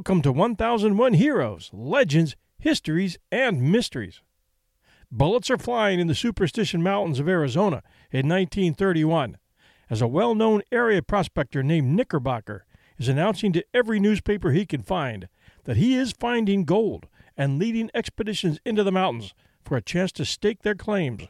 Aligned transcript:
Welcome 0.00 0.22
to 0.22 0.32
1001 0.32 1.12
Heroes, 1.12 1.68
Legends, 1.74 2.34
Histories, 2.58 3.18
and 3.30 3.70
Mysteries. 3.70 4.22
Bullets 5.12 5.50
are 5.50 5.58
flying 5.58 6.00
in 6.00 6.06
the 6.06 6.14
Superstition 6.14 6.82
Mountains 6.82 7.20
of 7.20 7.28
Arizona 7.28 7.82
in 8.10 8.26
1931 8.26 9.36
as 9.90 10.00
a 10.00 10.08
well 10.08 10.34
known 10.34 10.62
area 10.72 11.02
prospector 11.02 11.62
named 11.62 11.94
Knickerbocker 11.94 12.64
is 12.96 13.08
announcing 13.08 13.52
to 13.52 13.64
every 13.74 14.00
newspaper 14.00 14.52
he 14.52 14.64
can 14.64 14.80
find 14.80 15.28
that 15.64 15.76
he 15.76 15.96
is 15.96 16.12
finding 16.12 16.64
gold 16.64 17.06
and 17.36 17.58
leading 17.58 17.90
expeditions 17.92 18.58
into 18.64 18.82
the 18.82 18.90
mountains 18.90 19.34
for 19.62 19.76
a 19.76 19.82
chance 19.82 20.12
to 20.12 20.24
stake 20.24 20.62
their 20.62 20.74
claims. 20.74 21.24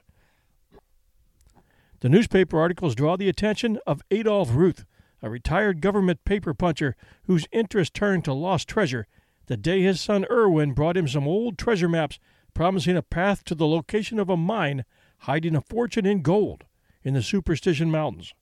The 2.02 2.08
newspaper 2.08 2.60
articles 2.60 2.94
draw 2.94 3.16
the 3.16 3.28
attention 3.28 3.80
of 3.84 4.00
Adolph 4.12 4.50
Ruth, 4.54 4.84
a 5.22 5.30
retired 5.30 5.80
government 5.80 6.24
paper 6.24 6.54
puncher 6.54 6.96
whose 7.24 7.46
interest 7.52 7.94
turned 7.94 8.24
to 8.24 8.32
lost 8.32 8.68
treasure 8.68 9.06
the 9.50 9.56
day 9.56 9.82
his 9.82 10.00
son 10.00 10.24
Erwin 10.30 10.74
brought 10.74 10.96
him 10.96 11.08
some 11.08 11.26
old 11.26 11.58
treasure 11.58 11.88
maps 11.88 12.20
promising 12.54 12.96
a 12.96 13.02
path 13.02 13.42
to 13.42 13.54
the 13.56 13.66
location 13.66 14.20
of 14.20 14.28
a 14.28 14.36
mine 14.36 14.84
hiding 15.18 15.56
a 15.56 15.60
fortune 15.60 16.06
in 16.06 16.22
gold 16.22 16.64
in 17.02 17.14
the 17.14 17.22
Superstition 17.22 17.90
Mountains. 17.90 18.32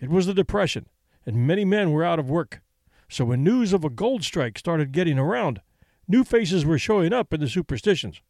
It 0.00 0.10
was 0.10 0.26
the 0.26 0.34
Depression, 0.34 0.88
and 1.24 1.46
many 1.46 1.64
men 1.64 1.92
were 1.92 2.02
out 2.02 2.18
of 2.18 2.28
work. 2.28 2.60
So 3.08 3.24
when 3.26 3.44
news 3.44 3.72
of 3.72 3.84
a 3.84 3.88
gold 3.88 4.24
strike 4.24 4.58
started 4.58 4.90
getting 4.90 5.16
around, 5.16 5.60
new 6.08 6.24
faces 6.24 6.64
were 6.64 6.76
showing 6.76 7.12
up 7.12 7.32
in 7.32 7.40
the 7.40 7.48
superstitions, 7.48 8.20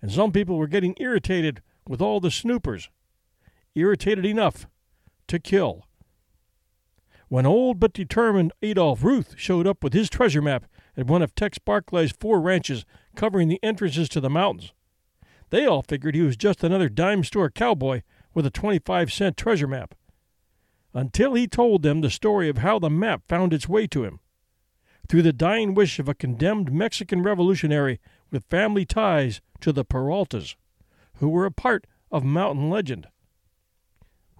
and 0.00 0.12
some 0.12 0.30
people 0.30 0.58
were 0.58 0.68
getting 0.68 0.94
irritated 1.00 1.60
with 1.88 2.00
all 2.00 2.20
the 2.20 2.30
snoopers. 2.30 2.88
Irritated 3.74 4.24
enough 4.24 4.68
to 5.26 5.40
kill. 5.40 5.86
When 7.30 7.46
old 7.46 7.78
but 7.78 7.92
determined 7.92 8.52
Adolph 8.60 9.04
Ruth 9.04 9.36
showed 9.38 9.64
up 9.64 9.84
with 9.84 9.92
his 9.92 10.10
treasure 10.10 10.42
map 10.42 10.66
at 10.96 11.06
one 11.06 11.22
of 11.22 11.32
Tex 11.32 11.58
Barkley's 11.58 12.10
four 12.10 12.40
ranches 12.40 12.84
covering 13.14 13.46
the 13.46 13.62
entrances 13.62 14.08
to 14.08 14.20
the 14.20 14.28
mountains, 14.28 14.72
they 15.50 15.64
all 15.64 15.82
figured 15.82 16.16
he 16.16 16.22
was 16.22 16.36
just 16.36 16.64
another 16.64 16.88
dime 16.88 17.22
store 17.22 17.48
cowboy 17.48 18.02
with 18.34 18.46
a 18.46 18.50
25 18.50 19.12
cent 19.12 19.36
treasure 19.36 19.68
map. 19.68 19.94
Until 20.92 21.34
he 21.34 21.46
told 21.46 21.84
them 21.84 22.00
the 22.00 22.10
story 22.10 22.48
of 22.48 22.58
how 22.58 22.80
the 22.80 22.90
map 22.90 23.22
found 23.28 23.52
its 23.52 23.68
way 23.68 23.86
to 23.86 24.02
him. 24.02 24.18
Through 25.08 25.22
the 25.22 25.32
dying 25.32 25.72
wish 25.72 26.00
of 26.00 26.08
a 26.08 26.14
condemned 26.14 26.72
Mexican 26.72 27.22
revolutionary 27.22 28.00
with 28.32 28.50
family 28.50 28.84
ties 28.84 29.40
to 29.60 29.72
the 29.72 29.84
Peraltas, 29.84 30.56
who 31.18 31.28
were 31.28 31.46
a 31.46 31.52
part 31.52 31.86
of 32.10 32.24
mountain 32.24 32.70
legend. 32.70 33.06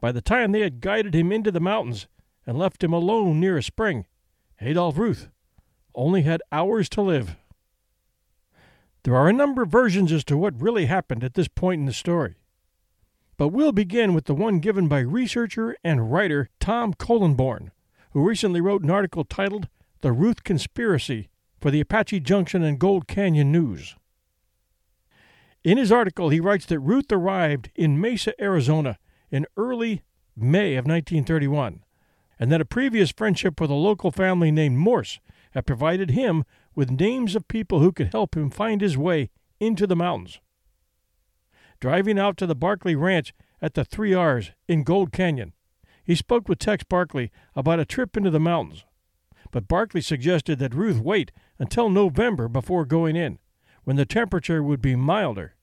By 0.01 0.11
the 0.11 0.21
time 0.21 0.51
they 0.51 0.63
had 0.63 0.81
guided 0.81 1.15
him 1.15 1.31
into 1.31 1.53
the 1.53 1.61
mountains, 1.61 2.09
and 2.47 2.59
left 2.59 2.83
him 2.83 2.93
alone 2.93 3.41
near 3.41 3.57
a 3.57 3.63
spring, 3.63 4.07
Adolph 4.61 4.99
Ruth 4.99 5.29
only 5.95 6.23
had 6.23 6.43
hours 6.53 6.89
to 6.91 7.03
live. 7.03 7.37
There 9.03 9.17
are 9.17 9.29
a 9.29 9.33
number 9.33 9.63
of 9.63 9.71
versions 9.71 10.13
as 10.13 10.25
to 10.25 10.37
what 10.37 10.61
really 10.61 10.87
happened 10.87 11.25
at 11.25 11.35
this 11.35 11.49
point 11.49 11.81
in 11.81 11.87
the 11.87 11.93
story. 11.93 12.37
But 13.37 13.49
we'll 13.49 13.73
begin 13.73 14.13
with 14.13 14.27
the 14.27 14.35
one 14.35 14.59
given 14.59 14.89
by 14.89 15.01
researcher 15.01 15.75
and 15.83 16.13
writer 16.13 16.51
Tom 16.61 16.93
Kollenborn, 16.93 17.71
who 18.11 18.29
recently 18.29 18.61
wrote 18.61 18.83
an 18.83 18.91
article 18.91 19.25
titled 19.25 19.69
The 20.03 20.13
Ruth 20.13 20.45
Conspiracy 20.45 21.31
for 21.61 21.71
the 21.71 21.81
Apache 21.81 22.21
Junction 22.21 22.63
and 22.63 22.79
Gold 22.79 23.09
Canyon 23.09 23.51
News. 23.51 23.97
In 25.65 25.79
his 25.79 25.93
article, 25.93 26.29
he 26.29 26.41
writes 26.41 26.67
that 26.67 26.81
Ruth 26.81 27.11
arrived 27.11 27.71
in 27.75 28.01
Mesa, 28.01 28.39
Arizona 28.43 28.99
in 29.31 29.47
early 29.57 30.03
May 30.37 30.75
of 30.75 30.87
1931 30.87 31.83
and 32.41 32.51
that 32.51 32.63
a 32.63 32.65
previous 32.65 33.13
friendship 33.13 33.61
with 33.61 33.71
a 33.71 33.75
local 33.75 34.11
family 34.11 34.51
named 34.51 34.79
Morse 34.79 35.21
had 35.53 35.67
provided 35.67 36.13
him 36.13 36.45
with 36.75 36.91
names 36.91 37.37
of 37.37 37.47
people 37.47 37.81
who 37.81 37.93
could 37.93 38.13
help 38.13 38.35
him 38.35 38.49
find 38.49 38.81
his 38.81 38.97
way 38.97 39.29
into 39.61 39.87
the 39.87 39.95
mountains. 39.95 40.41
Driving 41.81 42.19
out 42.19 42.39
to 42.39 42.47
the 42.47 42.55
Barkley 42.55 42.97
Ranch 42.97 43.35
at 43.61 43.75
the 43.75 43.85
Three 43.85 44.15
R's 44.15 44.53
in 44.67 44.85
Gold 44.85 45.13
Canyon, 45.13 45.53
he 46.03 46.15
spoke 46.15 46.49
with 46.49 46.59
Tex 46.59 46.83
Barkley 46.83 47.31
about 47.55 47.79
a 47.79 47.85
trip 47.85 48.17
into 48.17 48.31
the 48.31 48.41
mountains. 48.41 48.85
But 49.51 49.69
Barkley 49.69 50.01
suggested 50.01 50.59
that 50.61 50.75
Ruth 50.75 50.99
wait 50.99 51.33
until 51.59 51.91
November 51.91 52.49
before 52.49 52.87
going 52.87 53.17
in, 53.17 53.39
when 53.85 53.97
the 53.97 54.07
temperature 54.07 54.63
would 54.63 54.81
be 54.81 54.97
milder. 54.97 55.57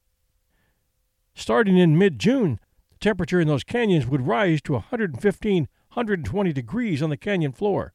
Starting 1.33 1.77
in 1.77 1.97
mid 1.97 2.19
June, 2.19 2.59
the 2.89 2.97
temperature 2.99 3.39
in 3.39 3.47
those 3.47 3.63
canyons 3.63 4.05
would 4.05 4.27
rise 4.27 4.61
to 4.63 4.73
115 4.73 5.67
120 5.89 6.53
degrees 6.53 7.01
on 7.01 7.09
the 7.09 7.17
canyon 7.17 7.51
floor. 7.51 7.93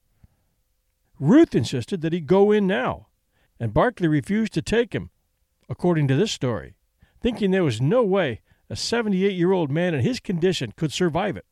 Ruth 1.18 1.54
insisted 1.54 2.00
that 2.00 2.12
he 2.12 2.20
go 2.20 2.50
in 2.50 2.66
now, 2.66 3.06
and 3.60 3.74
Barkley 3.74 4.08
refused 4.08 4.52
to 4.54 4.62
take 4.62 4.92
him, 4.92 5.10
according 5.68 6.08
to 6.08 6.16
this 6.16 6.32
story, 6.32 6.74
thinking 7.20 7.50
there 7.50 7.62
was 7.62 7.80
no 7.80 8.02
way 8.02 8.40
a 8.68 8.76
78 8.76 9.32
year 9.32 9.52
old 9.52 9.70
man 9.70 9.94
in 9.94 10.00
his 10.00 10.18
condition 10.18 10.72
could 10.76 10.92
survive 10.92 11.36
it. 11.36 11.46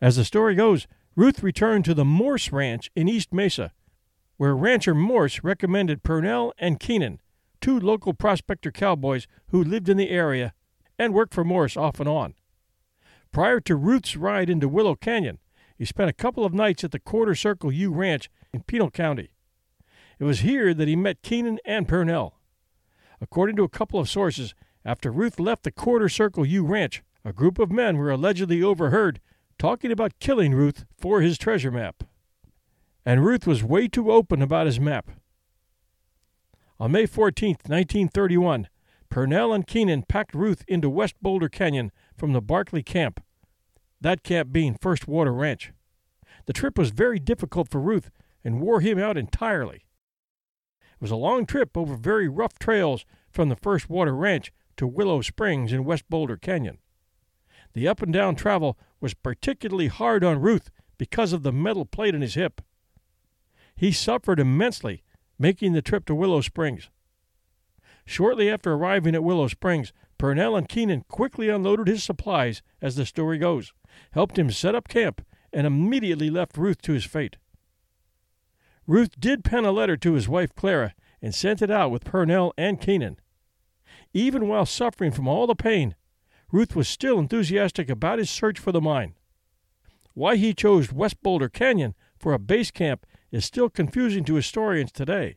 As 0.00 0.16
the 0.16 0.24
story 0.24 0.54
goes, 0.54 0.86
Ruth 1.14 1.42
returned 1.42 1.84
to 1.86 1.94
the 1.94 2.04
Morse 2.04 2.52
Ranch 2.52 2.90
in 2.94 3.08
East 3.08 3.32
Mesa, 3.32 3.72
where 4.36 4.54
rancher 4.54 4.94
Morse 4.94 5.42
recommended 5.42 6.02
Purnell 6.02 6.52
and 6.58 6.80
Keenan, 6.80 7.20
two 7.60 7.80
local 7.80 8.12
prospector 8.12 8.70
cowboys 8.70 9.26
who 9.48 9.62
lived 9.64 9.88
in 9.88 9.96
the 9.96 10.10
area 10.10 10.52
and 10.98 11.14
worked 11.14 11.34
for 11.34 11.44
Morse 11.44 11.76
off 11.76 12.00
and 12.00 12.08
on. 12.08 12.34
Prior 13.32 13.60
to 13.60 13.76
Ruth's 13.76 14.16
ride 14.16 14.48
into 14.48 14.68
Willow 14.68 14.94
Canyon, 14.94 15.38
he 15.76 15.84
spent 15.84 16.10
a 16.10 16.14
couple 16.14 16.44
of 16.44 16.54
nights 16.54 16.84
at 16.84 16.92
the 16.92 16.98
Quarter 16.98 17.34
Circle 17.34 17.72
U 17.72 17.92
Ranch 17.92 18.30
in 18.52 18.62
Pinal 18.62 18.90
County. 18.90 19.30
It 20.18 20.24
was 20.24 20.40
here 20.40 20.72
that 20.72 20.88
he 20.88 20.96
met 20.96 21.22
Keenan 21.22 21.58
and 21.64 21.86
Purnell. 21.86 22.38
According 23.20 23.56
to 23.56 23.64
a 23.64 23.68
couple 23.68 24.00
of 24.00 24.08
sources, 24.08 24.54
after 24.84 25.10
Ruth 25.10 25.38
left 25.38 25.64
the 25.64 25.70
Quarter 25.70 26.08
Circle 26.08 26.46
U 26.46 26.64
Ranch, 26.64 27.02
a 27.24 27.32
group 27.32 27.58
of 27.58 27.70
men 27.70 27.96
were 27.96 28.10
allegedly 28.10 28.62
overheard 28.62 29.20
talking 29.58 29.90
about 29.90 30.18
killing 30.18 30.54
Ruth 30.54 30.84
for 30.96 31.20
his 31.20 31.38
treasure 31.38 31.70
map. 31.70 32.04
And 33.04 33.24
Ruth 33.24 33.46
was 33.46 33.64
way 33.64 33.88
too 33.88 34.10
open 34.10 34.42
about 34.42 34.66
his 34.66 34.80
map. 34.80 35.10
On 36.78 36.92
May 36.92 37.06
14, 37.06 37.50
1931, 37.66 38.68
Purnell 39.08 39.52
and 39.52 39.66
Keenan 39.66 40.02
packed 40.02 40.34
Ruth 40.34 40.64
into 40.68 40.90
West 40.90 41.14
Boulder 41.22 41.48
Canyon 41.48 41.90
from 42.16 42.32
the 42.32 42.40
Barkley 42.40 42.82
camp 42.82 43.20
that 44.00 44.22
camp 44.22 44.52
being 44.52 44.76
First 44.80 45.08
Water 45.08 45.32
Ranch. 45.32 45.72
The 46.46 46.52
trip 46.52 46.78
was 46.78 46.90
very 46.90 47.18
difficult 47.18 47.68
for 47.68 47.80
Ruth 47.80 48.10
and 48.44 48.60
wore 48.60 48.80
him 48.80 48.98
out 48.98 49.16
entirely. 49.16 49.84
It 50.80 51.00
was 51.00 51.10
a 51.10 51.16
long 51.16 51.46
trip 51.46 51.76
over 51.76 51.96
very 51.96 52.28
rough 52.28 52.58
trails 52.58 53.04
from 53.30 53.48
the 53.48 53.56
First 53.56 53.90
Water 53.90 54.14
Ranch 54.14 54.52
to 54.76 54.86
Willow 54.86 55.22
Springs 55.22 55.72
in 55.72 55.84
West 55.84 56.04
Boulder 56.08 56.36
Canyon. 56.36 56.78
The 57.72 57.88
up 57.88 58.00
and 58.00 58.12
down 58.12 58.36
travel 58.36 58.78
was 59.00 59.14
particularly 59.14 59.88
hard 59.88 60.24
on 60.24 60.40
Ruth 60.40 60.70
because 60.98 61.32
of 61.32 61.42
the 61.42 61.52
metal 61.52 61.84
plate 61.84 62.14
in 62.14 62.22
his 62.22 62.34
hip. 62.34 62.62
He 63.74 63.92
suffered 63.92 64.40
immensely 64.40 65.02
making 65.38 65.72
the 65.72 65.82
trip 65.82 66.06
to 66.06 66.14
Willow 66.14 66.40
Springs. 66.40 66.88
Shortly 68.06 68.48
after 68.48 68.72
arriving 68.72 69.14
at 69.14 69.24
Willow 69.24 69.48
Springs, 69.48 69.92
Purnell 70.18 70.56
and 70.56 70.68
Keenan 70.68 71.04
quickly 71.08 71.48
unloaded 71.48 71.88
his 71.88 72.02
supplies, 72.02 72.62
as 72.80 72.96
the 72.96 73.06
story 73.06 73.38
goes, 73.38 73.72
helped 74.12 74.38
him 74.38 74.50
set 74.50 74.74
up 74.74 74.88
camp, 74.88 75.24
and 75.52 75.66
immediately 75.66 76.30
left 76.30 76.56
Ruth 76.56 76.80
to 76.82 76.92
his 76.92 77.04
fate. 77.04 77.36
Ruth 78.86 79.18
did 79.18 79.44
pen 79.44 79.64
a 79.64 79.72
letter 79.72 79.96
to 79.96 80.14
his 80.14 80.28
wife 80.28 80.54
Clara 80.54 80.94
and 81.20 81.34
sent 81.34 81.60
it 81.60 81.70
out 81.70 81.90
with 81.90 82.04
Purnell 82.04 82.54
and 82.56 82.80
Keenan. 82.80 83.18
Even 84.12 84.48
while 84.48 84.66
suffering 84.66 85.10
from 85.10 85.26
all 85.26 85.46
the 85.46 85.54
pain, 85.54 85.96
Ruth 86.52 86.76
was 86.76 86.88
still 86.88 87.18
enthusiastic 87.18 87.90
about 87.90 88.18
his 88.18 88.30
search 88.30 88.58
for 88.58 88.72
the 88.72 88.80
mine. 88.80 89.14
Why 90.14 90.36
he 90.36 90.54
chose 90.54 90.92
West 90.92 91.22
Boulder 91.22 91.48
Canyon 91.48 91.94
for 92.16 92.32
a 92.32 92.38
base 92.38 92.70
camp 92.70 93.04
is 93.30 93.44
still 93.44 93.68
confusing 93.68 94.24
to 94.24 94.34
historians 94.34 94.92
today. 94.92 95.36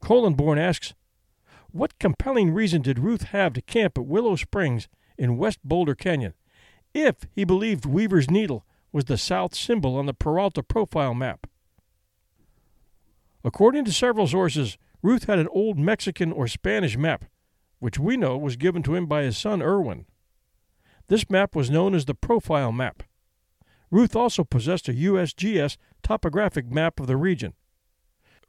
Kollenborn 0.00 0.58
asks, 0.58 0.94
What 1.74 1.98
compelling 1.98 2.52
reason 2.52 2.82
did 2.82 3.00
Ruth 3.00 3.22
have 3.24 3.52
to 3.54 3.60
camp 3.60 3.98
at 3.98 4.06
Willow 4.06 4.36
Springs 4.36 4.86
in 5.18 5.36
West 5.36 5.58
Boulder 5.64 5.96
Canyon 5.96 6.34
if 6.94 7.26
he 7.32 7.42
believed 7.42 7.84
Weaver's 7.84 8.30
Needle 8.30 8.64
was 8.92 9.06
the 9.06 9.18
south 9.18 9.56
symbol 9.56 9.96
on 9.96 10.06
the 10.06 10.14
Peralta 10.14 10.62
profile 10.62 11.14
map? 11.14 11.48
According 13.42 13.86
to 13.86 13.92
several 13.92 14.28
sources, 14.28 14.78
Ruth 15.02 15.24
had 15.24 15.40
an 15.40 15.48
old 15.48 15.76
Mexican 15.76 16.30
or 16.30 16.46
Spanish 16.46 16.96
map, 16.96 17.24
which 17.80 17.98
we 17.98 18.16
know 18.16 18.38
was 18.38 18.54
given 18.54 18.84
to 18.84 18.94
him 18.94 19.06
by 19.06 19.24
his 19.24 19.36
son 19.36 19.60
Erwin. 19.60 20.06
This 21.08 21.28
map 21.28 21.56
was 21.56 21.70
known 21.70 21.92
as 21.92 22.04
the 22.04 22.14
profile 22.14 22.70
map. 22.70 23.02
Ruth 23.90 24.14
also 24.14 24.44
possessed 24.44 24.88
a 24.88 24.92
USGS 24.92 25.76
topographic 26.04 26.70
map 26.70 27.00
of 27.00 27.08
the 27.08 27.16
region. 27.16 27.54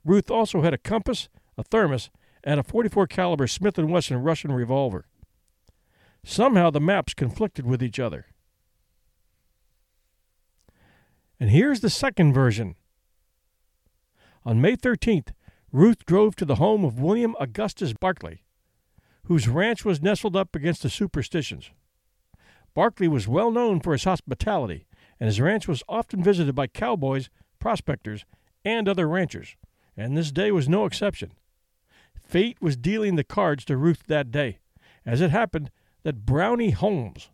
Ruth 0.04 0.30
also 0.30 0.62
had 0.62 0.76
a 0.76 0.78
compass, 0.78 1.28
a 1.58 1.64
thermos, 1.64 2.12
and 2.46 2.60
a 2.60 2.64
44 2.64 3.08
caliber 3.08 3.48
Smith 3.48 3.78
& 3.78 3.78
Wesson 3.78 4.22
Russian 4.22 4.52
revolver. 4.52 5.08
Somehow 6.24 6.70
the 6.70 6.80
maps 6.80 7.14
conflicted 7.14 7.66
with 7.66 7.84
each 7.84 8.00
other. 8.00 8.28
And 11.40 11.50
here's 11.50 11.82
the 11.82 11.90
second 11.90 12.34
version. 12.34 12.76
On 14.46 14.62
May 14.62 14.76
13th, 14.76 15.34
Ruth 15.72 16.06
drove 16.06 16.36
to 16.38 16.46
the 16.46 16.56
home 16.56 16.86
of 16.86 17.00
William 17.00 17.36
Augustus 17.40 17.94
Barkley, 17.94 18.44
whose 19.24 19.48
ranch 19.48 19.84
was 19.84 20.02
nestled 20.02 20.36
up 20.36 20.56
against 20.56 20.84
the 20.84 20.90
superstitions. 20.90 21.72
Barkley 22.74 23.08
was 23.08 23.28
well 23.28 23.52
known 23.52 23.80
for 23.80 23.94
his 23.94 24.04
hospitality, 24.04 24.86
and 25.20 25.28
his 25.28 25.42
ranch 25.42 25.68
was 25.68 25.84
often 25.90 26.24
visited 26.24 26.54
by 26.54 26.68
cowboys, 26.68 27.30
prospectors, 27.60 28.26
and 28.64 28.88
other 28.88 29.08
ranchers, 29.08 29.56
and 29.98 30.16
this 30.16 30.32
day 30.32 30.52
was 30.52 30.70
no 30.70 30.86
exception. 30.86 31.32
Fate 32.26 32.58
was 32.62 32.76
dealing 32.76 33.16
the 33.16 33.24
cards 33.24 33.64
to 33.66 33.78
Ruth 33.78 34.04
that 34.08 34.32
day, 34.32 34.60
as 35.06 35.22
it 35.22 35.32
happened 35.32 35.72
that 36.04 36.26
Brownie 36.26 36.72
Holmes, 36.72 37.30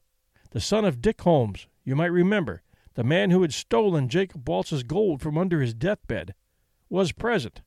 the 0.52 0.60
son 0.60 0.86
of 0.86 1.02
Dick 1.02 1.22
Holmes, 1.22 1.68
you 1.84 1.96
might 1.96 2.06
remember, 2.06 2.62
the 2.94 3.04
man 3.04 3.32
who 3.32 3.42
had 3.42 3.54
stolen 3.54 4.10
Jacob 4.10 4.48
Waltz's 4.48 4.84
gold 4.84 5.22
from 5.22 5.38
under 5.38 5.62
his 5.62 5.74
deathbed, 5.74 6.36
was 6.90 7.12
present. 7.14 7.62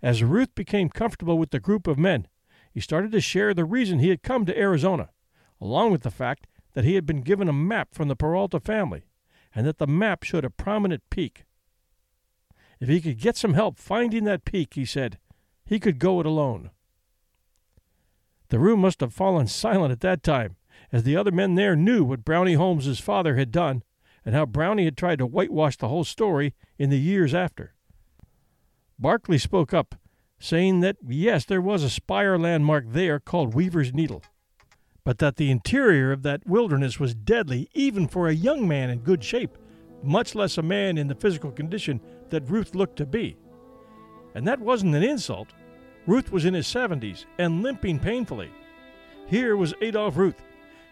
As 0.00 0.22
Ruth 0.22 0.54
became 0.54 0.88
comfortable 0.88 1.38
with 1.38 1.50
the 1.50 1.60
group 1.60 1.86
of 1.86 1.98
men, 1.98 2.28
he 2.72 2.80
started 2.80 3.10
to 3.12 3.20
share 3.20 3.52
the 3.52 3.64
reason 3.64 3.98
he 3.98 4.10
had 4.10 4.22
come 4.22 4.46
to 4.46 4.58
Arizona 4.58 5.10
along 5.60 5.92
with 5.92 6.02
the 6.02 6.10
fact 6.10 6.46
that 6.74 6.84
he 6.84 6.94
had 6.94 7.06
been 7.06 7.22
given 7.22 7.48
a 7.48 7.52
map 7.52 7.94
from 7.94 8.08
the 8.08 8.16
Peralta 8.16 8.60
family, 8.60 9.06
and 9.54 9.66
that 9.66 9.78
the 9.78 9.86
map 9.86 10.22
showed 10.22 10.44
a 10.44 10.50
prominent 10.50 11.02
peak. 11.10 11.44
If 12.78 12.88
he 12.88 13.00
could 13.00 13.18
get 13.18 13.36
some 13.36 13.54
help 13.54 13.78
finding 13.78 14.24
that 14.24 14.44
peak, 14.44 14.74
he 14.74 14.84
said, 14.84 15.18
he 15.66 15.78
could 15.78 15.98
go 15.98 16.20
it 16.20 16.26
alone. 16.26 16.70
The 18.48 18.58
room 18.58 18.80
must 18.80 19.00
have 19.00 19.12
fallen 19.12 19.46
silent 19.46 19.92
at 19.92 20.00
that 20.00 20.22
time, 20.22 20.56
as 20.92 21.02
the 21.02 21.16
other 21.16 21.32
men 21.32 21.56
there 21.56 21.76
knew 21.76 22.04
what 22.04 22.24
Brownie 22.24 22.54
Holmes's 22.54 23.00
father 23.00 23.36
had 23.36 23.50
done, 23.50 23.82
and 24.24 24.34
how 24.34 24.46
Brownie 24.46 24.84
had 24.84 24.96
tried 24.96 25.18
to 25.18 25.26
whitewash 25.26 25.76
the 25.76 25.88
whole 25.88 26.04
story 26.04 26.54
in 26.78 26.90
the 26.90 26.98
years 26.98 27.34
after. 27.34 27.74
Barkley 28.98 29.38
spoke 29.38 29.74
up, 29.74 29.96
saying 30.38 30.80
that 30.80 30.96
yes, 31.06 31.44
there 31.44 31.60
was 31.60 31.82
a 31.82 31.90
spire 31.90 32.38
landmark 32.38 32.84
there 32.88 33.18
called 33.18 33.54
Weaver's 33.54 33.92
Needle 33.92 34.22
but 35.06 35.18
that 35.18 35.36
the 35.36 35.52
interior 35.52 36.10
of 36.10 36.24
that 36.24 36.44
wilderness 36.48 36.98
was 36.98 37.14
deadly 37.14 37.70
even 37.74 38.08
for 38.08 38.26
a 38.26 38.34
young 38.34 38.66
man 38.66 38.90
in 38.90 38.98
good 38.98 39.22
shape, 39.22 39.56
much 40.02 40.34
less 40.34 40.58
a 40.58 40.62
man 40.62 40.98
in 40.98 41.06
the 41.06 41.14
physical 41.14 41.52
condition 41.52 42.00
that 42.30 42.50
Ruth 42.50 42.74
looked 42.74 42.96
to 42.96 43.06
be. 43.06 43.36
And 44.36 44.46
that 44.46 44.60
wasn't 44.60 44.94
an 44.94 45.02
insult. 45.02 45.48
Ruth 46.06 46.30
was 46.30 46.44
in 46.44 46.52
his 46.52 46.66
70s 46.66 47.24
and 47.38 47.62
limping 47.62 47.98
painfully. 47.98 48.50
Here 49.26 49.56
was 49.56 49.72
Adolph 49.80 50.18
Ruth 50.18 50.42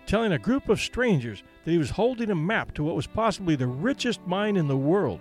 telling 0.06 0.32
a 0.32 0.38
group 0.38 0.70
of 0.70 0.80
strangers 0.80 1.42
that 1.64 1.70
he 1.70 1.76
was 1.76 1.90
holding 1.90 2.30
a 2.30 2.34
map 2.34 2.72
to 2.74 2.82
what 2.82 2.96
was 2.96 3.06
possibly 3.06 3.54
the 3.54 3.66
richest 3.66 4.26
mine 4.26 4.56
in 4.56 4.66
the 4.66 4.76
world. 4.76 5.20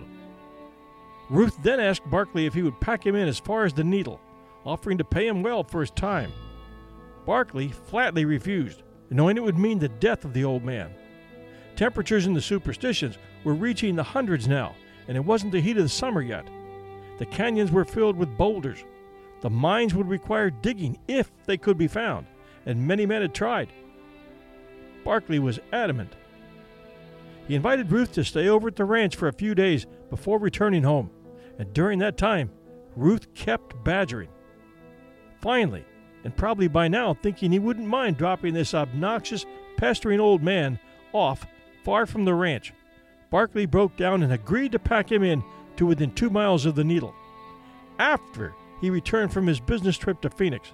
Ruth 1.28 1.56
then 1.62 1.80
asked 1.80 2.08
Barkley 2.10 2.46
if 2.46 2.54
he 2.54 2.62
would 2.62 2.80
pack 2.80 3.04
him 3.04 3.14
in 3.14 3.28
as 3.28 3.38
far 3.38 3.66
as 3.66 3.74
the 3.74 3.84
needle, 3.84 4.20
offering 4.64 4.96
to 4.98 5.04
pay 5.04 5.26
him 5.26 5.42
well 5.42 5.62
for 5.62 5.80
his 5.80 5.90
time. 5.90 6.32
Barkley 7.26 7.68
flatly 7.68 8.24
refused, 8.24 8.82
knowing 9.10 9.36
it 9.36 9.42
would 9.42 9.58
mean 9.58 9.78
the 9.78 9.88
death 9.88 10.24
of 10.24 10.32
the 10.32 10.44
old 10.44 10.64
man. 10.64 10.94
Temperatures 11.76 12.26
in 12.26 12.32
the 12.32 12.40
superstitions 12.40 13.18
were 13.42 13.54
reaching 13.54 13.96
the 13.96 14.02
hundreds 14.02 14.48
now, 14.48 14.74
and 15.08 15.16
it 15.16 15.24
wasn't 15.24 15.52
the 15.52 15.60
heat 15.60 15.76
of 15.76 15.82
the 15.82 15.88
summer 15.90 16.22
yet. 16.22 16.46
The 17.18 17.26
canyons 17.26 17.70
were 17.70 17.84
filled 17.84 18.16
with 18.16 18.36
boulders. 18.36 18.84
The 19.40 19.50
mines 19.50 19.94
would 19.94 20.08
require 20.08 20.50
digging 20.50 20.98
if 21.06 21.30
they 21.44 21.56
could 21.56 21.78
be 21.78 21.88
found, 21.88 22.26
and 22.66 22.86
many 22.86 23.06
men 23.06 23.22
had 23.22 23.34
tried. 23.34 23.68
Barkley 25.04 25.38
was 25.38 25.60
adamant. 25.72 26.14
He 27.46 27.54
invited 27.54 27.92
Ruth 27.92 28.12
to 28.12 28.24
stay 28.24 28.48
over 28.48 28.68
at 28.68 28.76
the 28.76 28.84
ranch 28.84 29.16
for 29.16 29.28
a 29.28 29.32
few 29.32 29.54
days 29.54 29.86
before 30.08 30.38
returning 30.38 30.82
home, 30.82 31.10
and 31.58 31.72
during 31.74 31.98
that 31.98 32.16
time, 32.16 32.50
Ruth 32.96 33.32
kept 33.34 33.84
badgering. 33.84 34.30
Finally, 35.40 35.84
and 36.24 36.34
probably 36.34 36.68
by 36.68 36.88
now 36.88 37.12
thinking 37.12 37.52
he 37.52 37.58
wouldn't 37.58 37.86
mind 37.86 38.16
dropping 38.16 38.54
this 38.54 38.72
obnoxious, 38.72 39.44
pestering 39.76 40.20
old 40.20 40.42
man 40.42 40.78
off 41.12 41.46
far 41.84 42.06
from 42.06 42.24
the 42.24 42.34
ranch. 42.34 42.72
Barkley 43.30 43.66
broke 43.66 43.96
down 43.96 44.22
and 44.22 44.32
agreed 44.32 44.72
to 44.72 44.78
pack 44.78 45.12
him 45.12 45.22
in 45.22 45.44
to 45.76 45.86
within 45.86 46.12
two 46.12 46.30
miles 46.30 46.66
of 46.66 46.74
the 46.74 46.84
needle 46.84 47.14
after 47.98 48.54
he 48.80 48.90
returned 48.90 49.32
from 49.32 49.46
his 49.46 49.60
business 49.60 49.96
trip 49.96 50.20
to 50.20 50.30
Phoenix. 50.30 50.72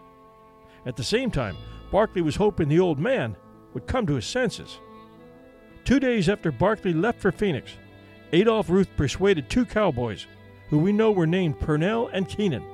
At 0.87 0.97
the 0.97 1.05
same 1.05 1.31
time, 1.31 1.56
Barkley 1.91 2.23
was 2.23 2.37
hoping 2.37 2.69
the 2.69 2.81
old 2.81 2.99
man 2.99 3.37
would 3.75 3.87
come 3.87 4.06
to 4.06 4.14
his 4.14 4.26
senses. 4.26 4.79
Two 5.85 6.00
days 6.00 6.29
after 6.29 6.50
Barkley 6.52 6.93
left 6.93 7.20
for 7.20 7.32
Phoenix, 7.32 7.73
Adolph 8.32 8.70
Ruth 8.70 8.88
persuaded 8.97 9.49
two 9.49 9.64
cowboys, 9.64 10.26
who 10.69 10.79
we 10.79 10.93
know 10.93 11.10
were 11.10 11.27
named 11.27 11.60
Purnell 11.60 12.08
and 12.08 12.29
Keenan, 12.29 12.65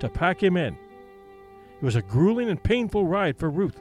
to 0.00 0.08
pack 0.08 0.42
him 0.42 0.56
in. 0.56 0.74
It 0.74 1.84
was 1.84 1.96
a 1.96 2.02
grueling 2.02 2.50
and 2.50 2.62
painful 2.62 3.06
ride 3.06 3.38
for 3.38 3.50
Ruth, 3.50 3.80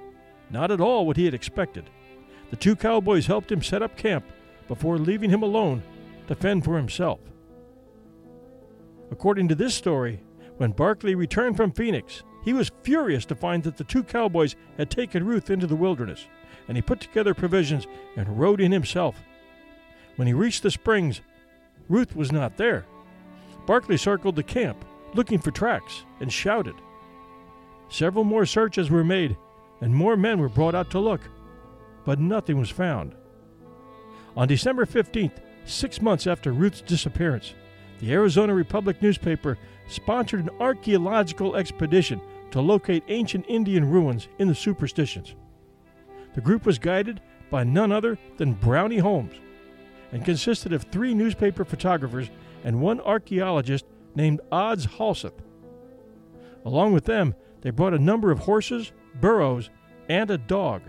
not 0.50 0.72
at 0.72 0.82
all 0.82 1.08
what 1.08 1.18
he 1.18 1.26
had 1.26 1.34
expected. 1.34 1.90
The 2.52 2.56
two 2.56 2.76
cowboys 2.76 3.26
helped 3.26 3.52
him 3.52 3.64
set 3.64 3.82
up 3.82 3.98
camp 3.98 4.26
before 4.68 4.98
leaving 4.98 5.30
him 5.30 5.42
alone 5.42 5.82
to 6.28 6.36
fend 6.36 6.64
for 6.64 6.78
himself. 6.78 7.20
According 9.14 9.48
to 9.50 9.56
this 9.56 9.76
story, 9.76 10.24
when 10.58 10.72
Barkley 10.72 11.14
returned 11.14 11.56
from 11.56 11.72
Phoenix, 11.72 12.24
he 12.44 12.52
was 12.52 12.72
furious 12.82 13.26
to 13.26 13.36
find 13.36 13.62
that 13.62 13.78
the 13.78 13.84
two 13.84 14.02
cowboys 14.02 14.56
had 14.76 14.90
taken 14.90 15.24
Ruth 15.24 15.52
into 15.52 15.68
the 15.68 15.76
wilderness, 15.76 16.26
and 16.68 16.76
he 16.76 16.82
put 16.82 17.00
together 17.00 17.36
provisions 17.36 17.86
and 18.18 18.40
rode 18.40 18.60
in 18.60 18.72
himself. 18.72 19.22
When 20.16 20.28
he 20.28 20.34
reached 20.34 20.64
the 20.64 20.72
springs, 20.72 21.22
Ruth 21.88 22.16
was 22.16 22.32
not 22.32 22.58
there. 22.58 22.88
Barkley 23.68 23.98
circled 23.98 24.36
the 24.36 24.42
camp, 24.42 24.84
looking 25.14 25.38
for 25.38 25.52
tracks, 25.52 26.06
and 26.20 26.34
shouted. 26.34 26.76
Several 27.90 28.24
more 28.24 28.48
searches 28.48 28.90
were 28.90 29.04
made, 29.04 29.38
and 29.80 29.94
more 29.94 30.18
men 30.18 30.40
were 30.40 30.50
brought 30.50 30.74
out 30.74 30.90
to 30.90 31.00
look, 31.00 31.22
but 32.04 32.20
nothing 32.20 32.58
was 32.58 32.72
found. 32.72 33.14
On 34.36 34.48
December 34.48 34.88
15th, 34.88 35.38
six 35.66 36.02
months 36.02 36.26
after 36.26 36.52
Ruth's 36.52 36.82
disappearance, 36.82 37.54
the 38.04 38.12
Arizona 38.12 38.54
Republic 38.54 39.02
newspaper 39.02 39.58
sponsored 39.88 40.42
an 40.42 40.50
archaeological 40.60 41.56
expedition 41.56 42.20
to 42.52 42.60
locate 42.60 43.02
ancient 43.08 43.46
Indian 43.48 43.90
ruins 43.90 44.28
in 44.40 44.50
the 44.50 44.56
superstitions. 44.56 45.36
The 46.36 46.42
group 46.42 46.66
was 46.66 46.78
guided 46.78 47.22
by 47.50 47.64
none 47.64 47.94
other 47.94 48.20
than 48.36 48.56
Brownie 48.56 48.98
Holmes 48.98 49.36
and 50.12 50.26
consisted 50.26 50.74
of 50.74 50.84
three 50.84 51.14
newspaper 51.14 51.64
photographers 51.64 52.30
and 52.66 52.82
one 52.82 53.00
archaeologist 53.00 53.86
named 54.16 54.42
Odds 54.52 54.86
Halseth. 54.86 55.40
Along 56.66 56.92
with 56.92 57.06
them, 57.06 57.34
they 57.62 57.70
brought 57.70 57.94
a 57.94 58.00
number 58.00 58.32
of 58.32 58.40
horses, 58.40 58.92
burros, 59.22 59.70
and 60.10 60.30
a 60.30 60.38
dog. 60.38 60.82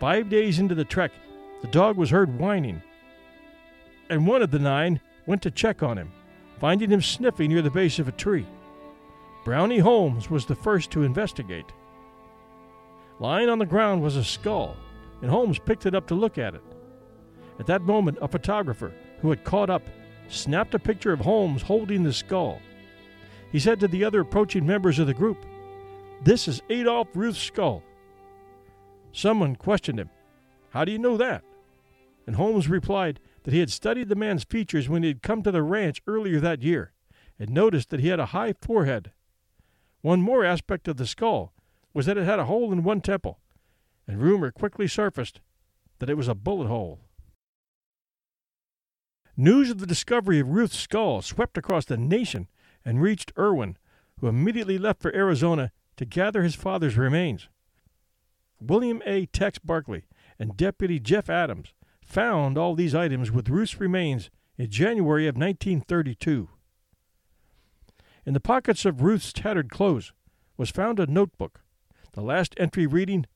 Five 0.00 0.30
days 0.30 0.58
into 0.58 0.74
the 0.74 0.86
trek, 0.86 1.12
the 1.60 1.68
dog 1.68 1.98
was 1.98 2.08
heard 2.08 2.38
whining, 2.38 2.80
and 4.08 4.26
one 4.26 4.40
of 4.40 4.50
the 4.50 4.58
nine 4.58 4.98
went 5.26 5.42
to 5.42 5.50
check 5.50 5.82
on 5.82 5.98
him, 5.98 6.12
finding 6.58 6.90
him 6.90 7.00
sniffing 7.00 7.50
near 7.50 7.62
the 7.62 7.70
base 7.70 7.98
of 7.98 8.08
a 8.08 8.12
tree. 8.12 8.46
Brownie 9.44 9.78
Holmes 9.78 10.30
was 10.30 10.46
the 10.46 10.54
first 10.54 10.90
to 10.92 11.02
investigate. 11.02 11.72
Lying 13.20 13.48
on 13.48 13.58
the 13.58 13.66
ground 13.66 14.02
was 14.02 14.16
a 14.16 14.24
skull, 14.24 14.76
and 15.20 15.30
Holmes 15.30 15.58
picked 15.58 15.86
it 15.86 15.94
up 15.94 16.06
to 16.08 16.14
look 16.14 16.38
at 16.38 16.54
it. 16.54 16.62
At 17.58 17.66
that 17.66 17.82
moment, 17.82 18.18
a 18.20 18.28
photographer 18.28 18.92
who 19.20 19.30
had 19.30 19.44
caught 19.44 19.70
up 19.70 19.82
snapped 20.28 20.74
a 20.74 20.78
picture 20.78 21.12
of 21.12 21.20
Holmes 21.20 21.62
holding 21.62 22.02
the 22.02 22.12
skull. 22.12 22.60
He 23.52 23.60
said 23.60 23.78
to 23.80 23.88
the 23.88 24.04
other 24.04 24.20
approaching 24.20 24.66
members 24.66 24.98
of 24.98 25.06
the 25.06 25.14
group, 25.14 25.44
This 26.22 26.48
is 26.48 26.62
Adolph 26.70 27.08
Ruth's 27.14 27.38
skull. 27.38 27.82
Someone 29.12 29.54
questioned 29.54 30.00
him, 30.00 30.10
How 30.70 30.84
do 30.84 30.90
you 30.90 30.98
know 30.98 31.16
that? 31.16 31.44
And 32.26 32.34
Holmes 32.34 32.68
replied 32.68 33.20
that 33.44 33.54
he 33.54 33.60
had 33.60 33.70
studied 33.70 34.08
the 34.08 34.14
man's 34.14 34.44
features 34.44 34.88
when 34.88 35.02
he 35.02 35.08
had 35.08 35.22
come 35.22 35.42
to 35.42 35.52
the 35.52 35.62
ranch 35.62 36.02
earlier 36.06 36.40
that 36.40 36.62
year 36.62 36.92
and 37.38 37.50
noticed 37.50 37.90
that 37.90 38.00
he 38.00 38.08
had 38.08 38.20
a 38.20 38.26
high 38.26 38.54
forehead. 38.60 39.12
One 40.00 40.20
more 40.20 40.44
aspect 40.44 40.88
of 40.88 40.96
the 40.96 41.06
skull 41.06 41.52
was 41.92 42.06
that 42.06 42.18
it 42.18 42.24
had 42.24 42.38
a 42.38 42.46
hole 42.46 42.72
in 42.72 42.82
one 42.82 43.00
temple, 43.00 43.38
and 44.06 44.20
rumor 44.20 44.50
quickly 44.50 44.88
surfaced 44.88 45.40
that 45.98 46.10
it 46.10 46.16
was 46.16 46.28
a 46.28 46.34
bullet 46.34 46.68
hole. 46.68 47.00
News 49.36 49.70
of 49.70 49.78
the 49.78 49.86
discovery 49.86 50.38
of 50.38 50.48
Ruth's 50.48 50.78
skull 50.78 51.20
swept 51.20 51.58
across 51.58 51.84
the 51.84 51.96
nation 51.96 52.48
and 52.84 53.02
reached 53.02 53.32
Erwin, 53.38 53.76
who 54.20 54.28
immediately 54.28 54.78
left 54.78 55.02
for 55.02 55.14
Arizona 55.14 55.72
to 55.96 56.04
gather 56.04 56.42
his 56.42 56.54
father's 56.54 56.96
remains. 56.96 57.48
William 58.60 59.02
A. 59.04 59.26
Tex 59.26 59.58
Barkley 59.58 60.04
and 60.38 60.56
Deputy 60.56 61.00
Jeff 61.00 61.28
Adams 61.28 61.74
found 62.04 62.56
all 62.56 62.74
these 62.74 62.94
items 62.94 63.30
with 63.30 63.48
Ruth's 63.48 63.80
remains 63.80 64.30
in 64.56 64.70
January 64.70 65.26
of 65.26 65.36
1932. 65.36 66.48
In 68.26 68.32
the 68.32 68.40
pockets 68.40 68.84
of 68.84 69.02
Ruth's 69.02 69.32
tattered 69.32 69.70
clothes 69.70 70.12
was 70.56 70.70
found 70.70 70.98
a 70.98 71.06
notebook, 71.06 71.60
the 72.12 72.22
last 72.22 72.54
entry 72.56 72.86
reading, 72.86 73.26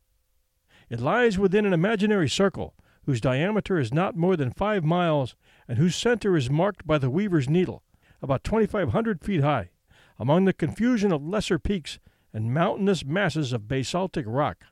It 0.88 1.00
lies 1.00 1.38
within 1.38 1.66
an 1.66 1.72
imaginary 1.72 2.28
circle 2.28 2.74
whose 3.04 3.20
diameter 3.20 3.78
is 3.78 3.92
not 3.92 4.16
more 4.16 4.36
than 4.36 4.50
five 4.50 4.84
miles 4.84 5.34
and 5.66 5.78
whose 5.78 5.96
center 5.96 6.36
is 6.36 6.50
marked 6.50 6.86
by 6.86 6.98
the 6.98 7.10
weaver's 7.10 7.48
needle, 7.48 7.82
about 8.22 8.44
2,500 8.44 9.22
feet 9.22 9.40
high, 9.40 9.70
among 10.18 10.44
the 10.44 10.52
confusion 10.52 11.12
of 11.12 11.26
lesser 11.26 11.58
peaks 11.58 11.98
and 12.32 12.52
mountainous 12.52 13.04
masses 13.04 13.52
of 13.52 13.68
basaltic 13.68 14.24
rock. 14.26 14.64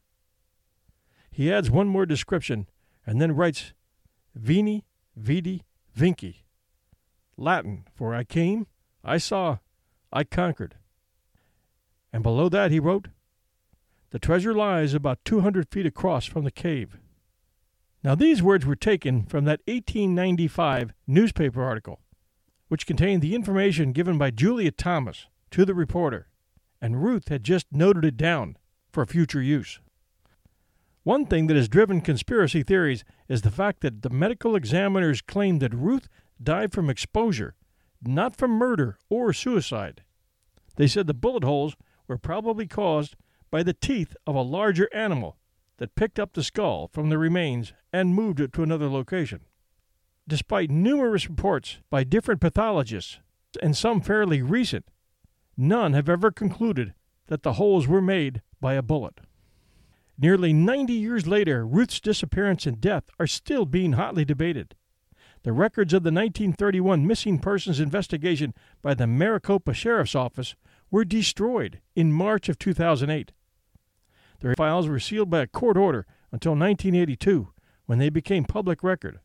He 1.30 1.52
adds 1.52 1.70
one 1.70 1.88
more 1.88 2.06
description 2.06 2.66
and 3.06 3.20
then 3.20 3.32
writes 3.32 3.72
Veni, 4.36 4.84
Vidi, 5.16 5.62
Vinci, 5.94 6.44
Latin 7.38 7.86
for 7.94 8.14
I 8.14 8.22
came, 8.22 8.66
I 9.02 9.16
saw, 9.16 9.58
I 10.12 10.24
conquered. 10.24 10.76
And 12.12 12.22
below 12.22 12.48
that 12.50 12.70
he 12.70 12.78
wrote, 12.78 13.08
The 14.10 14.18
treasure 14.18 14.54
lies 14.54 14.92
about 14.92 15.24
200 15.24 15.68
feet 15.70 15.86
across 15.86 16.26
from 16.26 16.44
the 16.44 16.50
cave. 16.50 16.98
Now, 18.04 18.14
these 18.14 18.42
words 18.42 18.66
were 18.66 18.76
taken 18.76 19.24
from 19.24 19.46
that 19.46 19.60
1895 19.66 20.92
newspaper 21.06 21.62
article, 21.62 22.00
which 22.68 22.86
contained 22.86 23.22
the 23.22 23.34
information 23.34 23.92
given 23.92 24.18
by 24.18 24.30
Julia 24.30 24.70
Thomas 24.70 25.26
to 25.50 25.64
the 25.64 25.74
reporter, 25.74 26.28
and 26.80 27.02
Ruth 27.02 27.28
had 27.28 27.42
just 27.42 27.66
noted 27.72 28.04
it 28.04 28.16
down 28.16 28.58
for 28.92 29.04
future 29.06 29.42
use. 29.42 29.80
One 31.06 31.25
thing 31.25 31.46
that 31.46 31.56
has 31.56 31.68
driven 31.68 32.00
conspiracy 32.00 32.64
theories 32.64 33.04
is 33.28 33.42
the 33.42 33.50
fact 33.52 33.82
that 33.82 34.02
the 34.02 34.10
medical 34.10 34.56
examiners 34.56 35.20
claimed 35.20 35.62
that 35.62 35.72
Ruth 35.72 36.08
died 36.42 36.72
from 36.72 36.90
exposure, 36.90 37.54
not 38.02 38.34
from 38.34 38.50
murder 38.50 38.98
or 39.08 39.32
suicide. 39.32 40.02
They 40.75 40.88
said 40.88 41.06
the 41.06 41.14
bullet 41.14 41.44
holes 41.44 41.76
were 42.08 42.18
probably 42.18 42.66
caused 42.66 43.14
by 43.52 43.62
the 43.62 43.72
teeth 43.72 44.16
of 44.26 44.34
a 44.34 44.42
larger 44.42 44.88
animal 44.92 45.36
that 45.76 45.94
picked 45.94 46.18
up 46.18 46.32
the 46.32 46.42
skull 46.42 46.88
from 46.92 47.08
the 47.08 47.18
remains 47.18 47.72
and 47.92 48.12
moved 48.12 48.40
it 48.40 48.52
to 48.54 48.64
another 48.64 48.88
location. 48.88 49.42
Despite 50.26 50.72
numerous 50.72 51.28
reports 51.28 51.78
by 51.88 52.02
different 52.02 52.40
pathologists, 52.40 53.20
and 53.62 53.76
some 53.76 54.00
fairly 54.00 54.42
recent, 54.42 54.86
none 55.56 55.92
have 55.92 56.08
ever 56.08 56.32
concluded 56.32 56.94
that 57.28 57.44
the 57.44 57.52
holes 57.52 57.86
were 57.86 58.02
made 58.02 58.42
by 58.60 58.75
a 58.75 58.82
bullet. 58.82 59.20
Nearly 60.18 60.52
90 60.52 60.92
years 60.94 61.26
later, 61.26 61.66
Ruth's 61.66 62.00
disappearance 62.00 62.66
and 62.66 62.80
death 62.80 63.04
are 63.20 63.26
still 63.26 63.66
being 63.66 63.92
hotly 63.92 64.25
debated. 64.25 64.75
The 65.42 65.52
records 65.52 65.92
of 65.92 66.02
the 66.02 66.11
1931 66.11 67.06
missing 67.06 67.38
persons 67.38 67.78
investigation 67.78 68.54
by 68.82 68.94
the 68.94 69.06
Maricopa 69.06 69.75
Sheriff's 69.75 70.14
Office 70.14 70.56
were 70.90 71.04
destroyed 71.04 71.80
in 71.94 72.12
March 72.12 72.49
of 72.49 72.58
2008. 72.58 73.32
Their 74.40 74.54
files 74.54 74.88
were 74.88 74.99
sealed 74.99 75.30
by 75.30 75.40
a 75.40 75.46
court 75.46 75.76
order 75.76 76.06
until 76.32 76.52
1982, 76.52 77.52
when 77.85 77.99
they 77.99 78.11
became 78.11 78.44
public 78.44 78.82
record. 78.82 79.20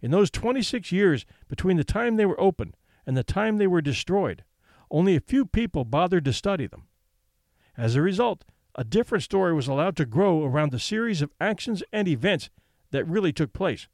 In 0.00 0.10
those 0.10 0.30
26 0.30 0.92
years 0.92 1.24
between 1.48 1.76
the 1.76 1.84
time 1.84 2.16
they 2.16 2.26
were 2.26 2.40
opened 2.40 2.76
and 3.06 3.16
the 3.16 3.24
time 3.24 3.56
they 3.56 3.66
were 3.66 3.80
destroyed, 3.80 4.44
only 4.90 5.16
a 5.16 5.20
few 5.20 5.46
people 5.46 5.84
bothered 5.84 6.24
to 6.26 6.32
study 6.32 6.66
them. 6.66 6.84
As 7.76 7.96
a 7.96 8.02
result, 8.02 8.44
a 8.74 8.84
different 8.84 9.24
story 9.24 9.52
was 9.52 9.68
allowed 9.68 9.96
to 9.96 10.06
grow 10.06 10.44
around 10.44 10.72
the 10.72 10.78
series 10.78 11.22
of 11.22 11.32
actions 11.40 11.82
and 11.92 12.08
events 12.08 12.50
that 12.90 13.06
really 13.06 13.32
took 13.32 13.52
place. 13.52 13.88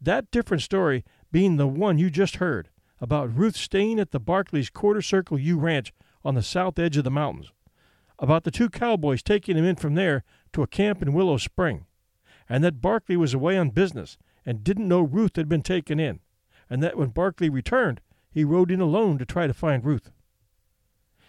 That 0.00 0.30
different 0.30 0.62
story 0.62 1.04
being 1.30 1.56
the 1.56 1.66
one 1.66 1.98
you 1.98 2.10
just 2.10 2.36
heard 2.36 2.68
about 3.00 3.36
Ruth 3.36 3.56
staying 3.56 3.98
at 3.98 4.10
the 4.10 4.20
Barkleys 4.20 4.72
Quarter 4.72 5.02
Circle 5.02 5.38
U 5.38 5.58
Ranch 5.58 5.92
on 6.24 6.34
the 6.34 6.42
south 6.42 6.78
edge 6.78 6.96
of 6.96 7.04
the 7.04 7.10
mountains 7.10 7.52
about 8.18 8.44
the 8.44 8.50
two 8.50 8.70
cowboys 8.70 9.22
taking 9.22 9.56
him 9.56 9.64
in 9.64 9.74
from 9.74 9.94
there 9.94 10.22
to 10.52 10.62
a 10.62 10.66
camp 10.66 11.02
in 11.02 11.12
Willow 11.12 11.36
Spring, 11.38 11.86
and 12.48 12.62
that 12.62 12.80
Barkley 12.80 13.16
was 13.16 13.34
away 13.34 13.58
on 13.58 13.70
business 13.70 14.16
and 14.46 14.62
didn't 14.62 14.86
know 14.86 15.00
Ruth 15.00 15.34
had 15.34 15.48
been 15.48 15.62
taken 15.62 15.98
in, 15.98 16.20
and 16.70 16.82
that 16.82 16.96
when 16.96 17.08
Barkley 17.08 17.50
returned, 17.50 18.00
he 18.30 18.44
rode 18.44 18.70
in 18.70 18.80
alone 18.80 19.18
to 19.18 19.26
try 19.26 19.48
to 19.48 19.54
find 19.54 19.84
Ruth. 19.84 20.12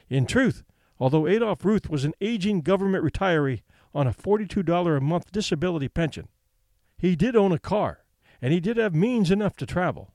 In 0.08 0.28
truth, 0.28 0.64
although 1.00 1.28
Adolph 1.28 1.66
Ruth 1.66 1.90
was 1.90 2.06
an 2.06 2.14
aging 2.22 2.62
government 2.62 3.04
retiree 3.04 3.62
on 3.94 4.08
a 4.08 4.14
$42 4.14 4.98
a 4.98 5.02
month 5.02 5.32
disability 5.32 5.88
pension, 5.88 6.28
he 6.98 7.16
did 7.16 7.36
own 7.36 7.52
a 7.52 7.60
car, 7.60 8.06
and 8.42 8.54
he 8.54 8.60
did 8.60 8.78
have 8.78 8.96
means 8.96 9.32
enough 9.32 9.56
to 9.58 9.66
travel. 9.66 10.14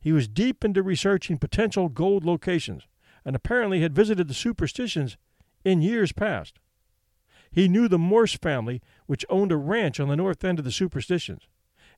He 0.00 0.12
was 0.12 0.28
deep 0.28 0.64
into 0.64 0.82
researching 0.82 1.38
potential 1.38 1.88
gold 1.88 2.24
locations, 2.24 2.86
and 3.24 3.34
apparently 3.34 3.80
had 3.80 3.94
visited 3.94 4.28
the 4.28 4.34
superstitions 4.34 5.16
in 5.64 5.80
years 5.80 6.12
past. 6.12 6.58
He 7.50 7.68
knew 7.68 7.88
the 7.88 7.98
Morse 7.98 8.34
family, 8.34 8.82
which 9.06 9.24
owned 9.30 9.52
a 9.52 9.56
ranch 9.56 9.98
on 9.98 10.08
the 10.08 10.16
north 10.16 10.44
end 10.44 10.58
of 10.58 10.64
the 10.64 10.72
Superstitions, 10.72 11.48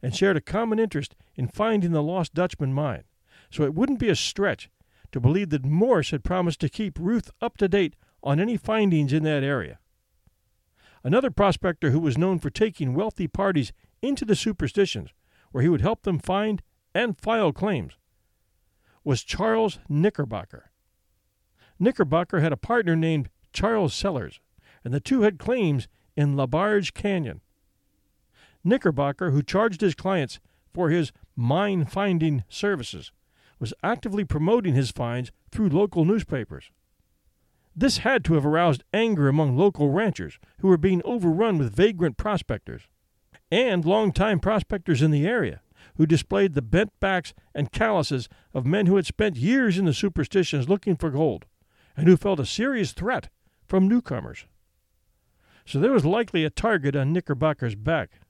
and 0.02 0.14
shared 0.14 0.36
a 0.36 0.40
common 0.40 0.78
interest 0.78 1.16
in 1.34 1.48
finding 1.48 1.92
the 1.92 2.02
lost 2.02 2.34
Dutchman 2.34 2.72
mine, 2.72 3.04
so 3.50 3.64
it 3.64 3.74
wouldn't 3.74 3.98
be 3.98 4.08
a 4.08 4.16
stretch 4.16 4.68
to 5.12 5.20
believe 5.20 5.50
that 5.50 5.64
Morse 5.64 6.10
had 6.10 6.24
promised 6.24 6.60
to 6.60 6.68
keep 6.68 6.98
Ruth 6.98 7.30
up 7.40 7.56
to 7.58 7.68
date 7.68 7.96
on 8.22 8.40
any 8.40 8.56
findings 8.56 9.12
in 9.12 9.22
that 9.24 9.42
area. 9.42 9.78
Another 11.04 11.30
prospector 11.30 11.90
who 11.90 12.00
was 12.00 12.18
known 12.18 12.38
for 12.38 12.50
taking 12.50 12.94
wealthy 12.94 13.28
parties 13.28 13.72
into 14.02 14.24
the 14.24 14.34
Superstitions, 14.34 15.10
where 15.52 15.62
he 15.62 15.68
would 15.68 15.80
help 15.80 16.02
them 16.02 16.18
find 16.18 16.62
and 16.94 17.18
file 17.18 17.52
claims, 17.52 17.96
was 19.04 19.22
Charles 19.22 19.78
Knickerbocker. 19.88 20.70
Knickerbocker 21.78 22.40
had 22.40 22.52
a 22.52 22.56
partner 22.56 22.96
named 22.96 23.28
Charles 23.52 23.94
Sellers, 23.94 24.40
and 24.84 24.92
the 24.92 25.00
two 25.00 25.22
had 25.22 25.38
claims 25.38 25.88
in 26.16 26.34
LaBarge 26.34 26.94
Canyon. 26.94 27.40
Knickerbocker, 28.64 29.30
who 29.30 29.42
charged 29.42 29.80
his 29.80 29.94
clients 29.94 30.40
for 30.74 30.90
his 30.90 31.12
mine 31.36 31.84
finding 31.84 32.42
services, 32.48 33.12
was 33.58 33.74
actively 33.82 34.24
promoting 34.24 34.74
his 34.74 34.90
finds 34.90 35.32
through 35.50 35.68
local 35.68 36.04
newspapers. 36.04 36.70
This 37.74 37.98
had 37.98 38.24
to 38.24 38.34
have 38.34 38.46
aroused 38.46 38.84
anger 38.92 39.28
among 39.28 39.56
local 39.56 39.90
ranchers 39.90 40.38
who 40.60 40.68
were 40.68 40.78
being 40.78 41.02
overrun 41.04 41.58
with 41.58 41.76
vagrant 41.76 42.16
prospectors, 42.16 42.82
and 43.50 43.84
long-time 43.84 44.40
prospectors 44.40 45.02
in 45.02 45.10
the 45.10 45.26
area 45.26 45.60
who 45.96 46.06
displayed 46.06 46.54
the 46.54 46.62
bent 46.62 46.92
backs 47.00 47.34
and 47.54 47.72
calluses 47.72 48.28
of 48.52 48.66
men 48.66 48.86
who 48.86 48.96
had 48.96 49.06
spent 49.06 49.36
years 49.36 49.78
in 49.78 49.84
the 49.84 49.94
superstitions 49.94 50.68
looking 50.68 50.96
for 50.96 51.10
gold, 51.10 51.46
and 51.96 52.06
who 52.06 52.16
felt 52.16 52.40
a 52.40 52.46
serious 52.46 52.92
threat 52.92 53.28
from 53.66 53.88
newcomers. 53.88 54.46
So 55.64 55.78
there 55.78 55.92
was 55.92 56.04
likely 56.04 56.44
a 56.44 56.50
target 56.50 56.94
on 56.94 57.14
Knickerbocker's 57.14 57.74
back. 57.74 58.20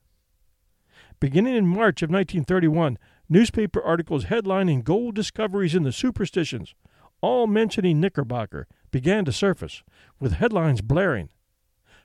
Beginning 1.21 1.57
in 1.57 1.67
March 1.67 2.03
of 2.03 2.11
1931, 2.11 2.99
newspaper 3.29 3.83
articles 3.83 4.27
headlining 4.27 4.85
gold 4.85 5.15
discoveries 5.15 5.75
in 5.75 5.83
the 5.83 5.93
superstitions, 5.93 6.75
all 7.21 7.47
mentioning 7.47 8.01
Knickerbocker, 8.01 8.67
began 8.91 9.25
to 9.25 9.33
surface, 9.33 9.83
with 10.21 10.35
headlines 10.35 10.81
blaring 10.81 11.29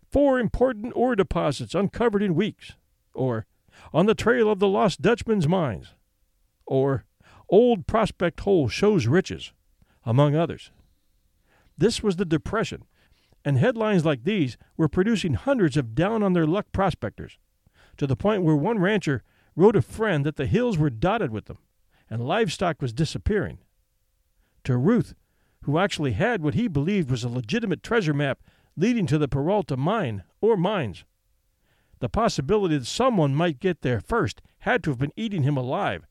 Four 0.10 0.40
important 0.40 0.92
ore 0.96 1.16
deposits 1.16 1.74
uncovered 1.74 2.22
in 2.22 2.36
weeks, 2.36 2.74
or 3.14 3.46
On 3.94 4.06
the 4.06 4.16
trail 4.16 4.50
of 4.50 4.60
the 4.60 4.68
lost 4.68 5.02
Dutchman's 5.02 5.48
mines, 5.48 5.94
or 6.66 7.06
Old 7.48 7.86
prospect 7.86 8.40
hole 8.42 8.70
shows 8.70 9.08
riches, 9.08 9.52
among 10.06 10.36
others. 10.36 10.72
This 11.78 12.02
was 12.02 12.16
the 12.16 12.26
Depression, 12.26 12.86
and 13.44 13.58
headlines 13.58 14.06
like 14.06 14.24
these 14.24 14.58
were 14.78 14.88
producing 14.88 15.34
hundreds 15.34 15.76
of 15.76 15.94
down 15.94 16.24
on 16.24 16.32
their 16.32 16.48
luck 16.48 16.68
prospectors, 16.72 17.38
to 17.98 18.08
the 18.08 18.16
point 18.16 18.44
where 18.44 18.56
one 18.56 18.80
rancher 18.80 19.24
wrote 19.56 19.76
a 19.76 19.82
friend 19.82 20.26
that 20.26 20.36
the 20.36 20.46
hills 20.46 20.78
were 20.78 20.90
dotted 20.90 21.32
with 21.32 21.46
them 21.46 21.58
and 22.10 22.28
livestock 22.28 22.82
was 22.82 22.94
disappearing. 22.94 23.60
To 24.66 24.78
Ruth, 24.78 25.16
who 25.64 25.78
actually 25.78 26.12
had 26.12 26.42
what 26.42 26.56
he 26.56 26.68
believed 26.68 27.10
was 27.10 27.24
a 27.24 27.30
legitimate 27.30 27.82
treasure 27.84 28.14
map 28.14 28.40
leading 28.76 29.06
to 29.08 29.18
the 29.18 29.28
Peralta 29.28 29.78
mine 29.78 30.24
or 30.42 30.58
mines. 30.58 31.06
The 32.00 32.10
possibility 32.10 32.78
that 32.78 32.86
someone 32.86 33.34
might 33.36 33.60
get 33.60 33.82
there 33.82 34.02
first 34.02 34.42
had 34.60 34.84
to 34.84 34.90
have 34.90 35.00
been 35.00 35.14
eating 35.16 35.44
him 35.44 35.56
alive. 35.56 36.06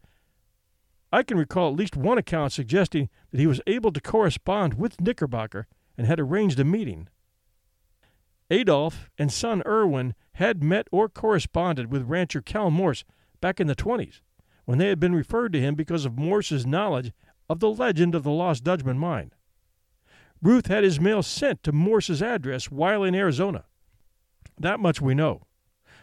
I 1.12 1.22
can 1.22 1.36
recall 1.36 1.70
at 1.70 1.76
least 1.76 1.96
one 1.96 2.18
account 2.18 2.52
suggesting 2.52 3.08
that 3.30 3.40
he 3.40 3.46
was 3.46 3.60
able 3.66 3.92
to 3.92 4.00
correspond 4.00 4.74
with 4.74 5.00
Knickerbocker 5.00 5.66
and 5.98 6.06
had 6.06 6.20
arranged 6.20 6.60
a 6.60 6.64
meeting. 6.64 7.08
Adolph 8.50 9.10
and 9.18 9.32
son 9.32 9.62
Erwin 9.66 10.14
had 10.34 10.62
met 10.62 10.88
or 10.90 11.08
corresponded 11.08 11.90
with 11.90 12.08
rancher 12.08 12.40
Cal 12.40 12.70
Morse 12.70 13.04
back 13.40 13.60
in 13.60 13.66
the 13.66 13.76
20s, 13.76 14.20
when 14.64 14.78
they 14.78 14.88
had 14.88 15.00
been 15.00 15.14
referred 15.14 15.52
to 15.52 15.60
him 15.60 15.74
because 15.74 16.04
of 16.04 16.18
Morse's 16.18 16.66
knowledge 16.66 17.12
of 17.48 17.60
the 17.60 17.70
legend 17.70 18.14
of 18.14 18.22
the 18.22 18.30
Lost 18.30 18.64
Dutchman 18.64 18.98
mine. 18.98 19.32
Ruth 20.42 20.68
had 20.68 20.84
his 20.84 21.00
mail 21.00 21.22
sent 21.22 21.62
to 21.62 21.72
Morse's 21.72 22.22
address 22.22 22.70
while 22.70 23.02
in 23.02 23.14
Arizona. 23.14 23.64
That 24.58 24.80
much 24.80 25.00
we 25.00 25.14
know. 25.14 25.46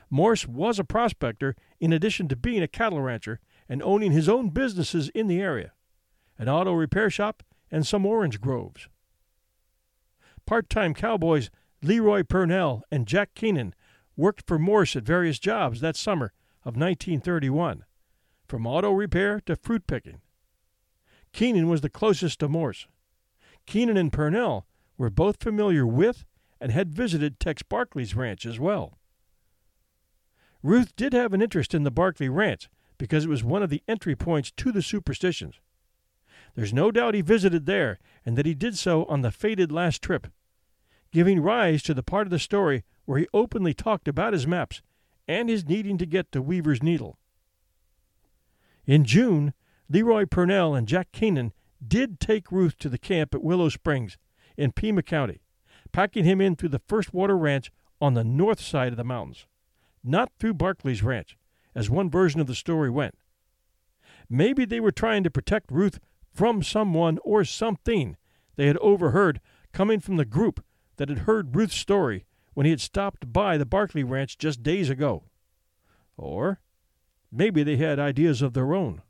Morse 0.09 0.47
was 0.47 0.79
a 0.79 0.83
prospector 0.83 1.55
in 1.79 1.91
addition 1.91 2.27
to 2.27 2.35
being 2.35 2.61
a 2.61 2.67
cattle 2.67 3.01
rancher 3.01 3.39
and 3.67 3.83
owning 3.83 4.11
his 4.11 4.29
own 4.29 4.49
businesses 4.49 5.09
in 5.09 5.27
the 5.27 5.41
area 5.41 5.73
an 6.39 6.47
auto 6.47 6.71
repair 6.71 7.09
shop 7.09 7.41
and 7.71 7.85
some 7.85 8.05
orange 8.05 8.39
groves. 8.39 8.87
Part 10.45 10.69
time 10.69 10.93
cowboys 10.93 11.49
Leroy 11.81 12.23
Purnell 12.23 12.83
and 12.91 13.07
Jack 13.07 13.33
Keenan 13.33 13.73
worked 14.15 14.45
for 14.47 14.59
Morse 14.59 14.95
at 14.95 15.03
various 15.03 15.39
jobs 15.39 15.81
that 15.81 15.95
summer 15.95 16.31
of 16.67 16.75
1931, 16.75 17.85
from 18.45 18.67
auto 18.67 18.91
repair 18.91 19.39
to 19.45 19.55
fruit 19.55 19.87
picking. 19.87 20.19
Keenan 21.31 21.69
was 21.69 21.79
the 21.79 21.89
closest 21.89 22.41
to 22.41 22.49
Morse. 22.49 22.87
Keenan 23.65 23.95
and 23.95 24.11
Purnell 24.11 24.67
were 24.97 25.09
both 25.09 25.41
familiar 25.41 25.87
with 25.87 26.25
and 26.59 26.73
had 26.73 26.93
visited 26.93 27.39
Tex 27.39 27.63
Barkley's 27.63 28.15
ranch 28.15 28.45
as 28.45 28.59
well. 28.59 28.97
Ruth 30.61 30.93
did 30.97 31.13
have 31.13 31.33
an 31.33 31.41
interest 31.41 31.73
in 31.73 31.83
the 31.83 31.91
Barkley 31.91 32.27
Ranch 32.27 32.69
because 32.97 33.23
it 33.23 33.29
was 33.29 33.45
one 33.45 33.63
of 33.63 33.69
the 33.69 33.83
entry 33.87 34.17
points 34.17 34.51
to 34.57 34.73
the 34.73 34.81
superstitions. 34.81 35.61
There's 36.55 36.73
no 36.73 36.91
doubt 36.91 37.13
he 37.13 37.21
visited 37.21 37.65
there 37.65 37.97
and 38.25 38.37
that 38.37 38.45
he 38.45 38.53
did 38.53 38.77
so 38.77 39.05
on 39.05 39.21
the 39.21 39.31
fated 39.31 39.71
last 39.71 40.01
trip, 40.01 40.27
giving 41.13 41.39
rise 41.39 41.81
to 41.83 41.93
the 41.93 42.03
part 42.03 42.27
of 42.27 42.31
the 42.31 42.39
story 42.39 42.83
where 43.05 43.19
he 43.19 43.27
openly 43.33 43.73
talked 43.73 44.09
about 44.09 44.33
his 44.33 44.45
maps 44.45 44.81
and 45.27 45.49
his 45.49 45.65
needing 45.65 45.97
to 45.97 46.05
get 46.05 46.31
to 46.31 46.41
Weaver's 46.41 46.83
Needle. 46.83 47.17
In 48.85 49.03
June, 49.03 49.53
Leroy 49.89 50.25
Purnell 50.25 50.75
and 50.75 50.87
Jack 50.87 51.11
Keenan 51.11 51.53
did 51.85 52.19
take 52.19 52.51
Ruth 52.51 52.77
to 52.79 52.89
the 52.89 52.97
camp 52.97 53.35
at 53.35 53.43
Willow 53.43 53.69
Springs 53.69 54.17
in 54.55 54.71
Pima 54.71 55.03
County, 55.03 55.41
packing 55.91 56.23
him 56.23 56.41
in 56.41 56.55
through 56.55 56.69
the 56.69 56.81
First 56.87 57.13
Water 57.13 57.37
Ranch 57.37 57.71
on 57.99 58.13
the 58.13 58.23
north 58.23 58.59
side 58.59 58.93
of 58.93 58.97
the 58.97 59.03
mountains 59.03 59.45
not 60.07 60.31
through 60.39 60.53
Barkley's 60.53 61.03
ranch, 61.03 61.37
as 61.75 61.89
one 61.89 62.09
version 62.09 62.39
of 62.39 62.47
the 62.47 62.55
story 62.55 62.89
went. 62.89 63.15
Maybe 64.29 64.65
they 64.65 64.79
were 64.79 64.91
trying 64.91 65.23
to 65.23 65.31
protect 65.31 65.71
Ruth 65.71 65.99
from 66.33 66.63
someone 66.63 67.19
or 67.23 67.43
something 67.43 68.17
they 68.55 68.67
had 68.67 68.77
overheard 68.77 69.41
coming 69.73 69.99
from 69.99 70.17
the 70.17 70.25
group 70.25 70.63
that 70.95 71.09
had 71.09 71.19
heard 71.19 71.55
Ruth's 71.55 71.75
story 71.75 72.25
when 72.57 72.65
he 72.65 72.71
had 72.71 72.81
stopped 72.81 73.31
by 73.31 73.55
the 73.55 73.67
Barkley 73.67 74.03
ranch 74.03 74.35
just 74.35 74.63
days 74.63 74.89
ago. 74.89 75.25
Or 76.17 76.59
maybe 77.31 77.61
they 77.61 77.77
had 77.77 77.99
ideas 77.99 78.41
of 78.41 78.53
their 78.53 78.73
own. 78.73 79.03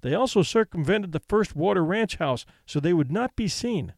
They 0.00 0.14
also 0.14 0.40
circumvented 0.40 1.12
the 1.12 1.20
First 1.20 1.54
Water 1.54 1.84
Ranch 1.84 2.16
house 2.16 2.46
so 2.64 2.80
they 2.80 2.94
would 2.94 3.12
not 3.12 3.36
be 3.36 3.46
seen. 3.46 3.92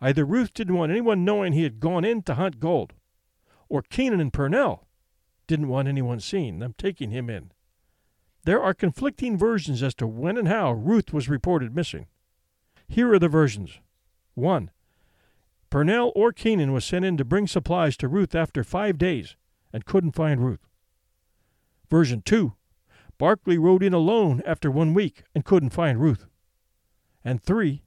Either 0.00 0.24
Ruth 0.24 0.52
didn't 0.52 0.74
want 0.74 0.90
anyone 0.90 1.24
knowing 1.24 1.52
he 1.52 1.62
had 1.62 1.78
gone 1.78 2.04
in 2.04 2.22
to 2.22 2.34
hunt 2.34 2.58
gold, 2.58 2.94
or 3.68 3.80
Keenan 3.80 4.18
and 4.18 4.32
Purnell 4.32 4.88
didn't 5.46 5.68
want 5.68 5.86
anyone 5.86 6.18
seeing 6.18 6.58
them 6.58 6.74
taking 6.76 7.12
him 7.12 7.30
in. 7.30 7.52
There 8.42 8.60
are 8.60 8.74
conflicting 8.74 9.38
versions 9.38 9.84
as 9.84 9.94
to 9.94 10.08
when 10.08 10.36
and 10.36 10.48
how 10.48 10.72
Ruth 10.72 11.12
was 11.12 11.28
reported 11.28 11.76
missing. 11.76 12.08
Here 12.88 13.12
are 13.12 13.20
the 13.20 13.28
versions. 13.28 13.78
1. 14.34 14.72
Purnell 15.70 16.12
or 16.14 16.32
Keenan 16.32 16.72
was 16.72 16.84
sent 16.84 17.04
in 17.04 17.16
to 17.18 17.24
bring 17.24 17.46
supplies 17.46 17.96
to 17.98 18.08
Ruth 18.08 18.34
after 18.34 18.64
five 18.64 18.96
days 18.96 19.36
and 19.72 19.84
couldn't 19.84 20.14
find 20.14 20.42
Ruth. 20.42 20.66
Version 21.90 22.22
2. 22.22 22.54
Barkley 23.18 23.58
rode 23.58 23.82
in 23.82 23.92
alone 23.92 24.42
after 24.46 24.70
one 24.70 24.94
week 24.94 25.24
and 25.34 25.44
couldn't 25.44 25.70
find 25.70 26.00
Ruth. 26.00 26.26
And 27.24 27.42
3. 27.42 27.82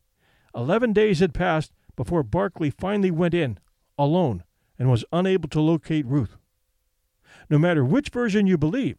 Eleven 0.53 0.93
days 0.93 1.19
had 1.19 1.33
passed 1.33 1.71
before 1.95 2.23
Barkley 2.23 2.69
finally 2.69 3.11
went 3.11 3.33
in, 3.33 3.57
alone, 3.97 4.43
and 4.77 4.91
was 4.91 5.05
unable 5.11 5.49
to 5.49 5.61
locate 5.61 6.05
Ruth. 6.05 6.37
No 7.49 7.57
matter 7.57 7.83
which 7.83 8.09
version 8.09 8.47
you 8.47 8.57
believe, 8.57 8.97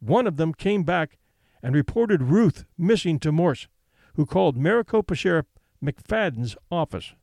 one 0.00 0.26
of 0.26 0.36
them 0.36 0.52
came 0.52 0.82
back 0.84 1.18
and 1.62 1.74
reported 1.74 2.22
Ruth 2.22 2.64
missing 2.76 3.18
to 3.20 3.32
Morse, 3.32 3.68
who 4.14 4.26
called 4.26 4.56
Maricopa 4.56 5.14
Sheriff 5.14 5.46
McFadden's 5.82 6.56
office. 6.70 7.14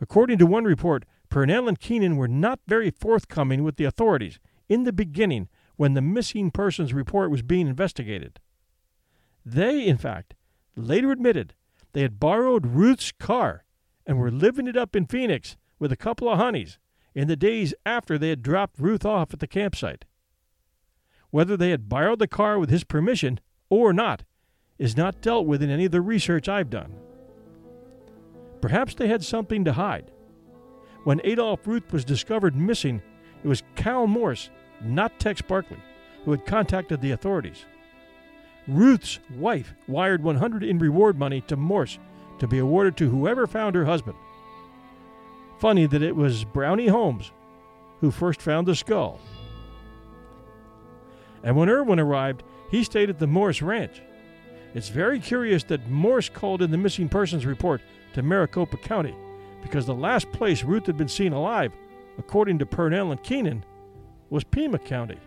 According 0.00 0.38
to 0.38 0.46
one 0.46 0.64
report, 0.64 1.04
Purnell 1.28 1.68
and 1.68 1.78
Keenan 1.78 2.16
were 2.16 2.28
not 2.28 2.60
very 2.66 2.90
forthcoming 2.90 3.62
with 3.62 3.76
the 3.76 3.84
authorities 3.84 4.38
in 4.68 4.84
the 4.84 4.92
beginning 4.92 5.48
when 5.76 5.94
the 5.94 6.02
missing 6.02 6.50
persons 6.50 6.92
report 6.94 7.30
was 7.30 7.42
being 7.42 7.66
investigated. 7.66 8.40
They, 9.44 9.86
in 9.86 9.96
fact, 9.96 10.34
later 10.76 11.10
admitted 11.10 11.54
they 11.92 12.02
had 12.02 12.20
borrowed 12.20 12.66
Ruth's 12.66 13.12
car 13.12 13.64
and 14.06 14.18
were 14.18 14.30
living 14.30 14.66
it 14.66 14.76
up 14.76 14.94
in 14.94 15.06
Phoenix 15.06 15.56
with 15.78 15.92
a 15.92 15.96
couple 15.96 16.28
of 16.28 16.38
honeys 16.38 16.78
in 17.14 17.28
the 17.28 17.36
days 17.36 17.74
after 17.86 18.18
they 18.18 18.30
had 18.30 18.42
dropped 18.42 18.78
Ruth 18.78 19.04
off 19.04 19.32
at 19.32 19.40
the 19.40 19.46
campsite. 19.46 20.04
Whether 21.30 21.56
they 21.56 21.70
had 21.70 21.88
borrowed 21.88 22.18
the 22.18 22.28
car 22.28 22.58
with 22.58 22.70
his 22.70 22.84
permission 22.84 23.40
or 23.68 23.92
not 23.92 24.24
is 24.78 24.96
not 24.96 25.20
dealt 25.20 25.46
with 25.46 25.62
in 25.62 25.70
any 25.70 25.86
of 25.86 25.92
the 25.92 26.00
research 26.00 26.48
I've 26.48 26.70
done. 26.70 26.94
Perhaps 28.64 28.94
they 28.94 29.08
had 29.08 29.22
something 29.22 29.62
to 29.66 29.74
hide. 29.74 30.10
When 31.02 31.20
Adolph 31.22 31.66
Ruth 31.66 31.92
was 31.92 32.02
discovered 32.02 32.56
missing, 32.56 33.02
it 33.42 33.46
was 33.46 33.62
Cal 33.76 34.06
Morse, 34.06 34.48
not 34.80 35.20
Tex 35.20 35.42
Barkley, 35.42 35.76
who 36.24 36.30
had 36.30 36.46
contacted 36.46 37.02
the 37.02 37.10
authorities. 37.10 37.66
Ruth's 38.66 39.18
wife 39.36 39.74
wired 39.86 40.22
100 40.22 40.62
in 40.64 40.78
reward 40.78 41.18
money 41.18 41.42
to 41.42 41.58
Morse 41.58 41.98
to 42.38 42.46
be 42.46 42.58
awarded 42.58 42.96
to 42.96 43.10
whoever 43.10 43.46
found 43.46 43.74
her 43.74 43.84
husband. 43.84 44.16
Funny 45.58 45.84
that 45.84 46.02
it 46.02 46.16
was 46.16 46.44
Brownie 46.44 46.88
Holmes 46.88 47.32
who 48.00 48.10
first 48.10 48.40
found 48.40 48.66
the 48.66 48.74
skull. 48.74 49.20
And 51.42 51.54
when 51.54 51.68
Erwin 51.68 52.00
arrived, 52.00 52.42
he 52.70 52.82
stayed 52.82 53.10
at 53.10 53.18
the 53.18 53.26
Morse 53.26 53.60
Ranch. 53.60 54.00
It's 54.74 54.88
very 54.88 55.20
curious 55.20 55.62
that 55.64 55.88
Morse 55.88 56.28
called 56.28 56.60
in 56.60 56.72
the 56.72 56.76
missing 56.76 57.08
persons 57.08 57.46
report 57.46 57.80
to 58.12 58.22
Maricopa 58.22 58.76
County 58.76 59.14
because 59.62 59.86
the 59.86 59.94
last 59.94 60.30
place 60.32 60.64
Ruth 60.64 60.86
had 60.86 60.96
been 60.96 61.08
seen 61.08 61.32
alive, 61.32 61.72
according 62.18 62.58
to 62.58 62.66
Purnell 62.66 63.12
and 63.12 63.22
Keenan, 63.22 63.64
was 64.30 64.42
Pima 64.42 64.78
County. 64.78 65.18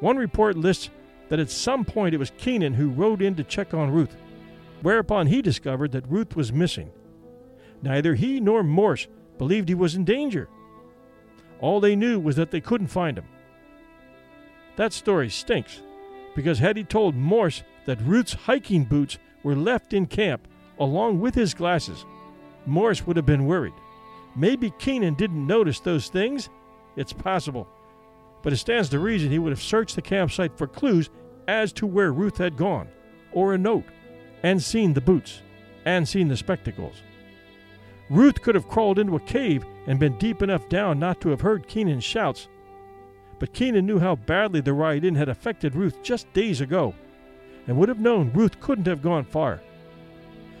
One 0.00 0.18
report 0.18 0.56
lists 0.56 0.90
that 1.30 1.40
at 1.40 1.50
some 1.50 1.84
point 1.84 2.14
it 2.14 2.18
was 2.18 2.30
Keenan 2.36 2.74
who 2.74 2.90
rode 2.90 3.22
in 3.22 3.34
to 3.36 3.44
check 3.44 3.72
on 3.72 3.90
Ruth, 3.90 4.14
whereupon 4.82 5.26
he 5.26 5.42
discovered 5.42 5.92
that 5.92 6.08
Ruth 6.08 6.36
was 6.36 6.52
missing. 6.52 6.90
Neither 7.82 8.14
he 8.14 8.40
nor 8.40 8.62
Morse 8.62 9.08
believed 9.38 9.68
he 9.68 9.74
was 9.74 9.94
in 9.94 10.04
danger. 10.04 10.48
All 11.60 11.80
they 11.80 11.96
knew 11.96 12.20
was 12.20 12.36
that 12.36 12.50
they 12.50 12.60
couldn't 12.60 12.88
find 12.88 13.18
him. 13.18 13.26
That 14.76 14.92
story 14.92 15.28
stinks, 15.30 15.82
because 16.36 16.58
had 16.58 16.76
he 16.76 16.84
told 16.84 17.14
Morse 17.16 17.62
that 17.88 18.02
Ruth's 18.02 18.34
hiking 18.34 18.84
boots 18.84 19.16
were 19.42 19.56
left 19.56 19.94
in 19.94 20.04
camp 20.04 20.46
along 20.78 21.20
with 21.20 21.34
his 21.34 21.54
glasses, 21.54 22.04
Morris 22.66 23.06
would 23.06 23.16
have 23.16 23.24
been 23.24 23.46
worried. 23.46 23.72
Maybe 24.36 24.74
Keenan 24.78 25.14
didn't 25.14 25.46
notice 25.46 25.80
those 25.80 26.08
things. 26.10 26.50
It's 26.96 27.14
possible. 27.14 27.66
But 28.42 28.52
it 28.52 28.58
stands 28.58 28.90
to 28.90 28.98
reason 28.98 29.30
he 29.30 29.38
would 29.38 29.52
have 29.52 29.62
searched 29.62 29.96
the 29.96 30.02
campsite 30.02 30.58
for 30.58 30.66
clues 30.66 31.08
as 31.48 31.72
to 31.72 31.86
where 31.86 32.12
Ruth 32.12 32.36
had 32.36 32.58
gone, 32.58 32.88
or 33.32 33.54
a 33.54 33.58
note, 33.58 33.86
and 34.42 34.62
seen 34.62 34.92
the 34.92 35.00
boots, 35.00 35.40
and 35.86 36.06
seen 36.06 36.28
the 36.28 36.36
spectacles. 36.36 37.00
Ruth 38.10 38.42
could 38.42 38.54
have 38.54 38.68
crawled 38.68 38.98
into 38.98 39.16
a 39.16 39.20
cave 39.20 39.64
and 39.86 39.98
been 39.98 40.18
deep 40.18 40.42
enough 40.42 40.68
down 40.68 40.98
not 40.98 41.22
to 41.22 41.30
have 41.30 41.40
heard 41.40 41.66
Keenan's 41.66 42.04
shouts. 42.04 42.48
But 43.38 43.54
Keenan 43.54 43.86
knew 43.86 43.98
how 43.98 44.16
badly 44.16 44.60
the 44.60 44.74
ride 44.74 45.06
in 45.06 45.14
had 45.14 45.30
affected 45.30 45.74
Ruth 45.74 46.02
just 46.02 46.30
days 46.34 46.60
ago, 46.60 46.94
and 47.68 47.76
would 47.76 47.88
have 47.88 48.00
known 48.00 48.32
Ruth 48.32 48.58
couldn't 48.58 48.88
have 48.88 49.02
gone 49.02 49.24
far. 49.24 49.60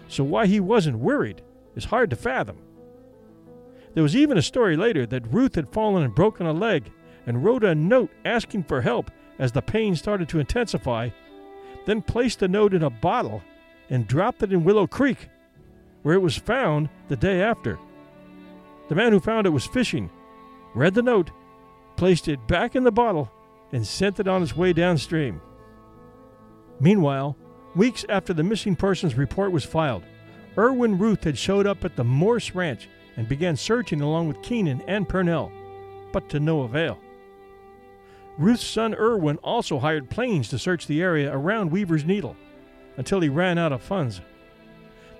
So 0.06 0.22
why 0.22 0.46
he 0.46 0.60
wasn't 0.60 0.98
worried 0.98 1.42
is 1.74 1.86
hard 1.86 2.10
to 2.10 2.16
fathom. 2.16 2.58
There 3.94 4.02
was 4.02 4.14
even 4.14 4.38
a 4.38 4.42
story 4.42 4.76
later 4.76 5.06
that 5.06 5.32
Ruth 5.32 5.56
had 5.56 5.72
fallen 5.72 6.04
and 6.04 6.14
broken 6.14 6.46
a 6.46 6.52
leg, 6.52 6.92
and 7.26 7.44
wrote 7.44 7.64
a 7.64 7.74
note 7.74 8.10
asking 8.24 8.62
for 8.64 8.80
help 8.80 9.10
as 9.38 9.52
the 9.52 9.60
pain 9.60 9.94
started 9.94 10.28
to 10.28 10.38
intensify, 10.38 11.10
then 11.84 12.00
placed 12.00 12.38
the 12.38 12.48
note 12.48 12.72
in 12.72 12.82
a 12.82 12.90
bottle 12.90 13.42
and 13.90 14.06
dropped 14.06 14.42
it 14.42 14.52
in 14.52 14.64
Willow 14.64 14.86
Creek, 14.86 15.28
where 16.02 16.14
it 16.14 16.22
was 16.22 16.36
found 16.36 16.88
the 17.08 17.16
day 17.16 17.42
after. 17.42 17.78
The 18.88 18.94
man 18.94 19.12
who 19.12 19.20
found 19.20 19.46
it 19.46 19.50
was 19.50 19.66
fishing, 19.66 20.10
read 20.74 20.94
the 20.94 21.02
note, 21.02 21.30
placed 21.96 22.28
it 22.28 22.46
back 22.46 22.76
in 22.76 22.84
the 22.84 22.92
bottle, 22.92 23.30
and 23.72 23.86
sent 23.86 24.20
it 24.20 24.28
on 24.28 24.42
its 24.42 24.56
way 24.56 24.72
downstream. 24.72 25.40
Meanwhile, 26.80 27.36
weeks 27.74 28.04
after 28.08 28.32
the 28.32 28.42
missing 28.42 28.76
persons 28.76 29.16
report 29.16 29.52
was 29.52 29.64
filed, 29.64 30.04
Erwin 30.56 30.98
Ruth 30.98 31.24
had 31.24 31.38
showed 31.38 31.66
up 31.66 31.84
at 31.84 31.96
the 31.96 32.04
Morse 32.04 32.54
Ranch 32.54 32.88
and 33.16 33.28
began 33.28 33.56
searching 33.56 34.00
along 34.00 34.28
with 34.28 34.42
Keenan 34.42 34.82
and 34.86 35.08
Purnell, 35.08 35.52
but 36.12 36.28
to 36.30 36.40
no 36.40 36.62
avail. 36.62 36.98
Ruth's 38.38 38.64
son 38.64 38.94
Erwin 38.94 39.38
also 39.38 39.78
hired 39.80 40.10
planes 40.10 40.48
to 40.48 40.58
search 40.58 40.86
the 40.86 41.02
area 41.02 41.32
around 41.32 41.72
Weaver's 41.72 42.04
Needle 42.04 42.36
until 42.96 43.20
he 43.20 43.28
ran 43.28 43.58
out 43.58 43.72
of 43.72 43.82
funds. 43.82 44.20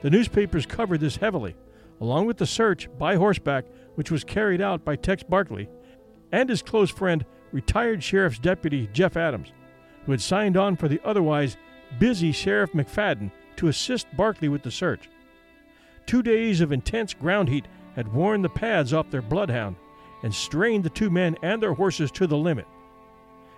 The 0.03 0.11
newspapers 0.11 0.67
covered 0.67 1.01
this 1.01 1.17
heavily, 1.17 1.57
along 2.01 2.27
with 2.27 2.37
the 2.37 2.47
search 2.47 2.89
by 2.97 3.17
horseback, 3.17 3.65
which 3.97 4.13
was 4.13 4.23
carried 4.23 4.61
out 4.61 4.85
by 4.85 4.95
Tex 4.95 5.25
Barkley 5.25 5.69
and 6.31 6.49
his 6.49 6.63
close 6.63 6.91
friend, 6.91 7.25
retired 7.51 8.03
Sheriff's 8.03 8.39
Deputy 8.39 8.89
Jeff 8.93 9.17
Adams, 9.17 9.53
who 10.09 10.13
had 10.13 10.23
signed 10.23 10.57
on 10.57 10.75
for 10.75 10.89
the 10.89 11.03
otherwise 11.05 11.59
busy 11.99 12.33
Sheriff 12.33 12.73
McFadden 12.73 13.31
to 13.57 13.69
assist 13.69 14.07
Barkley 14.17 14.49
with 14.49 14.63
the 14.63 14.71
search. 14.71 15.07
Two 16.07 16.23
days 16.23 16.63
of 16.63 16.73
intense 16.73 17.13
ground 17.13 17.51
heat 17.51 17.67
had 17.95 18.11
worn 18.15 18.41
the 18.41 18.49
pads 18.49 18.95
off 18.95 19.11
their 19.11 19.21
bloodhound 19.21 19.77
and 20.23 20.35
strained 20.35 20.83
the 20.83 20.89
two 20.89 21.11
men 21.11 21.37
and 21.43 21.63
their 21.63 21.75
horses 21.75 22.11
to 22.13 22.27
the 22.27 22.39
limit. 22.39 22.65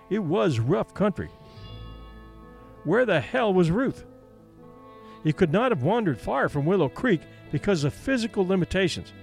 It 0.09 0.19
was 0.19 0.59
rough 0.59 0.93
country. 0.93 1.29
Where 2.83 3.05
the 3.05 3.21
hell 3.21 3.53
was 3.53 3.71
Ruth? 3.71 4.03
He 5.23 5.31
could 5.31 5.53
not 5.53 5.71
have 5.71 5.83
wandered 5.83 6.19
far 6.19 6.49
from 6.49 6.65
Willow 6.65 6.89
Creek 6.89 7.21
because 7.53 7.85
of 7.85 7.93
physical 7.93 8.45
limitations, 8.45 9.13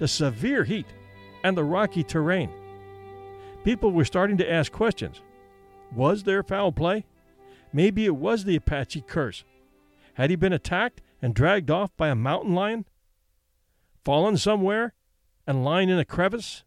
the 0.00 0.06
severe 0.06 0.64
heat, 0.64 0.88
and 1.44 1.56
the 1.56 1.64
rocky 1.64 2.02
terrain. 2.02 2.50
People 3.64 3.90
were 3.90 4.04
starting 4.04 4.36
to 4.36 4.52
ask 4.52 4.70
questions. 4.70 5.22
Was 5.94 6.24
there 6.24 6.42
foul 6.42 6.72
play? 6.72 7.04
Maybe 7.72 8.04
it 8.06 8.16
was 8.16 8.44
the 8.44 8.56
Apache 8.56 9.04
curse. 9.06 9.44
Had 10.14 10.30
he 10.30 10.36
been 10.36 10.52
attacked 10.52 11.00
and 11.20 11.34
dragged 11.34 11.70
off 11.70 11.96
by 11.96 12.08
a 12.08 12.14
mountain 12.14 12.54
lion? 12.54 12.84
Fallen 14.04 14.36
somewhere 14.36 14.92
and 15.46 15.64
lying 15.64 15.88
in 15.88 15.98
a 15.98 16.04
crevice? 16.04 16.64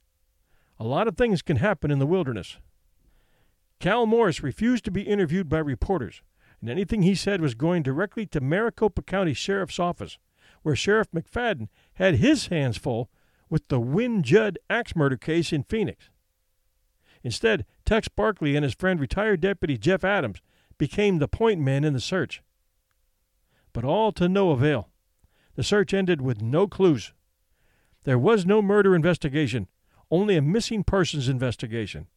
A 0.79 0.83
lot 0.83 1.07
of 1.07 1.17
things 1.17 1.41
can 1.41 1.57
happen 1.57 1.91
in 1.91 1.99
the 1.99 2.05
wilderness. 2.05 2.57
Cal 3.79 4.05
Morris 4.05 4.43
refused 4.43 4.85
to 4.85 4.91
be 4.91 5.01
interviewed 5.01 5.49
by 5.49 5.59
reporters, 5.59 6.21
and 6.61 6.69
anything 6.69 7.03
he 7.03 7.15
said 7.15 7.41
was 7.41 7.53
going 7.53 7.83
directly 7.83 8.25
to 8.27 8.41
Maricopa 8.41 9.01
County 9.01 9.33
Sheriff's 9.33 9.79
Office, 9.79 10.17
where 10.63 10.75
Sheriff 10.75 11.11
McFadden 11.11 11.67
had 11.95 12.15
his 12.15 12.47
hands 12.47 12.77
full 12.77 13.09
with 13.49 13.67
the 13.67 13.79
Win 13.79 14.23
Judd 14.23 14.57
axe 14.69 14.95
murder 14.95 15.17
case 15.17 15.53
in 15.53 15.63
Phoenix. 15.63 16.09
Instead, 17.27 17.65
Tex 17.83 18.07
Barkley 18.07 18.55
and 18.55 18.63
his 18.63 18.73
friend 18.73 19.01
retired 19.01 19.41
Deputy 19.41 19.77
Jeff 19.77 20.05
Adams 20.05 20.39
became 20.77 21.19
the 21.19 21.27
point 21.27 21.59
men 21.59 21.83
in 21.83 21.91
the 21.91 21.99
search. 21.99 22.41
But 23.73 23.83
all 23.83 24.13
to 24.13 24.29
no 24.29 24.51
avail. 24.51 24.87
The 25.55 25.63
search 25.63 25.93
ended 25.93 26.21
with 26.21 26.41
no 26.41 26.67
clues. 26.67 27.11
There 28.05 28.17
was 28.17 28.45
no 28.45 28.61
murder 28.61 28.95
investigation, 28.95 29.67
only 30.09 30.37
a 30.37 30.41
missing 30.41 30.85
persons 30.85 31.27
investigation. 31.27 32.07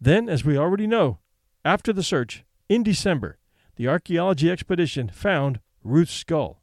Then, 0.00 0.28
as 0.28 0.44
we 0.44 0.58
already 0.58 0.88
know, 0.88 1.20
after 1.64 1.92
the 1.92 2.02
search, 2.02 2.42
in 2.68 2.82
December, 2.82 3.38
the 3.76 3.86
archaeology 3.86 4.50
expedition 4.50 5.10
found 5.10 5.60
Ruth's 5.84 6.12
skull. 6.12 6.60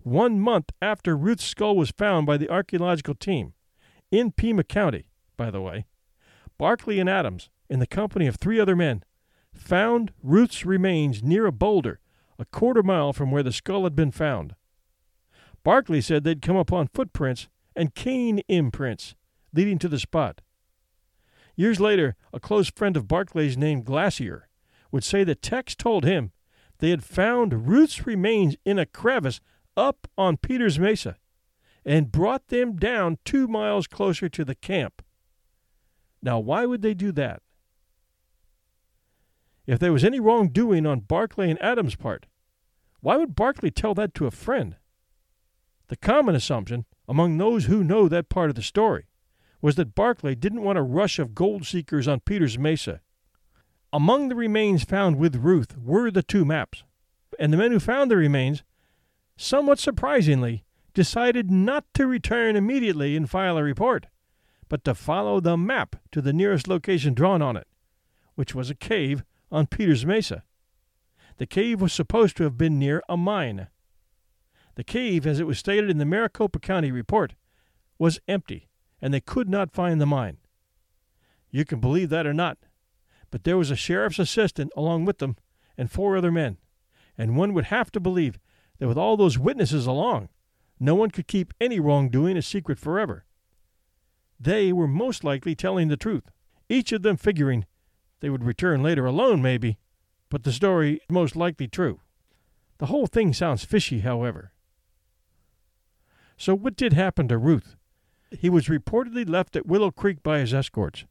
One 0.00 0.40
month 0.40 0.72
after 0.82 1.16
Ruth's 1.16 1.46
skull 1.46 1.74
was 1.74 1.90
found 1.90 2.26
by 2.26 2.36
the 2.36 2.50
archaeological 2.50 3.14
team, 3.14 3.54
in 4.10 4.30
Pima 4.30 4.62
County, 4.62 5.06
by 5.36 5.50
the 5.50 5.60
way, 5.60 5.86
Barkley 6.58 6.98
and 6.98 7.08
Adams, 7.08 7.50
in 7.68 7.78
the 7.78 7.86
company 7.86 8.26
of 8.26 8.36
three 8.36 8.58
other 8.58 8.76
men, 8.76 9.02
found 9.54 10.12
Ruth's 10.22 10.64
remains 10.64 11.22
near 11.22 11.46
a 11.46 11.52
boulder 11.52 12.00
a 12.38 12.44
quarter 12.44 12.82
mile 12.82 13.12
from 13.12 13.30
where 13.30 13.42
the 13.42 13.52
skull 13.52 13.84
had 13.84 13.96
been 13.96 14.10
found. 14.10 14.54
Barkley 15.62 16.00
said 16.00 16.24
they'd 16.24 16.42
come 16.42 16.56
upon 16.56 16.88
footprints 16.88 17.48
and 17.74 17.94
cane 17.94 18.40
imprints 18.48 19.14
leading 19.52 19.78
to 19.78 19.88
the 19.88 19.98
spot. 19.98 20.40
Years 21.56 21.80
later, 21.80 22.14
a 22.32 22.40
close 22.40 22.70
friend 22.70 22.96
of 22.96 23.08
Barkley's 23.08 23.56
named 23.56 23.86
Glacier 23.86 24.48
would 24.92 25.04
say 25.04 25.24
that 25.24 25.42
Tex 25.42 25.74
told 25.74 26.04
him 26.04 26.32
they 26.78 26.90
had 26.90 27.02
found 27.02 27.66
Ruth's 27.66 28.06
remains 28.06 28.56
in 28.64 28.78
a 28.78 28.86
crevice 28.86 29.40
up 29.76 30.06
on 30.18 30.36
Peters 30.36 30.78
Mesa 30.78 31.16
and 31.84 32.12
brought 32.12 32.48
them 32.48 32.76
down 32.76 33.18
two 33.24 33.48
miles 33.48 33.86
closer 33.86 34.28
to 34.28 34.44
the 34.44 34.54
camp. 34.54 35.02
Now, 36.22 36.38
why 36.38 36.66
would 36.66 36.82
they 36.82 36.94
do 36.94 37.12
that? 37.12 37.42
If 39.66 39.78
there 39.78 39.92
was 39.92 40.04
any 40.04 40.20
wrongdoing 40.20 40.86
on 40.86 41.00
Barkley 41.00 41.50
and 41.50 41.60
Adams' 41.62 41.96
part, 41.96 42.26
why 43.00 43.16
would 43.16 43.34
Barkley 43.34 43.70
tell 43.70 43.94
that 43.94 44.14
to 44.14 44.26
a 44.26 44.30
friend? 44.30 44.76
The 45.88 45.96
common 45.96 46.34
assumption 46.34 46.84
among 47.08 47.36
those 47.36 47.66
who 47.66 47.84
know 47.84 48.08
that 48.08 48.28
part 48.28 48.50
of 48.50 48.56
the 48.56 48.62
story 48.62 49.06
was 49.60 49.76
that 49.76 49.94
Barkley 49.94 50.34
didn't 50.34 50.62
want 50.62 50.78
a 50.78 50.82
rush 50.82 51.18
of 51.18 51.34
gold 51.34 51.66
seekers 51.66 52.06
on 52.06 52.20
Peters 52.20 52.58
Mesa. 52.58 53.00
Among 53.92 54.28
the 54.28 54.34
remains 54.34 54.84
found 54.84 55.16
with 55.16 55.36
Ruth 55.36 55.76
were 55.78 56.10
the 56.10 56.22
two 56.22 56.44
maps, 56.44 56.82
and 57.38 57.52
the 57.52 57.56
men 57.56 57.72
who 57.72 57.80
found 57.80 58.10
the 58.10 58.16
remains, 58.16 58.62
somewhat 59.36 59.78
surprisingly, 59.78 60.64
decided 60.94 61.50
not 61.50 61.84
to 61.94 62.06
return 62.06 62.56
immediately 62.56 63.16
and 63.16 63.28
file 63.30 63.58
a 63.58 63.62
report, 63.62 64.06
but 64.68 64.84
to 64.84 64.94
follow 64.94 65.40
the 65.40 65.56
map 65.56 65.96
to 66.12 66.20
the 66.20 66.32
nearest 66.32 66.68
location 66.68 67.14
drawn 67.14 67.42
on 67.42 67.56
it, 67.56 67.66
which 68.34 68.54
was 68.54 68.70
a 68.70 68.74
cave 68.74 69.24
on 69.50 69.66
Peters 69.66 70.04
Mesa. 70.04 70.42
The 71.38 71.46
cave 71.46 71.80
was 71.80 71.92
supposed 71.92 72.36
to 72.36 72.44
have 72.44 72.58
been 72.58 72.78
near 72.78 73.02
a 73.08 73.16
mine. 73.16 73.68
The 74.74 74.84
cave, 74.84 75.26
as 75.26 75.40
it 75.40 75.46
was 75.46 75.58
stated 75.58 75.90
in 75.90 75.98
the 75.98 76.04
Maricopa 76.04 76.58
County 76.58 76.90
report, 76.90 77.34
was 77.98 78.20
empty 78.26 78.68
and 79.00 79.12
they 79.12 79.20
could 79.20 79.48
not 79.48 79.72
find 79.72 80.00
the 80.00 80.06
mine. 80.06 80.38
You 81.50 81.64
can 81.64 81.80
believe 81.80 82.08
that 82.10 82.26
or 82.26 82.34
not, 82.34 82.58
but 83.30 83.44
there 83.44 83.56
was 83.56 83.70
a 83.70 83.76
sheriff's 83.76 84.18
assistant 84.18 84.72
along 84.76 85.04
with 85.04 85.18
them 85.18 85.36
and 85.76 85.90
four 85.90 86.16
other 86.16 86.32
men, 86.32 86.56
and 87.18 87.36
one 87.36 87.54
would 87.54 87.66
have 87.66 87.92
to 87.92 88.00
believe 88.00 88.38
that 88.78 88.88
with 88.88 88.98
all 88.98 89.16
those 89.16 89.38
witnesses 89.38 89.86
along, 89.86 90.28
no 90.78 90.94
one 90.94 91.10
could 91.10 91.26
keep 91.26 91.54
any 91.60 91.80
wrongdoing 91.80 92.36
a 92.36 92.42
secret 92.42 92.78
forever. 92.78 93.24
They 94.38 94.72
were 94.72 94.88
most 94.88 95.24
likely 95.24 95.54
telling 95.54 95.88
the 95.88 95.96
truth, 95.96 96.30
each 96.68 96.92
of 96.92 97.02
them 97.02 97.16
figuring 97.16 97.66
they 98.20 98.30
would 98.30 98.44
return 98.44 98.82
later 98.82 99.06
alone, 99.06 99.42
maybe, 99.42 99.78
but 100.30 100.44
the 100.44 100.52
story 100.52 101.00
most 101.08 101.36
likely 101.36 101.68
true. 101.68 102.00
The 102.78 102.86
whole 102.86 103.06
thing 103.06 103.32
sounds 103.32 103.64
fishy, 103.64 104.00
however. 104.00 104.52
So, 106.36 106.54
what 106.54 106.76
did 106.76 106.92
happen 106.92 107.28
to 107.28 107.38
Ruth? 107.38 107.76
He 108.30 108.50
was 108.50 108.66
reportedly 108.66 109.28
left 109.28 109.56
at 109.56 109.66
Willow 109.66 109.90
Creek 109.90 110.22
by 110.22 110.40
his 110.40 110.52
escorts. 110.52 111.04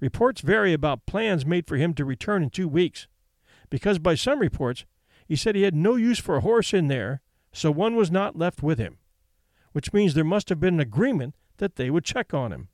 Reports 0.00 0.40
vary 0.40 0.72
about 0.72 1.06
plans 1.06 1.44
made 1.44 1.66
for 1.66 1.76
him 1.76 1.94
to 1.94 2.04
return 2.04 2.42
in 2.42 2.50
two 2.50 2.68
weeks, 2.68 3.06
because 3.68 3.98
by 3.98 4.14
some 4.14 4.38
reports 4.38 4.84
he 5.26 5.36
said 5.36 5.54
he 5.54 5.62
had 5.62 5.74
no 5.74 5.96
use 5.96 6.18
for 6.18 6.36
a 6.36 6.40
horse 6.40 6.72
in 6.72 6.88
there, 6.88 7.20
so 7.52 7.70
one 7.70 7.96
was 7.96 8.10
not 8.10 8.36
left 8.36 8.62
with 8.62 8.78
him, 8.78 8.98
which 9.72 9.92
means 9.92 10.14
there 10.14 10.24
must 10.24 10.48
have 10.48 10.60
been 10.60 10.74
an 10.74 10.80
agreement 10.80 11.34
that 11.58 11.76
they 11.76 11.90
would 11.90 12.04
check 12.04 12.34
on 12.34 12.52
him. 12.52 12.68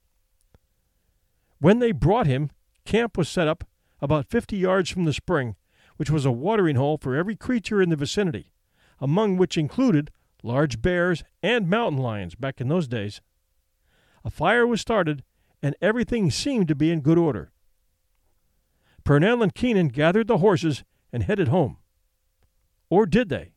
When 1.59 1.79
they 1.79 1.93
brought 1.93 2.27
him, 2.27 2.51
camp 2.85 3.19
was 3.19 3.29
set 3.29 3.49
up 3.49 3.65
about 4.01 4.31
fifty 4.31 4.57
yards 4.57 4.91
from 4.91 5.05
the 5.05 5.13
spring, 5.13 5.57
which 5.97 6.11
was 6.11 6.25
a 6.25 6.33
watering 6.33 6.77
hole 6.77 6.97
for 6.97 7.15
every 7.15 7.37
creature 7.37 7.83
in 7.83 7.91
the 7.91 7.97
vicinity, 7.97 8.53
among 8.99 9.37
which 9.37 9.59
included 9.59 10.11
large 10.43 10.81
bears 10.81 11.23
and 11.43 11.69
mountain 11.69 12.01
lions 12.01 12.35
back 12.35 12.61
in 12.61 12.69
those 12.69 12.89
days. 12.89 13.21
A 14.25 14.31
fire 14.31 14.67
was 14.67 14.81
started, 14.81 15.23
and 15.63 15.77
everything 15.83 16.31
seemed 16.31 16.69
to 16.69 16.75
be 16.75 16.91
in 16.91 17.01
good 17.01 17.19
order. 17.19 17.53
Purnell 19.05 19.43
and 19.43 19.55
Keenan 19.55 19.89
gathered 19.89 20.27
the 20.27 20.39
horses 20.39 20.85
and 21.13 21.23
headed 21.23 21.49
home. 21.49 21.77
Or 22.89 23.05
did 23.05 23.29
they? 23.29 23.53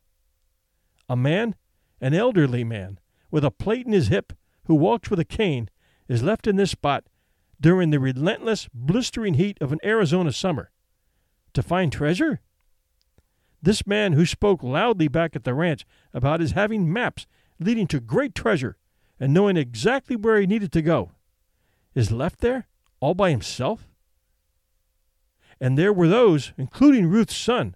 A 1.07 1.15
man, 1.15 1.55
an 2.01 2.13
elderly 2.13 2.63
man, 2.63 2.99
with 3.31 3.45
a 3.45 3.51
plate 3.51 3.86
in 3.86 3.93
his 3.93 4.09
hip, 4.09 4.33
who 4.65 4.76
walks 4.76 5.10
with 5.10 5.19
a 5.19 5.26
cane, 5.26 5.69
is 6.08 6.23
left 6.23 6.47
in 6.47 6.56
this 6.56 6.71
spot 6.71 7.06
during 7.60 7.89
the 7.89 7.99
relentless, 7.99 8.67
blistering 8.73 9.36
heat 9.36 9.58
of 9.62 9.71
an 9.71 9.80
Arizona 9.84 10.32
summer. 10.32 10.71
To 11.54 11.62
find 11.62 11.91
treasure? 11.91 12.41
This 13.62 13.88
man, 13.88 14.13
who 14.13 14.26
spoke 14.26 14.62
loudly 14.63 15.08
back 15.08 15.36
at 15.36 15.43
the 15.43 15.54
ranch 15.54 15.86
about 16.13 16.41
his 16.41 16.52
having 16.52 16.91
maps 16.91 17.26
leading 17.60 17.88
to 17.88 17.99
great 17.99 18.36
treasure, 18.36 18.78
and 19.19 19.34
knowing 19.34 19.56
exactly 19.56 20.15
where 20.15 20.39
he 20.39 20.47
needed 20.47 20.71
to 20.73 20.82
go, 20.82 21.12
is 21.95 22.12
left 22.12 22.39
there? 22.39 22.67
all 23.04 23.13
by 23.13 23.32
himself? 23.32 23.89
And 25.60 25.78
there 25.78 25.91
were 25.91 26.08
those, 26.08 26.54
including 26.58 27.08
Ruth's 27.08 27.36
son, 27.36 27.76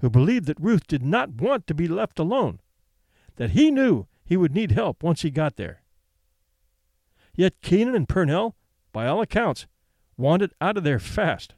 who 0.00 0.08
believed 0.08 0.46
that 0.46 0.58
Ruth 0.58 0.86
did 0.86 1.02
not 1.02 1.42
want 1.42 1.66
to 1.66 1.74
be 1.74 1.86
left 1.86 2.18
alone, 2.18 2.58
that 3.36 3.50
he 3.50 3.70
knew 3.70 4.06
he 4.24 4.34
would 4.34 4.54
need 4.54 4.72
help 4.72 5.02
once 5.02 5.20
he 5.20 5.30
got 5.30 5.56
there. 5.56 5.81
Yet 7.34 7.60
Keenan 7.62 7.94
and 7.94 8.08
Purnell, 8.08 8.56
by 8.92 9.06
all 9.06 9.22
accounts, 9.22 9.66
wanted 10.16 10.52
out 10.60 10.76
of 10.76 10.84
there 10.84 10.98
fast. 10.98 11.54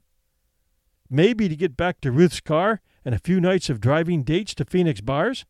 Maybe 1.11 1.49
to 1.49 1.57
get 1.57 1.77
back 1.77 2.01
to 2.01 2.13
Ruth's 2.13 2.41
car 2.41 2.81
and 3.05 3.15
a 3.15 3.19
few 3.19 3.41
nights 3.41 3.69
of 3.69 3.81
driving 3.81 4.23
dates 4.23 4.55
to 4.55 4.65
Phoenix 4.65 5.01
bars, 5.01 5.45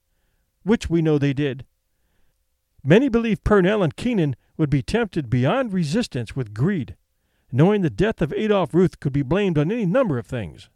which 0.62 0.90
we 0.90 1.02
know 1.02 1.18
they 1.18 1.32
did. 1.32 1.64
Many 2.82 3.08
believe 3.08 3.44
Purnell 3.44 3.82
and 3.82 3.96
Keenan 3.96 4.36
would 4.56 4.70
be 4.70 4.82
tempted 4.82 5.30
beyond 5.30 5.72
resistance 5.72 6.34
with 6.36 6.54
greed, 6.54 6.96
knowing 7.52 7.82
the 7.82 7.90
death 7.90 8.20
of 8.20 8.32
Adolph 8.32 8.74
Ruth 8.74 9.00
could 9.00 9.12
be 9.12 9.22
blamed 9.22 9.56
on 9.56 9.70
any 9.70 9.86
number 9.86 10.18
of 10.18 10.26
things. 10.26 10.68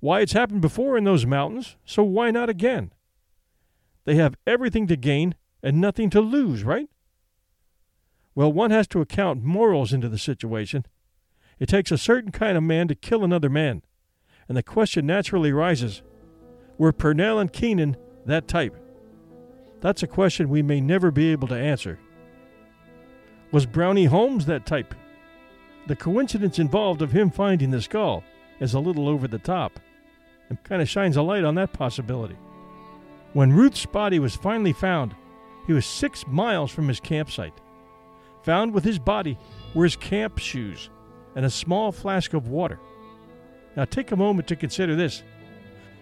Why, 0.00 0.20
it's 0.20 0.32
happened 0.32 0.60
before 0.60 0.98
in 0.98 1.04
those 1.04 1.24
mountains, 1.24 1.76
so 1.84 2.02
why 2.02 2.30
not 2.30 2.48
again? 2.48 2.92
They 4.04 4.16
have 4.16 4.34
everything 4.46 4.86
to 4.88 4.96
gain 4.96 5.36
and 5.62 5.80
nothing 5.80 6.10
to 6.10 6.20
lose, 6.20 6.64
right? 6.64 6.88
Well, 8.34 8.52
one 8.52 8.70
has 8.70 8.86
to 8.88 9.00
account 9.00 9.42
morals 9.42 9.92
into 9.92 10.08
the 10.08 10.18
situation. 10.18 10.86
It 11.58 11.68
takes 11.68 11.90
a 11.90 11.98
certain 11.98 12.32
kind 12.32 12.56
of 12.56 12.62
man 12.62 12.88
to 12.88 12.94
kill 12.94 13.24
another 13.24 13.50
man, 13.50 13.82
and 14.48 14.56
the 14.56 14.62
question 14.62 15.06
naturally 15.06 15.52
rises 15.52 16.02
were 16.78 16.92
Purnell 16.92 17.38
and 17.38 17.52
Keenan 17.52 17.96
that 18.26 18.48
type? 18.48 18.76
That's 19.80 20.02
a 20.02 20.06
question 20.06 20.48
we 20.48 20.62
may 20.62 20.80
never 20.80 21.10
be 21.10 21.30
able 21.30 21.48
to 21.48 21.54
answer. 21.54 21.98
Was 23.50 23.66
Brownie 23.66 24.06
Holmes 24.06 24.46
that 24.46 24.64
type? 24.64 24.94
The 25.86 25.96
coincidence 25.96 26.58
involved 26.58 27.02
of 27.02 27.12
him 27.12 27.30
finding 27.30 27.70
the 27.70 27.82
skull 27.82 28.24
is 28.60 28.74
a 28.74 28.80
little 28.80 29.08
over 29.08 29.28
the 29.28 29.38
top 29.38 29.78
and 30.48 30.62
kind 30.64 30.80
of 30.80 30.88
shines 30.88 31.16
a 31.16 31.22
light 31.22 31.44
on 31.44 31.54
that 31.56 31.72
possibility. 31.72 32.36
When 33.32 33.52
Ruth's 33.52 33.86
body 33.86 34.18
was 34.18 34.36
finally 34.36 34.72
found, 34.72 35.14
he 35.66 35.72
was 35.72 35.86
six 35.86 36.26
miles 36.26 36.70
from 36.70 36.88
his 36.88 37.00
campsite. 37.00 37.54
Found 38.44 38.74
with 38.74 38.84
his 38.84 38.98
body 38.98 39.38
were 39.74 39.84
his 39.84 39.96
camp 39.96 40.38
shoes 40.38 40.90
and 41.34 41.44
a 41.44 41.50
small 41.50 41.92
flask 41.92 42.34
of 42.34 42.48
water. 42.48 42.78
Now 43.76 43.84
take 43.84 44.10
a 44.10 44.16
moment 44.16 44.48
to 44.48 44.56
consider 44.56 44.96
this. 44.96 45.22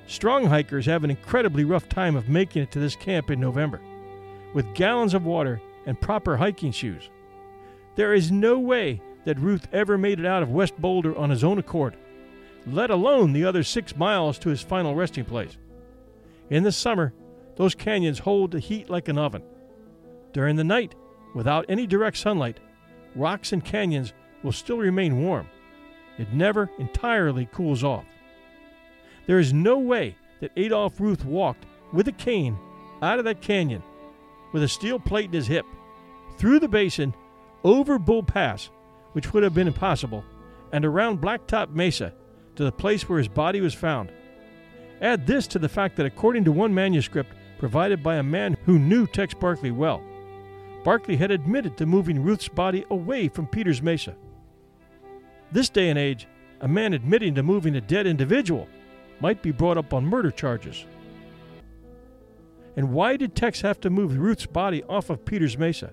Strong 0.06 0.46
hikers 0.46 0.86
have 0.86 1.04
an 1.04 1.10
incredibly 1.10 1.64
rough 1.64 1.88
time 1.88 2.16
of 2.16 2.28
making 2.28 2.62
it 2.62 2.72
to 2.72 2.80
this 2.80 2.96
camp 2.96 3.30
in 3.30 3.38
November, 3.38 3.80
with 4.54 4.74
gallons 4.74 5.14
of 5.14 5.24
water 5.24 5.60
and 5.86 6.00
proper 6.00 6.36
hiking 6.36 6.72
shoes. 6.72 7.10
There 7.94 8.12
is 8.12 8.32
no 8.32 8.58
way 8.58 9.00
that 9.24 9.38
Ruth 9.38 9.68
ever 9.72 9.96
made 9.98 10.18
it 10.18 10.26
out 10.26 10.42
of 10.42 10.50
West 10.50 10.76
Boulder 10.80 11.16
on 11.16 11.30
his 11.30 11.44
own 11.44 11.58
accord, 11.58 11.96
let 12.66 12.90
alone 12.90 13.32
the 13.32 13.44
other 13.44 13.62
six 13.62 13.96
miles 13.96 14.38
to 14.40 14.48
his 14.48 14.62
final 14.62 14.94
resting 14.94 15.24
place. 15.24 15.56
In 16.48 16.64
the 16.64 16.72
summer, 16.72 17.12
those 17.56 17.74
canyons 17.74 18.18
hold 18.18 18.50
the 18.50 18.58
heat 18.58 18.90
like 18.90 19.08
an 19.08 19.18
oven. 19.18 19.42
During 20.32 20.56
the 20.56 20.64
night, 20.64 20.94
without 21.34 21.66
any 21.68 21.86
direct 21.86 22.16
sunlight, 22.16 22.58
rocks 23.14 23.52
and 23.52 23.64
canyons 23.64 24.12
will 24.42 24.52
still 24.52 24.78
remain 24.78 25.22
warm. 25.22 25.48
It 26.18 26.32
never 26.32 26.70
entirely 26.78 27.48
cools 27.52 27.84
off. 27.84 28.04
There 29.26 29.38
is 29.38 29.52
no 29.52 29.78
way 29.78 30.16
that 30.40 30.52
Adolph 30.56 31.00
Ruth 31.00 31.24
walked 31.24 31.66
with 31.92 32.08
a 32.08 32.12
cane 32.12 32.58
out 33.02 33.18
of 33.18 33.24
that 33.24 33.40
canyon 33.40 33.82
with 34.52 34.62
a 34.62 34.68
steel 34.68 34.98
plate 34.98 35.26
in 35.26 35.32
his 35.32 35.46
hip, 35.46 35.64
through 36.36 36.58
the 36.60 36.68
basin, 36.68 37.14
over 37.62 37.98
Bull 37.98 38.22
Pass, 38.22 38.70
which 39.12 39.32
would 39.32 39.42
have 39.42 39.54
been 39.54 39.66
impossible, 39.66 40.24
and 40.72 40.84
around 40.84 41.20
Blacktop 41.20 41.70
Mesa 41.70 42.12
to 42.56 42.64
the 42.64 42.72
place 42.72 43.08
where 43.08 43.18
his 43.18 43.28
body 43.28 43.60
was 43.60 43.74
found. 43.74 44.10
Add 45.00 45.26
this 45.26 45.46
to 45.48 45.58
the 45.58 45.68
fact 45.68 45.96
that, 45.96 46.06
according 46.06 46.44
to 46.44 46.52
one 46.52 46.74
manuscript 46.74 47.32
provided 47.58 48.02
by 48.02 48.16
a 48.16 48.22
man 48.22 48.56
who 48.64 48.78
knew 48.78 49.06
Tex 49.06 49.34
Barkley 49.34 49.70
well, 49.70 50.02
Barkley 50.82 51.16
had 51.16 51.30
admitted 51.30 51.76
to 51.76 51.86
moving 51.86 52.22
Ruth's 52.22 52.48
body 52.48 52.84
away 52.90 53.28
from 53.28 53.46
Peters 53.46 53.82
Mesa. 53.82 54.14
This 55.52 55.68
day 55.68 55.90
and 55.90 55.98
age, 55.98 56.26
a 56.60 56.68
man 56.68 56.94
admitting 56.94 57.34
to 57.34 57.42
moving 57.42 57.76
a 57.76 57.80
dead 57.80 58.06
individual 58.06 58.68
might 59.20 59.42
be 59.42 59.52
brought 59.52 59.78
up 59.78 59.92
on 59.92 60.04
murder 60.04 60.30
charges. 60.30 60.86
And 62.76 62.92
why 62.92 63.16
did 63.16 63.34
Tex 63.34 63.60
have 63.60 63.80
to 63.80 63.90
move 63.90 64.16
Ruth's 64.16 64.46
body 64.46 64.82
off 64.84 65.10
of 65.10 65.24
Peters 65.24 65.58
Mesa? 65.58 65.92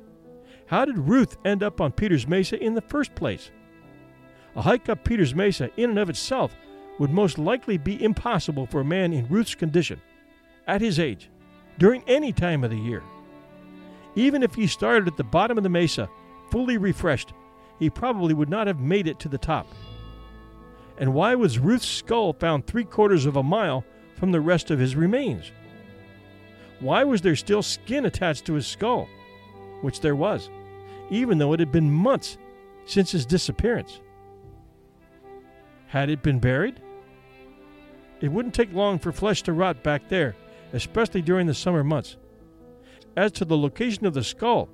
How 0.68 0.86
did 0.86 0.98
Ruth 0.98 1.38
end 1.44 1.64
up 1.64 1.82
on 1.82 1.92
Peters 1.92 2.28
Mesa 2.28 2.62
in 2.62 2.76
the 2.76 2.82
first 2.82 3.16
place? 3.16 3.52
A 4.56 4.62
hike 4.62 4.90
up 4.90 5.04
Peters 5.04 5.36
Mesa, 5.36 5.70
in 5.78 5.92
and 5.92 6.00
of 6.00 6.10
itself, 6.10 6.56
would 7.00 7.12
most 7.12 7.38
likely 7.38 7.78
be 7.78 8.02
impossible 8.04 8.66
for 8.66 8.82
a 8.82 8.86
man 8.86 9.14
in 9.14 9.28
Ruth's 9.28 9.56
condition, 9.56 10.02
at 10.66 10.82
his 10.82 11.00
age, 11.00 11.30
during 11.78 12.04
any 12.08 12.32
time 12.32 12.64
of 12.64 12.72
the 12.72 12.78
year. 12.78 13.04
Even 14.18 14.42
if 14.42 14.56
he 14.56 14.66
started 14.66 15.08
at 15.08 15.16
the 15.16 15.24
bottom 15.24 15.60
of 15.60 15.64
the 15.64 15.70
mesa, 15.70 16.10
fully 16.50 16.78
refreshed, 16.78 17.34
he 17.78 17.88
probably 17.88 18.34
would 18.34 18.50
not 18.50 18.66
have 18.66 18.80
made 18.80 19.08
it 19.08 19.20
to 19.20 19.30
the 19.30 19.38
top. 19.38 19.68
And 20.98 21.14
why 21.14 21.36
was 21.36 21.60
Ruth's 21.60 21.86
skull 21.86 22.34
found 22.34 22.66
three 22.66 22.84
quarters 22.84 23.28
of 23.28 23.36
a 23.36 23.44
mile 23.44 23.86
from 24.16 24.32
the 24.32 24.42
rest 24.42 24.72
of 24.72 24.80
his 24.80 24.96
remains? 24.96 25.52
Why 26.80 27.04
was 27.04 27.22
there 27.22 27.36
still 27.36 27.62
skin 27.62 28.06
attached 28.06 28.46
to 28.48 28.56
his 28.56 28.66
skull? 28.66 29.08
Which 29.82 30.02
there 30.02 30.16
was, 30.16 30.50
even 31.12 31.38
though 31.38 31.54
it 31.54 31.60
had 31.60 31.72
been 31.72 31.92
months 31.92 32.40
since 32.86 33.12
his 33.12 33.24
disappearance. 33.24 34.02
Had 35.86 36.10
it 36.10 36.24
been 36.24 36.40
buried? 36.40 36.82
It 38.20 38.32
wouldn't 38.32 38.56
take 38.56 38.74
long 38.74 38.98
for 38.98 39.12
flesh 39.12 39.44
to 39.44 39.54
rot 39.54 39.84
back 39.84 40.10
there, 40.10 40.36
especially 40.74 41.22
during 41.22 41.46
the 41.46 41.54
summer 41.54 41.84
months. 41.84 42.18
As 43.18 43.32
to 43.34 43.46
the 43.46 43.58
location 43.58 44.06
of 44.06 44.14
the 44.14 44.24
skull, 44.24 44.70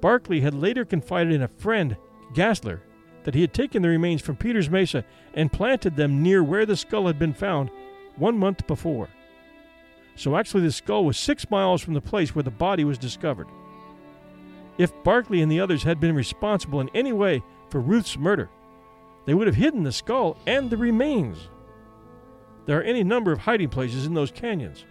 Barkley 0.00 0.40
had 0.40 0.52
later 0.52 0.84
confided 0.84 1.32
in 1.32 1.42
a 1.42 1.48
friend, 1.48 1.96
Gassler, 2.34 2.80
that 3.22 3.34
he 3.34 3.40
had 3.40 3.54
taken 3.54 3.82
the 3.82 3.88
remains 3.88 4.20
from 4.20 4.36
Peters 4.36 4.68
Mesa 4.68 5.04
and 5.32 5.52
planted 5.52 5.94
them 5.94 6.20
near 6.20 6.42
where 6.42 6.66
the 6.66 6.76
skull 6.76 7.06
had 7.06 7.20
been 7.20 7.32
found 7.32 7.70
one 8.16 8.36
month 8.36 8.66
before. 8.66 9.08
So 10.16 10.36
actually, 10.36 10.64
the 10.64 10.72
skull 10.72 11.04
was 11.04 11.16
six 11.16 11.48
miles 11.50 11.82
from 11.82 11.94
the 11.94 12.00
place 12.00 12.34
where 12.34 12.42
the 12.42 12.50
body 12.50 12.84
was 12.84 12.98
discovered. 12.98 13.46
If 14.76 14.92
Barkley 15.04 15.40
and 15.40 15.50
the 15.50 15.60
others 15.60 15.84
had 15.84 16.00
been 16.00 16.16
responsible 16.16 16.80
in 16.80 16.90
any 16.94 17.12
way 17.12 17.44
for 17.70 17.80
Ruth's 17.80 18.18
murder, 18.18 18.50
they 19.24 19.34
would 19.34 19.46
have 19.46 19.56
hidden 19.56 19.84
the 19.84 19.92
skull 19.92 20.36
and 20.48 20.68
the 20.68 20.76
remains. 20.76 21.48
There 22.66 22.78
are 22.78 22.82
any 22.82 23.04
number 23.04 23.30
of 23.30 23.38
hiding 23.38 23.68
places 23.68 24.04
in 24.04 24.14
those 24.14 24.32
canyons. 24.32 24.84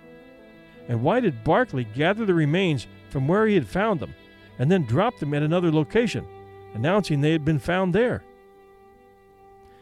And 0.88 1.02
why 1.02 1.20
did 1.20 1.44
Barkley 1.44 1.86
gather 1.86 2.26
the 2.26 2.34
remains 2.34 2.88
from 3.14 3.28
where 3.28 3.46
he 3.46 3.54
had 3.54 3.68
found 3.68 4.00
them 4.00 4.14
and 4.60 4.70
then 4.72 4.84
dropped 4.84 5.20
them 5.20 5.34
at 5.34 5.44
another 5.44 5.72
location, 5.72 6.26
announcing 6.74 7.22
they 7.22 7.32
had 7.32 7.46
been 7.46 7.60
found 7.60 7.94
there? 7.94 8.24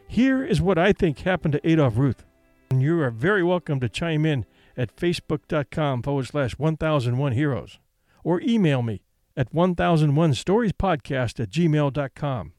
Here 0.06 0.44
is 0.44 0.62
what 0.62 0.78
I 0.78 0.92
think 0.92 1.20
happened 1.20 1.54
to 1.54 1.68
Adolph 1.68 1.98
Ruth. 1.98 2.26
And 2.70 2.82
you 2.82 3.02
are 3.02 3.10
very 3.10 3.44
welcome 3.44 3.80
to 3.80 3.90
chime 3.90 4.26
in 4.26 4.46
at 4.76 4.96
facebook.com 4.96 6.04
forward 6.04 6.28
slash 6.28 6.60
1001 6.60 7.32
heroes 7.32 7.80
or 8.24 8.42
email 8.42 8.82
me 8.82 9.02
at 9.38 9.54
1001 9.54 10.32
storiespodcast 10.32 11.40
at 11.40 11.50
gmail.com. 11.50 12.54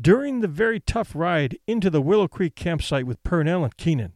During 0.00 0.40
the 0.40 0.48
very 0.48 0.78
tough 0.78 1.14
ride 1.14 1.58
into 1.66 1.90
the 1.90 2.00
Willow 2.00 2.28
Creek 2.28 2.54
campsite 2.54 3.06
with 3.06 3.22
Purnell 3.24 3.64
and 3.64 3.76
Keenan, 3.76 4.12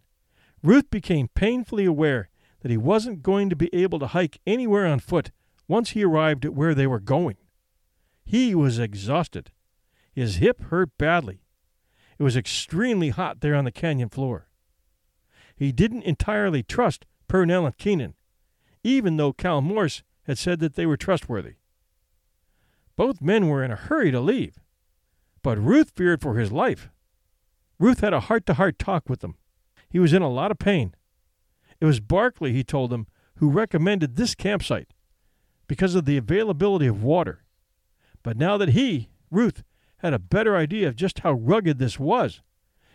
Ruth 0.62 0.88
became 0.90 1.28
painfully 1.34 1.84
aware 1.84 2.28
that 2.62 2.70
he 2.70 2.76
wasn't 2.76 3.22
going 3.22 3.50
to 3.50 3.56
be 3.56 3.68
able 3.74 3.98
to 3.98 4.08
hike 4.08 4.40
anywhere 4.46 4.86
on 4.86 5.00
foot 5.00 5.30
once 5.68 5.90
he 5.90 6.04
arrived 6.04 6.44
at 6.44 6.54
where 6.54 6.74
they 6.74 6.86
were 6.86 7.00
going. 7.00 7.36
He 8.24 8.54
was 8.54 8.78
exhausted. 8.78 9.50
His 10.12 10.36
hip 10.36 10.62
hurt 10.64 10.96
badly. 10.96 11.42
It 12.18 12.22
was 12.22 12.36
extremely 12.36 13.08
hot 13.08 13.40
there 13.40 13.56
on 13.56 13.64
the 13.64 13.72
canyon 13.72 14.08
floor. 14.08 14.48
He 15.56 15.72
didn't 15.72 16.04
entirely 16.04 16.62
trust 16.62 17.04
Purnell 17.26 17.66
and 17.66 17.76
Keenan, 17.76 18.14
even 18.84 19.16
though 19.16 19.32
Cal 19.32 19.60
Morse 19.60 20.02
had 20.24 20.38
said 20.38 20.60
that 20.60 20.74
they 20.74 20.86
were 20.86 20.96
trustworthy. 20.96 21.54
Both 22.94 23.20
men 23.20 23.48
were 23.48 23.64
in 23.64 23.72
a 23.72 23.76
hurry 23.76 24.12
to 24.12 24.20
leave, 24.20 24.60
but 25.42 25.58
Ruth 25.58 25.92
feared 25.96 26.20
for 26.22 26.36
his 26.36 26.52
life. 26.52 26.90
Ruth 27.78 28.00
had 28.00 28.12
a 28.12 28.20
heart 28.20 28.46
to 28.46 28.54
heart 28.54 28.78
talk 28.78 29.08
with 29.08 29.20
them. 29.20 29.36
He 29.90 29.98
was 29.98 30.12
in 30.12 30.22
a 30.22 30.28
lot 30.28 30.52
of 30.52 30.58
pain 30.58 30.94
it 31.82 31.86
was 31.86 31.98
Barkley, 31.98 32.52
he 32.52 32.62
told 32.62 32.90
them, 32.90 33.08
who 33.38 33.50
recommended 33.50 34.14
this 34.14 34.36
campsite 34.36 34.94
because 35.66 35.96
of 35.96 36.04
the 36.04 36.16
availability 36.16 36.86
of 36.86 37.02
water. 37.02 37.42
But 38.22 38.36
now 38.36 38.56
that 38.56 38.68
he, 38.68 39.08
Ruth, 39.32 39.64
had 39.96 40.14
a 40.14 40.20
better 40.20 40.56
idea 40.56 40.86
of 40.86 40.94
just 40.94 41.18
how 41.18 41.32
rugged 41.32 41.80
this 41.80 41.98
was, 41.98 42.40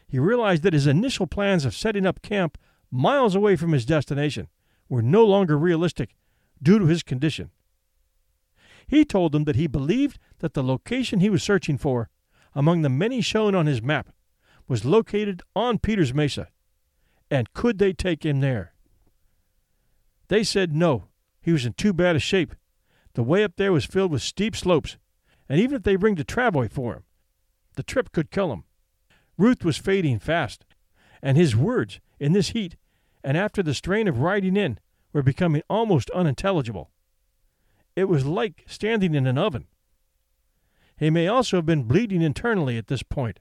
he 0.07 0.19
realized 0.19 0.63
that 0.63 0.71
his 0.71 0.87
initial 0.87 1.27
plans 1.27 1.65
of 1.65 1.75
setting 1.75 2.05
up 2.05 2.21
camp 2.21 2.57
miles 2.89 3.35
away 3.35 3.57
from 3.57 3.73
his 3.73 3.85
destination 3.85 4.47
were 4.87 5.01
no 5.01 5.25
longer 5.25 5.57
realistic 5.57 6.15
due 6.63 6.79
to 6.79 6.85
his 6.85 7.03
condition. 7.03 7.51
He 8.87 9.03
told 9.03 9.33
them 9.33 9.43
that 9.43 9.57
he 9.57 9.67
believed 9.67 10.17
that 10.39 10.53
the 10.53 10.63
location 10.63 11.19
he 11.19 11.29
was 11.29 11.43
searching 11.43 11.77
for, 11.77 12.09
among 12.55 12.83
the 12.83 12.89
many 12.89 13.19
shown 13.19 13.53
on 13.53 13.65
his 13.65 13.81
map, 13.81 14.13
was 14.65 14.85
located 14.85 15.41
on 15.57 15.77
Peters 15.77 16.13
Mesa, 16.13 16.47
and 17.29 17.51
could 17.51 17.79
they 17.79 17.91
take 17.91 18.25
him 18.25 18.39
there? 18.39 18.71
They 20.29 20.43
said 20.43 20.75
no, 20.75 21.07
he 21.41 21.51
was 21.51 21.65
in 21.65 21.73
too 21.73 21.93
bad 21.93 22.15
a 22.15 22.19
shape. 22.19 22.55
The 23.13 23.23
way 23.23 23.43
up 23.43 23.53
there 23.55 23.71
was 23.71 23.85
filled 23.85 24.11
with 24.11 24.21
steep 24.21 24.55
slopes, 24.55 24.97
and 25.49 25.59
even 25.59 25.77
if 25.77 25.83
they 25.83 25.95
bring 25.95 26.15
the 26.15 26.25
travois 26.25 26.69
for 26.69 26.93
him, 26.93 27.03
the 27.75 27.83
trip 27.83 28.11
could 28.11 28.31
kill 28.31 28.51
him. 28.51 28.63
Ruth 29.37 29.63
was 29.63 29.77
fading 29.77 30.19
fast, 30.19 30.65
and 31.21 31.37
his 31.37 31.55
words, 31.55 31.99
in 32.19 32.33
this 32.33 32.49
heat, 32.49 32.75
and 33.23 33.37
after 33.37 33.63
the 33.63 33.73
strain 33.73 34.07
of 34.07 34.19
riding 34.19 34.57
in, 34.57 34.79
were 35.13 35.23
becoming 35.23 35.61
almost 35.69 36.09
unintelligible. 36.11 36.91
It 37.95 38.05
was 38.05 38.25
like 38.25 38.63
standing 38.67 39.15
in 39.15 39.25
an 39.25 39.37
oven. 39.37 39.67
He 40.97 41.09
may 41.09 41.27
also 41.27 41.57
have 41.57 41.65
been 41.65 41.83
bleeding 41.83 42.21
internally 42.21 42.77
at 42.77 42.87
this 42.87 43.03
point. 43.03 43.39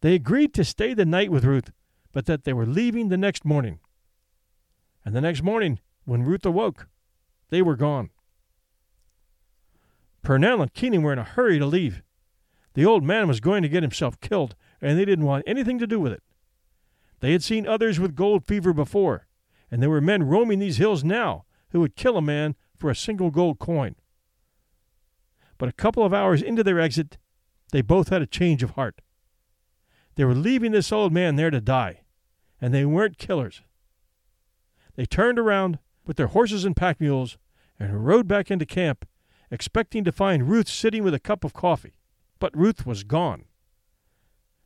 They 0.00 0.14
agreed 0.14 0.54
to 0.54 0.64
stay 0.64 0.94
the 0.94 1.04
night 1.04 1.30
with 1.30 1.44
Ruth, 1.44 1.70
but 2.12 2.26
that 2.26 2.44
they 2.44 2.52
were 2.52 2.66
leaving 2.66 3.08
the 3.08 3.16
next 3.16 3.44
morning. 3.44 3.80
And 5.04 5.14
the 5.14 5.20
next 5.20 5.42
morning, 5.42 5.80
when 6.04 6.24
Ruth 6.24 6.44
awoke, 6.44 6.88
they 7.50 7.62
were 7.62 7.76
gone. 7.76 8.10
Purnell 10.22 10.60
and 10.60 10.72
Keenan 10.74 11.02
were 11.02 11.12
in 11.12 11.18
a 11.18 11.24
hurry 11.24 11.58
to 11.58 11.66
leave. 11.66 12.02
The 12.74 12.84
old 12.84 13.02
man 13.02 13.28
was 13.28 13.40
going 13.40 13.62
to 13.62 13.68
get 13.68 13.82
himself 13.82 14.20
killed, 14.20 14.54
and 14.80 14.98
they 14.98 15.04
didn't 15.04 15.24
want 15.24 15.44
anything 15.46 15.78
to 15.78 15.86
do 15.86 15.98
with 15.98 16.12
it. 16.12 16.22
They 17.20 17.32
had 17.32 17.42
seen 17.42 17.66
others 17.66 17.98
with 17.98 18.14
gold 18.14 18.46
fever 18.46 18.72
before, 18.72 19.26
and 19.70 19.82
there 19.82 19.90
were 19.90 20.00
men 20.00 20.22
roaming 20.22 20.58
these 20.58 20.76
hills 20.76 21.02
now 21.02 21.44
who 21.70 21.80
would 21.80 21.96
kill 21.96 22.16
a 22.16 22.22
man 22.22 22.54
for 22.76 22.90
a 22.90 22.96
single 22.96 23.30
gold 23.30 23.58
coin. 23.58 23.96
But 25.56 25.68
a 25.68 25.72
couple 25.72 26.04
of 26.04 26.14
hours 26.14 26.42
into 26.42 26.62
their 26.62 26.78
exit, 26.78 27.18
they 27.72 27.82
both 27.82 28.08
had 28.08 28.22
a 28.22 28.26
change 28.26 28.62
of 28.62 28.70
heart. 28.70 29.00
They 30.14 30.24
were 30.24 30.34
leaving 30.34 30.72
this 30.72 30.92
old 30.92 31.12
man 31.12 31.36
there 31.36 31.50
to 31.50 31.60
die, 31.60 32.02
and 32.60 32.72
they 32.72 32.84
weren't 32.84 33.18
killers. 33.18 33.62
They 34.98 35.06
turned 35.06 35.38
around 35.38 35.78
with 36.06 36.16
their 36.16 36.26
horses 36.26 36.64
and 36.64 36.76
pack 36.76 37.00
mules 37.00 37.38
and 37.78 38.04
rode 38.04 38.26
back 38.26 38.50
into 38.50 38.66
camp, 38.66 39.06
expecting 39.48 40.02
to 40.02 40.10
find 40.10 40.48
Ruth 40.48 40.68
sitting 40.68 41.04
with 41.04 41.14
a 41.14 41.20
cup 41.20 41.44
of 41.44 41.52
coffee. 41.52 41.94
But 42.40 42.56
Ruth 42.56 42.84
was 42.84 43.04
gone. 43.04 43.44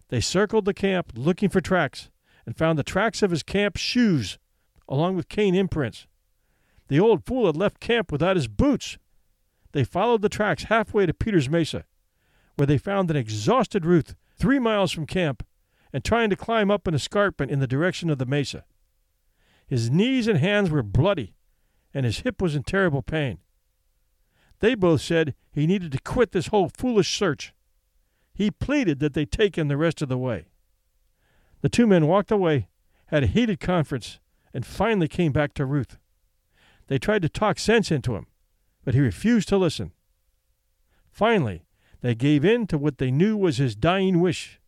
They 0.08 0.20
circled 0.20 0.64
the 0.64 0.72
camp 0.72 1.12
looking 1.16 1.50
for 1.50 1.60
tracks 1.60 2.08
and 2.46 2.56
found 2.56 2.78
the 2.78 2.82
tracks 2.82 3.20
of 3.20 3.30
his 3.30 3.42
camp 3.42 3.76
shoes, 3.76 4.38
along 4.88 5.16
with 5.16 5.28
cane 5.28 5.54
imprints. 5.54 6.06
The 6.88 6.98
old 6.98 7.26
fool 7.26 7.44
had 7.44 7.56
left 7.56 7.78
camp 7.78 8.10
without 8.10 8.36
his 8.36 8.48
boots. 8.48 8.96
They 9.72 9.84
followed 9.84 10.22
the 10.22 10.30
tracks 10.30 10.64
halfway 10.64 11.04
to 11.04 11.12
Peters 11.12 11.50
Mesa, 11.50 11.84
where 12.56 12.66
they 12.66 12.78
found 12.78 13.10
an 13.10 13.18
exhausted 13.18 13.84
Ruth 13.84 14.14
three 14.38 14.58
miles 14.58 14.92
from 14.92 15.04
camp 15.04 15.44
and 15.92 16.02
trying 16.02 16.30
to 16.30 16.36
climb 16.36 16.70
up 16.70 16.86
an 16.86 16.94
escarpment 16.94 17.52
in 17.52 17.60
the 17.60 17.66
direction 17.66 18.08
of 18.08 18.16
the 18.16 18.24
mesa. 18.24 18.64
His 19.66 19.90
knees 19.90 20.28
and 20.28 20.38
hands 20.38 20.70
were 20.70 20.82
bloody, 20.82 21.34
and 21.94 22.04
his 22.04 22.20
hip 22.20 22.42
was 22.42 22.54
in 22.54 22.62
terrible 22.62 23.02
pain. 23.02 23.38
They 24.60 24.74
both 24.74 25.00
said 25.00 25.34
he 25.50 25.66
needed 25.66 25.92
to 25.92 26.00
quit 26.00 26.32
this 26.32 26.48
whole 26.48 26.70
foolish 26.76 27.16
search. 27.18 27.52
He 28.34 28.50
pleaded 28.50 29.00
that 29.00 29.14
they 29.14 29.24
take 29.24 29.56
him 29.56 29.68
the 29.68 29.76
rest 29.76 30.02
of 30.02 30.08
the 30.08 30.18
way. 30.18 30.46
The 31.60 31.68
two 31.68 31.86
men 31.86 32.06
walked 32.06 32.30
away, 32.30 32.68
had 33.06 33.22
a 33.22 33.28
heated 33.28 33.60
conference, 33.60 34.20
and 34.54 34.64
finally 34.66 35.08
came 35.08 35.32
back 35.32 35.54
to 35.54 35.66
Ruth. 35.66 35.98
They 36.88 36.98
tried 36.98 37.22
to 37.22 37.28
talk 37.28 37.58
sense 37.58 37.90
into 37.90 38.16
him, 38.16 38.26
but 38.84 38.94
he 38.94 39.00
refused 39.00 39.48
to 39.48 39.56
listen. 39.56 39.92
Finally, 41.10 41.64
they 42.00 42.14
gave 42.14 42.44
in 42.44 42.66
to 42.68 42.78
what 42.78 42.98
they 42.98 43.10
knew 43.10 43.36
was 43.36 43.58
his 43.58 43.76
dying 43.76 44.20
wish. 44.20 44.60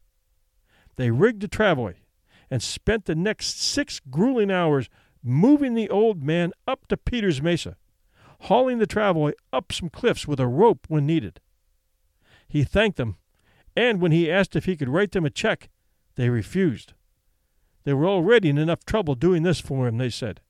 They 0.96 1.10
rigged 1.10 1.42
a 1.42 1.48
travois 1.48 1.94
and 2.50 2.62
spent 2.62 3.04
the 3.04 3.14
next 3.14 3.60
six 3.60 4.00
grueling 4.10 4.50
hours 4.50 4.88
moving 5.22 5.74
the 5.74 5.88
old 5.88 6.22
man 6.22 6.52
up 6.66 6.86
to 6.88 6.96
Peters 6.96 7.40
Mesa, 7.40 7.76
hauling 8.40 8.78
the 8.78 8.86
travois 8.86 9.32
up 9.52 9.72
some 9.72 9.88
cliffs 9.88 10.28
with 10.28 10.38
a 10.38 10.46
rope 10.46 10.86
when 10.88 11.06
needed. 11.06 11.40
He 12.46 12.62
thanked 12.64 12.98
them, 12.98 13.16
and 13.76 14.00
when 14.00 14.12
he 14.12 14.30
asked 14.30 14.54
if 14.54 14.66
he 14.66 14.76
could 14.76 14.88
write 14.88 15.12
them 15.12 15.24
a 15.24 15.30
check, 15.30 15.70
they 16.16 16.28
refused. 16.28 16.92
They 17.84 17.94
were 17.94 18.06
already 18.06 18.48
in 18.48 18.58
enough 18.58 18.84
trouble 18.84 19.14
doing 19.14 19.42
this 19.42 19.60
for 19.60 19.88
him, 19.88 19.98
they 19.98 20.10
said. 20.10 20.40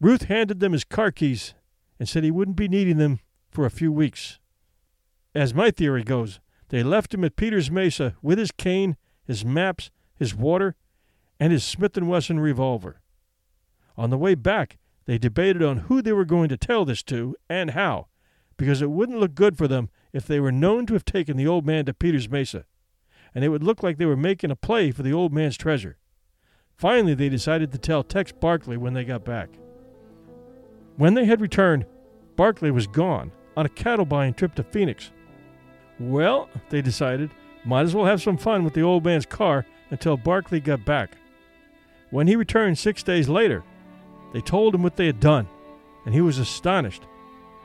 Ruth 0.00 0.24
handed 0.24 0.60
them 0.60 0.72
his 0.72 0.84
car 0.84 1.10
keys 1.10 1.54
and 1.98 2.08
said 2.08 2.24
he 2.24 2.30
wouldn't 2.30 2.56
be 2.56 2.68
needing 2.68 2.98
them 2.98 3.20
for 3.50 3.64
a 3.64 3.70
few 3.70 3.92
weeks. 3.92 4.38
As 5.34 5.54
my 5.54 5.70
theory 5.70 6.02
goes, 6.02 6.40
they 6.68 6.82
left 6.82 7.14
him 7.14 7.24
at 7.24 7.36
Peters 7.36 7.70
Mesa 7.70 8.16
with 8.22 8.38
his 8.38 8.50
cane, 8.50 8.96
his 9.24 9.44
maps, 9.44 9.90
his 10.16 10.34
water, 10.34 10.76
and 11.40 11.52
his 11.52 11.64
Smith 11.64 11.96
& 11.96 12.00
Wesson 12.00 12.40
revolver. 12.40 13.00
On 13.96 14.10
the 14.10 14.18
way 14.18 14.34
back, 14.34 14.78
they 15.06 15.18
debated 15.18 15.62
on 15.62 15.78
who 15.78 16.00
they 16.00 16.12
were 16.12 16.24
going 16.24 16.48
to 16.48 16.56
tell 16.56 16.84
this 16.84 17.02
to 17.04 17.36
and 17.48 17.72
how, 17.72 18.06
because 18.56 18.80
it 18.80 18.90
wouldn't 18.90 19.20
look 19.20 19.34
good 19.34 19.58
for 19.58 19.68
them 19.68 19.90
if 20.12 20.26
they 20.26 20.40
were 20.40 20.52
known 20.52 20.86
to 20.86 20.94
have 20.94 21.04
taken 21.04 21.36
the 21.36 21.46
old 21.46 21.66
man 21.66 21.84
to 21.84 21.94
Peters 21.94 22.30
Mesa, 22.30 22.64
and 23.34 23.44
it 23.44 23.48
would 23.48 23.64
look 23.64 23.82
like 23.82 23.98
they 23.98 24.06
were 24.06 24.16
making 24.16 24.50
a 24.50 24.56
play 24.56 24.90
for 24.90 25.02
the 25.02 25.12
old 25.12 25.32
man's 25.32 25.56
treasure. 25.56 25.98
Finally, 26.76 27.14
they 27.14 27.28
decided 27.28 27.72
to 27.72 27.78
tell 27.78 28.02
Tex 28.02 28.32
Barkley 28.32 28.76
when 28.76 28.94
they 28.94 29.04
got 29.04 29.24
back. 29.24 29.50
When 30.96 31.14
they 31.14 31.24
had 31.24 31.40
returned, 31.40 31.86
Barkley 32.36 32.70
was 32.70 32.86
gone 32.86 33.32
on 33.56 33.66
a 33.66 33.70
cattle 33.70 34.04
buying 34.04 34.34
trip 34.34 34.54
to 34.54 34.62
Phoenix. 34.62 35.10
Well, 36.00 36.48
they 36.70 36.82
decided, 36.82 37.30
might 37.64 37.82
as 37.82 37.94
well 37.94 38.06
have 38.06 38.22
some 38.22 38.36
fun 38.36 38.64
with 38.64 38.74
the 38.74 38.82
old 38.82 39.04
man's 39.04 39.26
car 39.26 39.66
until 39.94 40.16
Barkley 40.16 40.58
got 40.58 40.84
back. 40.84 41.16
When 42.10 42.26
he 42.26 42.34
returned 42.34 42.76
six 42.76 43.04
days 43.04 43.28
later, 43.28 43.62
they 44.32 44.40
told 44.40 44.74
him 44.74 44.82
what 44.82 44.96
they 44.96 45.06
had 45.06 45.20
done, 45.20 45.46
and 46.04 46.12
he 46.12 46.20
was 46.20 46.38
astonished. 46.38 47.04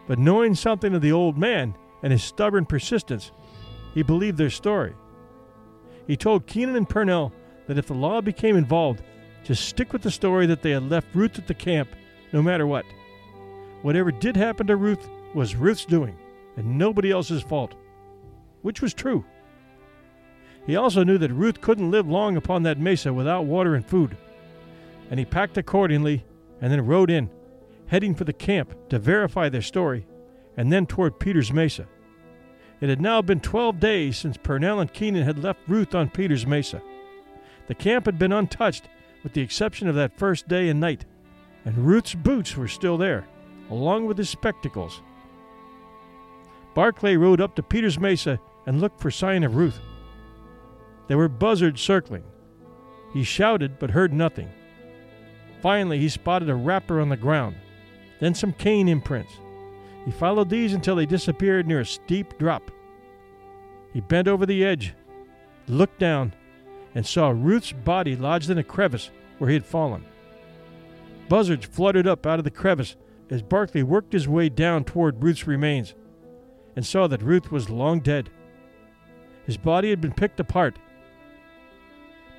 But 0.07 0.19
knowing 0.19 0.53
something 0.53 0.93
of 0.93 1.01
the 1.01 1.11
old 1.11 1.39
man 1.39 1.73
and 2.03 2.11
his 2.11 2.23
stubborn 2.23 2.67
persistence, 2.67 3.31
he 3.95 4.03
believed 4.03 4.37
their 4.37 4.51
story. 4.51 4.93
He 6.05 6.15
told 6.15 6.45
Keenan 6.45 6.75
and 6.75 6.87
Purnell 6.87 7.33
that 7.65 7.79
if 7.79 7.87
the 7.87 7.95
law 7.95 8.21
became 8.21 8.55
involved, 8.55 9.01
to 9.45 9.55
stick 9.55 9.91
with 9.91 10.03
the 10.03 10.11
story 10.11 10.45
that 10.45 10.61
they 10.61 10.69
had 10.69 10.87
left 10.87 11.15
Ruth 11.15 11.39
at 11.39 11.47
the 11.47 11.55
camp 11.55 11.89
no 12.31 12.43
matter 12.43 12.67
what. 12.67 12.85
Whatever 13.81 14.11
did 14.11 14.37
happen 14.37 14.67
to 14.67 14.75
Ruth 14.75 15.09
was 15.33 15.55
Ruth's 15.55 15.85
doing, 15.85 16.15
and 16.57 16.77
nobody 16.77 17.09
else's 17.09 17.41
fault. 17.41 17.73
Which 18.61 18.83
was 18.83 18.93
true. 18.93 19.25
He 20.65 20.75
also 20.75 21.03
knew 21.03 21.17
that 21.17 21.31
Ruth 21.31 21.61
couldn't 21.61 21.91
live 21.91 22.07
long 22.07 22.37
upon 22.37 22.63
that 22.63 22.79
mesa 22.79 23.13
without 23.13 23.45
water 23.45 23.75
and 23.75 23.85
food, 23.85 24.17
and 25.09 25.19
he 25.19 25.25
packed 25.25 25.57
accordingly 25.57 26.25
and 26.61 26.71
then 26.71 26.85
rode 26.85 27.09
in, 27.09 27.29
heading 27.87 28.13
for 28.13 28.23
the 28.23 28.33
camp 28.33 28.75
to 28.89 28.99
verify 28.99 29.49
their 29.49 29.61
story, 29.61 30.05
and 30.57 30.71
then 30.71 30.85
toward 30.85 31.19
Peters 31.19 31.51
Mesa. 31.51 31.87
It 32.81 32.89
had 32.89 33.01
now 33.01 33.21
been 33.21 33.39
12 33.39 33.79
days 33.79 34.17
since 34.17 34.37
Purnell 34.37 34.79
and 34.79 34.93
Keenan 34.93 35.23
had 35.23 35.43
left 35.43 35.67
Ruth 35.67 35.95
on 35.95 36.09
Peters 36.09 36.45
Mesa. 36.45 36.81
The 37.67 37.75
camp 37.75 38.05
had 38.05 38.19
been 38.19 38.31
untouched 38.31 38.87
with 39.23 39.33
the 39.33 39.41
exception 39.41 39.87
of 39.87 39.95
that 39.95 40.17
first 40.17 40.47
day 40.47 40.69
and 40.69 40.79
night, 40.79 41.05
and 41.65 41.77
Ruth's 41.77 42.15
boots 42.15 42.55
were 42.55 42.67
still 42.67 42.97
there 42.97 43.27
along 43.69 44.05
with 44.05 44.17
his 44.17 44.29
spectacles. 44.29 45.01
Barkley 46.73 47.17
rode 47.17 47.41
up 47.41 47.55
to 47.55 47.63
Peters 47.63 47.99
Mesa 47.99 48.39
and 48.65 48.81
looked 48.81 48.99
for 48.99 49.11
sign 49.11 49.43
of 49.43 49.55
Ruth. 49.55 49.79
There 51.09 51.17
were 51.17 51.27
buzzards 51.27 51.81
circling. 51.81 52.23
He 53.13 53.23
shouted 53.23 53.79
but 53.79 53.89
heard 53.89 54.13
nothing. 54.13 54.47
Finally, 55.59 55.97
he 55.99 56.07
spotted 56.07 56.49
a 56.49 56.55
wrapper 56.55 57.01
on 57.01 57.09
the 57.09 57.17
ground, 57.17 57.55
then 58.19 58.33
some 58.33 58.53
cane 58.53 58.87
imprints. 58.87 59.33
He 60.05 60.11
followed 60.11 60.49
these 60.49 60.73
until 60.73 60.95
they 60.95 61.07
disappeared 61.07 61.67
near 61.67 61.81
a 61.81 61.85
steep 61.85 62.37
drop. 62.37 62.71
He 63.91 64.01
bent 64.01 64.27
over 64.27 64.45
the 64.45 64.63
edge, 64.63 64.93
looked 65.67 65.99
down, 65.99 66.33
and 66.93 67.05
saw 67.05 67.29
Ruth's 67.29 67.71
body 67.71 68.15
lodged 68.15 68.51
in 68.51 68.59
a 68.59 68.63
crevice 68.63 69.09
where 69.39 69.49
he 69.49 69.55
had 69.55 69.65
fallen. 69.65 70.05
Buzzards 71.27 71.65
fluttered 71.65 72.07
up 72.07 72.25
out 72.27 72.39
of 72.39 72.45
the 72.45 72.51
crevice 72.51 72.95
as 73.31 73.41
Barkley 73.41 73.83
worked 73.83 74.13
his 74.13 74.27
way 74.27 74.47
down 74.47 74.83
toward 74.83 75.23
Ruth's 75.23 75.47
remains 75.47 75.95
and 76.75 76.85
saw 76.85 77.07
that 77.07 77.23
Ruth 77.23 77.51
was 77.51 77.69
long 77.69 77.99
dead. 77.99 78.29
His 79.45 79.57
body 79.57 79.89
had 79.89 80.01
been 80.01 80.13
picked 80.13 80.39
apart. 80.39 80.77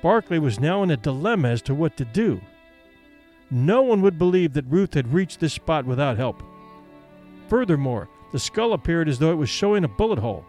Barkley 0.01 0.39
was 0.39 0.59
now 0.59 0.83
in 0.83 0.91
a 0.91 0.97
dilemma 0.97 1.49
as 1.49 1.61
to 1.63 1.75
what 1.75 1.95
to 1.97 2.05
do. 2.05 2.41
No 3.49 3.81
one 3.81 4.01
would 4.01 4.17
believe 4.17 4.53
that 4.53 4.65
Ruth 4.67 4.93
had 4.93 5.13
reached 5.13 5.39
this 5.39 5.53
spot 5.53 5.85
without 5.85 6.17
help. 6.17 6.41
Furthermore, 7.49 8.07
the 8.31 8.39
skull 8.39 8.73
appeared 8.73 9.09
as 9.09 9.19
though 9.19 9.31
it 9.31 9.37
was 9.37 9.49
showing 9.49 9.83
a 9.83 9.89
bullet 9.89 10.19
hole, 10.19 10.45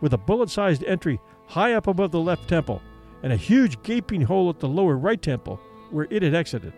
with 0.00 0.12
a 0.12 0.18
bullet 0.18 0.50
sized 0.50 0.84
entry 0.84 1.20
high 1.46 1.74
up 1.74 1.86
above 1.86 2.10
the 2.10 2.20
left 2.20 2.48
temple 2.48 2.82
and 3.22 3.32
a 3.32 3.36
huge 3.36 3.80
gaping 3.82 4.22
hole 4.22 4.50
at 4.50 4.58
the 4.58 4.68
lower 4.68 4.96
right 4.96 5.22
temple 5.22 5.60
where 5.90 6.08
it 6.10 6.22
had 6.22 6.34
exited. 6.34 6.72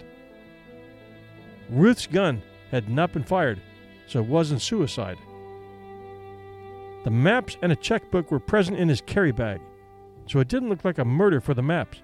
Ruth's 1.71 2.07
gun 2.07 2.43
had 2.71 2.91
not 2.91 3.13
been 3.13 3.25
fired, 3.25 3.61
so 4.07 4.21
it 4.21 4.27
wasn't 4.27 4.61
suicide. 4.61 5.17
The 7.05 7.11
maps 7.11 7.57
and 7.63 7.73
a 7.73 7.77
checkbook 7.77 8.31
were 8.31 8.41
present 8.41 8.79
in 8.79 8.89
his 8.89 9.01
carry 9.01 9.33
bag, 9.33 9.61
so 10.27 10.41
it 10.41 10.49
didn't 10.49 10.69
look 10.69 10.85
like 10.85 10.99
a 10.99 11.05
murder 11.05 11.41
for 11.41 11.55
the 11.55 11.63
maps, 11.63 11.99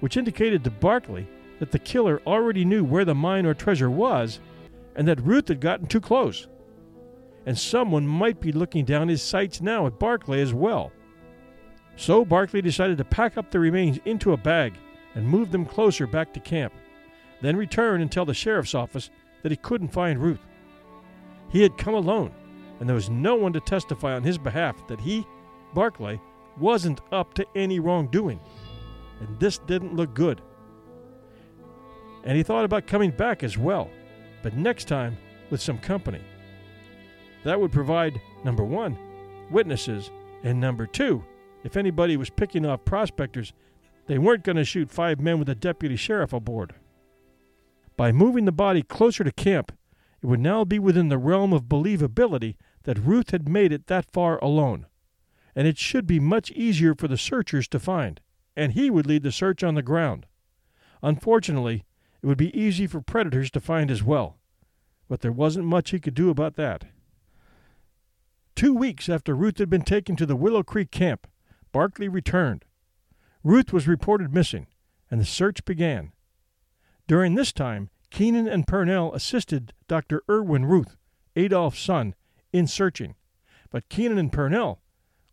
which 0.00 0.16
indicated 0.16 0.64
to 0.64 0.70
Barkley 0.70 1.28
that 1.58 1.72
the 1.72 1.78
killer 1.78 2.20
already 2.26 2.64
knew 2.64 2.84
where 2.84 3.04
the 3.04 3.14
mine 3.14 3.46
or 3.46 3.54
treasure 3.54 3.90
was 3.90 4.40
and 4.96 5.06
that 5.06 5.20
Ruth 5.22 5.48
had 5.48 5.60
gotten 5.60 5.86
too 5.86 6.00
close. 6.00 6.48
And 7.46 7.58
someone 7.58 8.06
might 8.06 8.40
be 8.40 8.52
looking 8.52 8.84
down 8.84 9.08
his 9.08 9.22
sights 9.22 9.60
now 9.60 9.86
at 9.86 9.98
Barkley 9.98 10.40
as 10.40 10.52
well. 10.52 10.92
So 11.96 12.24
Barkley 12.24 12.60
decided 12.62 12.98
to 12.98 13.04
pack 13.04 13.38
up 13.38 13.50
the 13.50 13.58
remains 13.58 13.98
into 14.04 14.32
a 14.32 14.36
bag 14.36 14.74
and 15.14 15.26
move 15.26 15.50
them 15.50 15.64
closer 15.64 16.06
back 16.06 16.32
to 16.34 16.40
camp, 16.40 16.72
then 17.40 17.56
return 17.56 18.00
and 18.00 18.10
tell 18.10 18.24
the 18.24 18.34
sheriff's 18.34 18.74
office 18.74 19.10
that 19.42 19.52
he 19.52 19.56
couldn't 19.56 19.88
find 19.88 20.20
Ruth. 20.20 20.40
He 21.50 21.62
had 21.62 21.78
come 21.78 21.94
alone, 21.94 22.32
and 22.78 22.88
there 22.88 22.94
was 22.94 23.10
no 23.10 23.36
one 23.36 23.52
to 23.54 23.60
testify 23.60 24.14
on 24.14 24.22
his 24.22 24.38
behalf 24.38 24.86
that 24.88 25.00
he, 25.00 25.26
Barkley, 25.74 26.20
wasn't 26.60 27.00
up 27.12 27.34
to 27.34 27.46
any 27.54 27.80
wrongdoing. 27.80 28.40
And 29.20 29.38
this 29.40 29.58
didn't 29.58 29.94
look 29.94 30.14
good. 30.14 30.40
And 32.24 32.36
he 32.36 32.42
thought 32.42 32.64
about 32.64 32.86
coming 32.86 33.10
back 33.10 33.42
as 33.42 33.56
well 33.56 33.90
but 34.42 34.56
next 34.56 34.86
time 34.86 35.16
with 35.50 35.60
some 35.60 35.78
company. 35.78 36.20
That 37.44 37.60
would 37.60 37.72
provide, 37.72 38.20
number 38.44 38.64
one, 38.64 38.98
witnesses, 39.50 40.10
and 40.42 40.60
number 40.60 40.86
two, 40.86 41.24
if 41.64 41.76
anybody 41.76 42.16
was 42.16 42.30
picking 42.30 42.64
off 42.64 42.84
prospectors, 42.84 43.52
they 44.06 44.18
weren't 44.18 44.44
going 44.44 44.56
to 44.56 44.64
shoot 44.64 44.90
five 44.90 45.20
men 45.20 45.38
with 45.38 45.48
a 45.48 45.54
deputy 45.54 45.96
sheriff 45.96 46.32
aboard. 46.32 46.74
By 47.96 48.12
moving 48.12 48.44
the 48.44 48.52
body 48.52 48.82
closer 48.82 49.24
to 49.24 49.32
camp, 49.32 49.72
it 50.22 50.26
would 50.26 50.40
now 50.40 50.64
be 50.64 50.78
within 50.78 51.08
the 51.08 51.18
realm 51.18 51.52
of 51.52 51.64
believability 51.64 52.56
that 52.84 52.98
Ruth 52.98 53.30
had 53.30 53.48
made 53.48 53.72
it 53.72 53.86
that 53.86 54.10
far 54.10 54.38
alone, 54.38 54.86
and 55.58 55.66
it 55.66 55.76
should 55.76 56.06
be 56.06 56.20
much 56.20 56.52
easier 56.52 56.94
for 56.94 57.08
the 57.08 57.18
searchers 57.18 57.66
to 57.66 57.80
find, 57.80 58.20
and 58.54 58.74
he 58.74 58.90
would 58.90 59.08
lead 59.08 59.24
the 59.24 59.32
search 59.32 59.64
on 59.64 59.74
the 59.74 59.82
ground. 59.82 60.24
Unfortunately, 61.02 61.84
it 62.22 62.26
would 62.28 62.38
be 62.38 62.56
easy 62.56 62.86
for 62.86 63.00
predators 63.00 63.50
to 63.50 63.58
find 63.58 63.90
as 63.90 64.00
well, 64.00 64.38
but 65.08 65.20
there 65.20 65.32
wasn't 65.32 65.66
much 65.66 65.90
he 65.90 65.98
could 65.98 66.14
do 66.14 66.30
about 66.30 66.54
that. 66.54 66.84
Two 68.54 68.72
weeks 68.72 69.08
after 69.08 69.34
Ruth 69.34 69.58
had 69.58 69.68
been 69.68 69.82
taken 69.82 70.14
to 70.14 70.26
the 70.26 70.36
Willow 70.36 70.62
Creek 70.62 70.92
camp, 70.92 71.26
Barkley 71.72 72.06
returned. 72.06 72.64
Ruth 73.42 73.72
was 73.72 73.88
reported 73.88 74.32
missing, 74.32 74.68
and 75.10 75.20
the 75.20 75.24
search 75.24 75.64
began. 75.64 76.12
During 77.08 77.34
this 77.34 77.52
time, 77.52 77.90
Keenan 78.12 78.46
and 78.46 78.64
Purnell 78.64 79.12
assisted 79.12 79.72
Dr. 79.88 80.22
Erwin 80.30 80.66
Ruth, 80.66 80.96
Adolph's 81.34 81.80
son, 81.80 82.14
in 82.52 82.68
searching, 82.68 83.16
but 83.72 83.88
Keenan 83.88 84.18
and 84.18 84.32
Purnell 84.32 84.82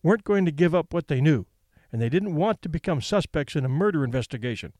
weren't 0.06 0.24
going 0.24 0.46
to 0.46 0.52
give 0.52 0.74
up 0.74 0.94
what 0.94 1.08
they 1.08 1.20
knew, 1.20 1.46
and 1.92 2.02
they 2.02 2.10
didn't 2.10 2.36
want 2.36 2.62
to 2.62 2.70
become 2.70 3.02
suspects 3.02 3.56
in 3.56 3.66
a 3.66 3.70
murder 3.70 4.04
investigation 4.04 4.72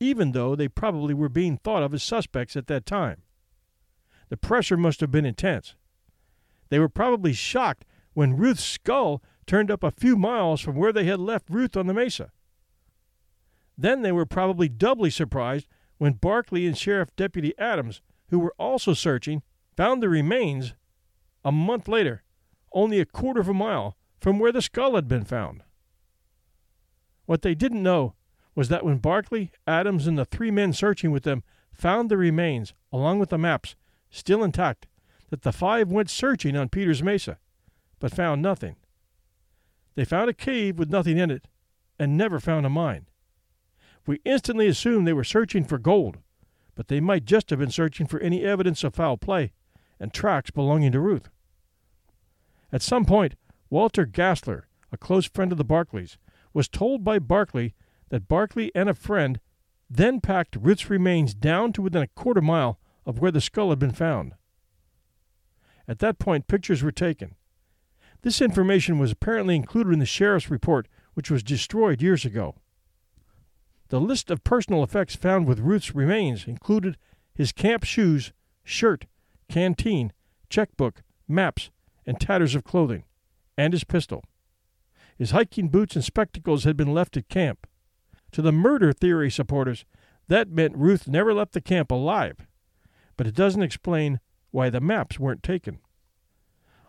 even 0.00 0.32
though 0.32 0.56
they 0.56 0.66
probably 0.66 1.12
were 1.12 1.28
being 1.28 1.58
thought 1.58 1.82
of 1.82 1.92
as 1.92 2.02
suspects 2.02 2.56
at 2.56 2.66
that 2.66 2.86
time. 2.86 3.22
The 4.30 4.38
pressure 4.38 4.76
must 4.76 5.00
have 5.00 5.10
been 5.10 5.26
intense. 5.26 5.74
They 6.70 6.78
were 6.78 6.88
probably 6.88 7.34
shocked 7.34 7.84
when 8.14 8.36
Ruth's 8.36 8.64
skull 8.64 9.22
turned 9.46 9.70
up 9.70 9.84
a 9.84 9.90
few 9.90 10.16
miles 10.16 10.60
from 10.60 10.76
where 10.76 10.92
they 10.92 11.04
had 11.04 11.20
left 11.20 11.50
Ruth 11.50 11.76
on 11.76 11.86
the 11.86 11.94
mesa. 11.94 12.30
Then 13.76 14.02
they 14.02 14.12
were 14.12 14.26
probably 14.26 14.68
doubly 14.68 15.10
surprised 15.10 15.68
when 15.98 16.14
Barkley 16.14 16.66
and 16.66 16.76
Sheriff 16.76 17.14
Deputy 17.14 17.52
Adams, 17.58 18.00
who 18.30 18.38
were 18.38 18.54
also 18.58 18.94
searching, 18.94 19.42
found 19.76 20.02
the 20.02 20.08
remains 20.08 20.74
a 21.44 21.52
month 21.52 21.88
later, 21.88 22.22
only 22.72 23.00
a 23.00 23.06
quarter 23.06 23.40
of 23.40 23.48
a 23.48 23.54
mile 23.54 23.96
from 24.20 24.38
where 24.38 24.52
the 24.52 24.62
skull 24.62 24.94
had 24.94 25.08
been 25.08 25.24
found. 25.24 25.62
What 27.26 27.42
they 27.42 27.54
didn't 27.54 27.82
know 27.82 28.14
was 28.54 28.68
that 28.68 28.84
when 28.84 28.98
Barkley, 28.98 29.52
Adams, 29.66 30.06
and 30.06 30.18
the 30.18 30.24
three 30.24 30.50
men 30.50 30.72
searching 30.72 31.10
with 31.10 31.22
them 31.22 31.42
found 31.72 32.10
the 32.10 32.16
remains, 32.16 32.74
along 32.92 33.18
with 33.18 33.30
the 33.30 33.38
maps, 33.38 33.76
still 34.10 34.42
intact, 34.44 34.86
that 35.30 35.42
the 35.42 35.52
five 35.52 35.88
went 35.88 36.10
searching 36.10 36.56
on 36.56 36.68
Peter's 36.68 37.02
Mesa, 37.02 37.38
but 38.00 38.14
found 38.14 38.42
nothing. 38.42 38.76
They 39.94 40.04
found 40.04 40.28
a 40.28 40.34
cave 40.34 40.78
with 40.78 40.90
nothing 40.90 41.18
in 41.18 41.30
it, 41.30 41.46
and 41.98 42.16
never 42.16 42.40
found 42.40 42.66
a 42.66 42.70
mine. 42.70 43.06
We 44.06 44.20
instantly 44.24 44.66
assumed 44.66 45.06
they 45.06 45.12
were 45.12 45.24
searching 45.24 45.64
for 45.64 45.78
gold, 45.78 46.18
but 46.74 46.88
they 46.88 47.00
might 47.00 47.24
just 47.24 47.50
have 47.50 47.58
been 47.58 47.70
searching 47.70 48.06
for 48.06 48.18
any 48.20 48.44
evidence 48.44 48.82
of 48.82 48.94
foul 48.94 49.16
play 49.16 49.52
and 50.00 50.12
tracks 50.12 50.50
belonging 50.50 50.92
to 50.92 51.00
Ruth. 51.00 51.28
At 52.72 52.82
some 52.82 53.04
point, 53.04 53.34
Walter 53.70 54.04
Gassler, 54.04 54.64
a 54.92 54.98
close 54.98 55.26
friend 55.26 55.52
of 55.52 55.58
the 55.58 55.64
Barkleys, 55.64 56.18
was 56.52 56.68
told 56.68 57.04
by 57.04 57.20
Barkley 57.20 57.74
that 58.08 58.28
Barkley 58.28 58.72
and 58.74 58.88
a 58.88 58.94
friend 58.94 59.40
then 59.88 60.20
packed 60.20 60.56
Ruth's 60.60 60.90
remains 60.90 61.34
down 61.34 61.72
to 61.72 61.82
within 61.82 62.02
a 62.02 62.08
quarter 62.08 62.40
mile 62.40 62.80
of 63.06 63.20
where 63.20 63.30
the 63.30 63.40
skull 63.40 63.70
had 63.70 63.78
been 63.78 63.92
found. 63.92 64.34
At 65.88 66.00
that 66.00 66.18
point, 66.18 66.48
pictures 66.48 66.82
were 66.82 66.92
taken. 66.92 67.36
This 68.22 68.40
information 68.40 68.98
was 68.98 69.12
apparently 69.12 69.56
included 69.56 69.92
in 69.92 69.98
the 69.98 70.06
sheriff's 70.06 70.50
report, 70.50 70.86
which 71.14 71.30
was 71.30 71.42
destroyed 71.42 72.02
years 72.02 72.24
ago. 72.24 72.56
The 73.88 74.00
list 74.00 74.30
of 74.30 74.44
personal 74.44 74.84
effects 74.84 75.16
found 75.16 75.46
with 75.46 75.58
Ruth's 75.58 75.94
remains 75.94 76.46
included 76.46 76.96
his 77.34 77.50
camp 77.50 77.84
shoes, 77.84 78.32
shirt, 78.62 79.06
canteen, 79.48 80.12
checkbook, 80.48 81.02
maps, 81.26 81.70
and 82.06 82.20
tatters 82.20 82.54
of 82.54 82.62
clothing, 82.62 83.04
and 83.60 83.74
his 83.74 83.84
pistol. 83.84 84.24
His 85.18 85.32
hiking 85.32 85.68
boots 85.68 85.94
and 85.94 86.02
spectacles 86.02 86.64
had 86.64 86.78
been 86.78 86.94
left 86.94 87.16
at 87.18 87.28
camp. 87.28 87.66
To 88.32 88.40
the 88.40 88.52
murder 88.52 88.90
theory 88.90 89.30
supporters, 89.30 89.84
that 90.28 90.48
meant 90.48 90.76
Ruth 90.76 91.06
never 91.06 91.34
left 91.34 91.52
the 91.52 91.60
camp 91.60 91.90
alive, 91.90 92.46
but 93.18 93.26
it 93.26 93.34
doesn't 93.34 93.62
explain 93.62 94.20
why 94.50 94.70
the 94.70 94.80
maps 94.80 95.20
weren't 95.20 95.42
taken. 95.42 95.80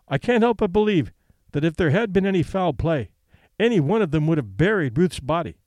I 0.08 0.18
can't 0.18 0.44
help 0.44 0.60
but 0.60 0.72
believe 0.72 1.12
that 1.52 1.66
if 1.66 1.76
there 1.76 1.90
had 1.90 2.14
been 2.14 2.26
any 2.26 2.42
foul 2.42 2.72
play, 2.72 3.10
any 3.60 3.82
one 3.82 4.02
of 4.02 4.12
them 4.12 4.26
would 4.28 4.38
have 4.38 4.56
buried 4.56 4.98
Ruth's 4.98 5.20
body. 5.20 5.58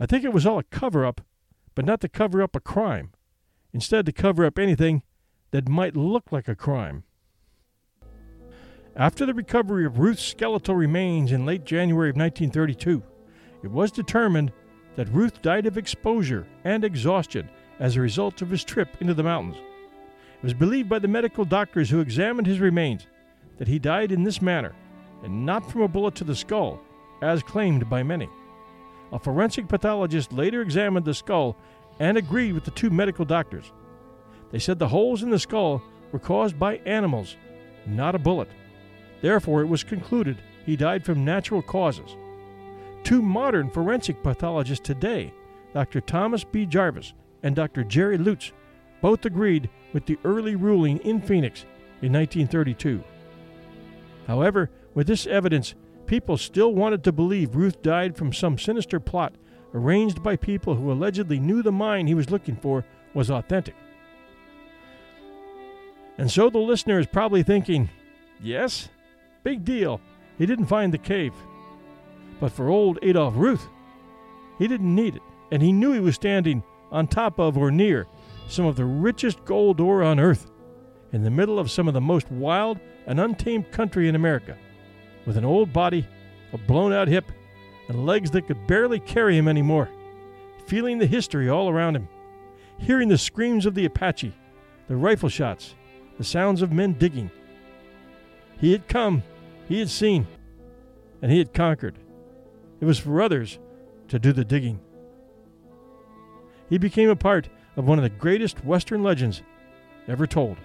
I 0.00 0.06
think 0.06 0.24
it 0.24 0.32
was 0.32 0.46
all 0.46 0.58
a 0.58 0.64
cover 0.64 1.04
up, 1.04 1.20
but 1.74 1.84
not 1.84 2.00
to 2.00 2.08
cover 2.08 2.40
up 2.40 2.56
a 2.56 2.60
crime, 2.60 3.12
instead, 3.74 4.06
to 4.06 4.12
cover 4.12 4.46
up 4.46 4.58
anything 4.58 5.02
that 5.50 5.68
might 5.68 5.96
look 5.96 6.32
like 6.32 6.48
a 6.48 6.56
crime. 6.56 7.04
After 8.96 9.26
the 9.26 9.34
recovery 9.34 9.84
of 9.86 9.98
Ruth's 9.98 10.22
skeletal 10.22 10.76
remains 10.76 11.32
in 11.32 11.44
late 11.44 11.64
January 11.64 12.10
of 12.10 12.16
1932, 12.16 13.02
it 13.64 13.70
was 13.70 13.90
determined 13.90 14.52
that 14.94 15.08
Ruth 15.08 15.42
died 15.42 15.66
of 15.66 15.76
exposure 15.76 16.46
and 16.62 16.84
exhaustion 16.84 17.48
as 17.80 17.96
a 17.96 18.00
result 18.00 18.40
of 18.40 18.50
his 18.50 18.62
trip 18.62 18.88
into 19.00 19.12
the 19.12 19.24
mountains. 19.24 19.56
It 19.56 20.44
was 20.44 20.54
believed 20.54 20.88
by 20.88 21.00
the 21.00 21.08
medical 21.08 21.44
doctors 21.44 21.90
who 21.90 21.98
examined 21.98 22.46
his 22.46 22.60
remains 22.60 23.08
that 23.58 23.66
he 23.66 23.80
died 23.80 24.12
in 24.12 24.22
this 24.22 24.40
manner 24.40 24.76
and 25.24 25.44
not 25.44 25.68
from 25.68 25.82
a 25.82 25.88
bullet 25.88 26.14
to 26.16 26.24
the 26.24 26.36
skull, 26.36 26.80
as 27.20 27.42
claimed 27.42 27.90
by 27.90 28.04
many. 28.04 28.28
A 29.10 29.18
forensic 29.18 29.66
pathologist 29.66 30.32
later 30.32 30.62
examined 30.62 31.04
the 31.04 31.14
skull 31.14 31.56
and 31.98 32.16
agreed 32.16 32.52
with 32.52 32.64
the 32.64 32.70
two 32.70 32.90
medical 32.90 33.24
doctors. 33.24 33.72
They 34.52 34.60
said 34.60 34.78
the 34.78 34.86
holes 34.86 35.24
in 35.24 35.30
the 35.30 35.38
skull 35.40 35.82
were 36.12 36.20
caused 36.20 36.60
by 36.60 36.76
animals, 36.86 37.36
not 37.86 38.14
a 38.14 38.20
bullet. 38.20 38.48
Therefore, 39.24 39.62
it 39.62 39.68
was 39.68 39.82
concluded 39.82 40.36
he 40.66 40.76
died 40.76 41.02
from 41.02 41.24
natural 41.24 41.62
causes. 41.62 42.14
Two 43.04 43.22
modern 43.22 43.70
forensic 43.70 44.22
pathologists 44.22 44.86
today, 44.86 45.32
Dr. 45.72 46.02
Thomas 46.02 46.44
B. 46.44 46.66
Jarvis 46.66 47.14
and 47.42 47.56
Dr. 47.56 47.84
Jerry 47.84 48.18
Lutz, 48.18 48.52
both 49.00 49.24
agreed 49.24 49.70
with 49.94 50.04
the 50.04 50.18
early 50.26 50.56
ruling 50.56 50.98
in 50.98 51.22
Phoenix 51.22 51.62
in 52.02 52.12
1932. 52.12 53.02
However, 54.26 54.68
with 54.92 55.06
this 55.06 55.26
evidence, 55.26 55.74
people 56.04 56.36
still 56.36 56.74
wanted 56.74 57.02
to 57.04 57.10
believe 57.10 57.56
Ruth 57.56 57.80
died 57.80 58.18
from 58.18 58.30
some 58.30 58.58
sinister 58.58 59.00
plot 59.00 59.32
arranged 59.72 60.22
by 60.22 60.36
people 60.36 60.74
who 60.74 60.92
allegedly 60.92 61.40
knew 61.40 61.62
the 61.62 61.72
mine 61.72 62.06
he 62.06 62.14
was 62.14 62.28
looking 62.28 62.56
for 62.56 62.84
was 63.14 63.30
authentic. 63.30 63.74
And 66.18 66.30
so 66.30 66.50
the 66.50 66.58
listener 66.58 66.98
is 66.98 67.06
probably 67.06 67.42
thinking, 67.42 67.88
yes, 68.38 68.90
big 69.44 69.64
deal. 69.64 70.00
He 70.38 70.46
didn't 70.46 70.66
find 70.66 70.92
the 70.92 70.98
cave. 70.98 71.34
But 72.40 72.50
for 72.50 72.68
old 72.68 72.98
Adolph 73.02 73.34
Ruth, 73.36 73.68
he 74.58 74.66
didn't 74.66 74.94
need 74.94 75.14
it, 75.14 75.22
and 75.52 75.62
he 75.62 75.72
knew 75.72 75.92
he 75.92 76.00
was 76.00 76.16
standing 76.16 76.64
on 76.90 77.06
top 77.06 77.38
of 77.38 77.56
or 77.56 77.70
near 77.70 78.06
some 78.48 78.66
of 78.66 78.76
the 78.76 78.84
richest 78.84 79.44
gold 79.44 79.80
ore 79.80 80.02
on 80.02 80.18
earth, 80.18 80.50
in 81.12 81.22
the 81.22 81.30
middle 81.30 81.58
of 81.58 81.70
some 81.70 81.86
of 81.86 81.94
the 81.94 82.00
most 82.00 82.30
wild 82.30 82.78
and 83.06 83.20
untamed 83.20 83.70
country 83.70 84.08
in 84.08 84.16
America, 84.16 84.56
with 85.26 85.36
an 85.36 85.44
old 85.44 85.72
body, 85.72 86.06
a 86.52 86.58
blown 86.58 86.92
out 86.92 87.08
hip, 87.08 87.30
and 87.88 88.06
legs 88.06 88.30
that 88.30 88.46
could 88.46 88.66
barely 88.66 88.98
carry 88.98 89.36
him 89.36 89.48
anymore, 89.48 89.88
feeling 90.66 90.98
the 90.98 91.06
history 91.06 91.48
all 91.48 91.68
around 91.68 91.94
him, 91.94 92.08
hearing 92.78 93.08
the 93.08 93.18
screams 93.18 93.66
of 93.66 93.74
the 93.74 93.84
Apache, 93.84 94.34
the 94.88 94.96
rifle 94.96 95.28
shots, 95.28 95.74
the 96.18 96.24
sounds 96.24 96.62
of 96.62 96.72
men 96.72 96.92
digging. 96.94 97.30
He 98.58 98.72
had 98.72 98.88
come 98.88 99.22
He 99.68 99.78
had 99.78 99.88
seen, 99.88 100.26
and 101.22 101.32
he 101.32 101.38
had 101.38 101.54
conquered. 101.54 101.98
It 102.80 102.84
was 102.84 102.98
for 102.98 103.22
others 103.22 103.58
to 104.08 104.18
do 104.18 104.32
the 104.32 104.44
digging. 104.44 104.80
He 106.68 106.78
became 106.78 107.08
a 107.08 107.16
part 107.16 107.48
of 107.76 107.86
one 107.86 107.98
of 107.98 108.02
the 108.02 108.10
greatest 108.10 108.64
Western 108.64 109.02
legends 109.02 109.42
ever 110.06 110.26
told. 110.26 110.56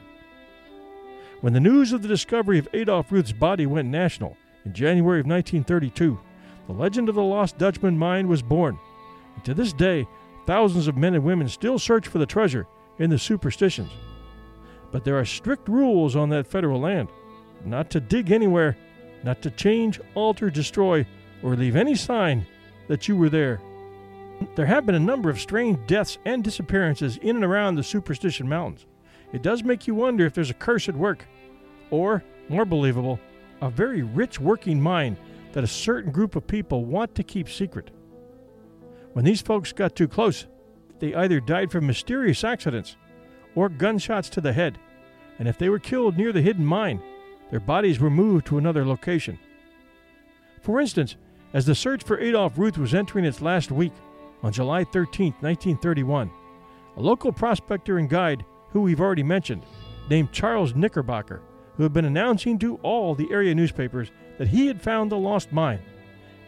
When 1.42 1.54
the 1.54 1.60
news 1.60 1.94
of 1.94 2.02
the 2.02 2.08
discovery 2.08 2.60
of 2.60 2.68
Adolph 2.74 3.12
Ruth's 3.12 3.32
body 3.32 3.66
went 3.66 3.88
national 3.88 4.36
in 4.66 4.74
January 4.74 5.22
of 5.22 5.26
1932, 5.26 6.20
the 6.68 6.74
legend 6.74 7.08
of 7.08 7.16
the 7.16 7.24
Lost 7.24 7.58
Dutchman 7.58 7.98
mine 7.98 8.28
was 8.28 8.42
born. 8.42 8.78
And 9.36 9.46
to 9.46 9.54
this 9.54 9.72
day, 9.72 10.06
thousands 10.46 10.88
of 10.88 10.98
men 10.98 11.16
and 11.16 11.24
women 11.24 11.48
still 11.48 11.80
search 11.80 12.08
for 12.08 12.18
the 12.18 12.26
treasure 12.26 12.68
in 12.98 13.10
the 13.10 13.18
superstitions. 13.18 13.92
But 14.92 15.06
there 15.06 15.18
are 15.18 15.26
strict 15.26 15.70
rules 15.70 16.16
on 16.16 16.30
that 16.30 16.48
federal 16.48 16.82
land 16.82 17.08
not 17.66 17.90
to 17.92 18.00
dig 18.00 18.32
anywhere, 18.32 18.78
not 19.24 19.42
to 19.42 19.52
change, 19.52 20.00
alter, 20.16 20.50
destroy, 20.50 21.06
or 21.44 21.56
leave 21.56 21.76
any 21.76 21.96
sign 21.96 22.46
that 22.88 23.08
you 23.08 23.16
were 23.16 23.30
there. 23.30 23.62
There 24.56 24.66
have 24.66 24.86
been 24.86 24.96
a 24.96 25.00
number 25.00 25.30
of 25.30 25.40
strange 25.40 25.78
deaths 25.88 26.18
and 26.26 26.44
disappearances 26.44 27.18
in 27.18 27.36
and 27.36 27.46
around 27.46 27.76
the 27.76 27.84
Superstition 27.84 28.48
Mountains. 28.48 28.86
It 29.34 29.42
does 29.42 29.64
make 29.64 29.86
you 29.86 29.96
wonder 29.96 30.26
if 30.26 30.34
there's 30.34 30.50
a 30.50 30.56
curse 30.56 30.90
at 30.90 30.96
work, 30.96 31.26
or, 31.92 32.24
more 32.48 32.66
believable, 32.66 33.20
a 33.62 33.70
very 33.70 34.02
rich 34.02 34.40
working 34.40 34.82
mine 34.82 35.18
that 35.52 35.64
a 35.64 35.68
certain 35.68 36.12
group 36.12 36.36
of 36.36 36.48
people 36.48 36.86
want 36.86 37.16
to 37.16 37.24
keep 37.24 37.50
secret. 37.50 37.92
When 39.14 39.26
these 39.26 39.42
folks 39.42 39.74
got 39.74 39.96
too 39.96 40.08
close, 40.08 40.48
they 41.00 41.14
either 41.14 41.40
died 41.40 41.72
from 41.72 41.88
mysterious 41.88 42.44
accidents 42.44 42.96
or 43.56 43.70
gunshots 43.70 44.30
to 44.30 44.42
the 44.42 44.54
head, 44.54 44.78
and 45.38 45.48
if 45.48 45.58
they 45.58 45.70
were 45.70 45.80
killed 45.80 46.18
near 46.18 46.32
the 46.32 46.42
hidden 46.42 46.66
mine, 46.66 47.02
their 47.50 47.60
bodies 47.60 48.00
were 48.00 48.10
moved 48.10 48.46
to 48.48 48.58
another 48.58 48.86
location. 48.86 49.40
For 50.62 50.80
instance, 50.80 51.16
as 51.54 51.66
the 51.66 51.76
search 51.76 52.04
for 52.04 52.20
Adolph 52.20 52.58
Ruth 52.58 52.78
was 52.78 52.94
entering 52.94 53.26
its 53.26 53.42
last 53.42 53.72
week, 53.72 53.94
on 54.44 54.54
July 54.54 54.84
13, 54.84 55.34
1931, 55.42 56.32
a 56.96 57.02
local 57.02 57.32
prospector 57.32 57.98
and 57.98 58.10
guide, 58.10 58.46
who 58.72 58.82
we've 58.82 59.02
already 59.02 59.24
mentioned, 59.24 59.64
named 60.10 60.32
Charles 60.32 60.76
Knickerbocker, 60.76 61.42
who 61.76 61.84
had 61.84 61.94
been 61.94 62.06
announcing 62.06 62.58
to 62.60 62.76
all 62.78 63.16
the 63.16 63.32
area 63.32 63.54
newspapers 63.56 64.12
that 64.38 64.48
he 64.48 64.68
had 64.68 64.82
found 64.82 65.12
the 65.12 65.18
lost 65.18 65.52
mine 65.52 65.82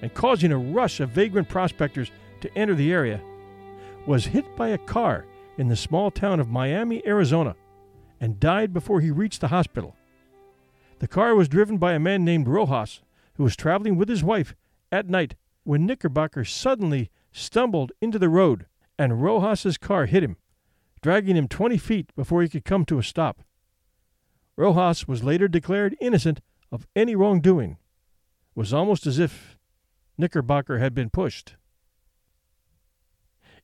and 0.01 0.13
causing 0.13 0.51
a 0.51 0.57
rush 0.57 0.99
of 0.99 1.09
vagrant 1.09 1.47
prospectors 1.47 2.11
to 2.41 2.57
enter 2.57 2.75
the 2.75 2.91
area, 2.91 3.21
was 4.07 4.25
hit 4.25 4.55
by 4.55 4.69
a 4.69 4.77
car 4.77 5.25
in 5.57 5.67
the 5.67 5.75
small 5.75 6.09
town 6.09 6.39
of 6.39 6.49
Miami, 6.49 7.05
Arizona, 7.05 7.55
and 8.19 8.39
died 8.39 8.73
before 8.73 8.99
he 8.99 9.11
reached 9.11 9.41
the 9.41 9.47
hospital. 9.47 9.95
The 11.01 11.07
car 11.07 11.33
was 11.33 11.49
driven 11.49 11.79
by 11.79 11.93
a 11.93 11.99
man 11.99 12.23
named 12.23 12.47
Rojas, 12.47 13.01
who 13.33 13.41
was 13.41 13.55
traveling 13.55 13.97
with 13.97 14.07
his 14.07 14.23
wife 14.23 14.53
at 14.91 15.09
night 15.09 15.33
when 15.63 15.87
Knickerbocker 15.87 16.45
suddenly 16.45 17.09
stumbled 17.31 17.91
into 18.01 18.19
the 18.19 18.29
road 18.29 18.67
and 18.99 19.19
Rojas's 19.19 19.79
car 19.79 20.05
hit 20.05 20.21
him, 20.21 20.37
dragging 21.01 21.35
him 21.35 21.47
20 21.47 21.79
feet 21.79 22.15
before 22.15 22.43
he 22.43 22.49
could 22.49 22.65
come 22.65 22.85
to 22.85 22.99
a 22.99 23.03
stop. 23.03 23.41
Rojas 24.55 25.07
was 25.07 25.23
later 25.23 25.47
declared 25.47 25.97
innocent 25.99 26.39
of 26.71 26.85
any 26.95 27.15
wrongdoing. 27.15 27.79
It 28.55 28.59
was 28.59 28.71
almost 28.71 29.07
as 29.07 29.17
if 29.17 29.57
Knickerbocker 30.19 30.77
had 30.77 30.93
been 30.93 31.09
pushed. 31.09 31.55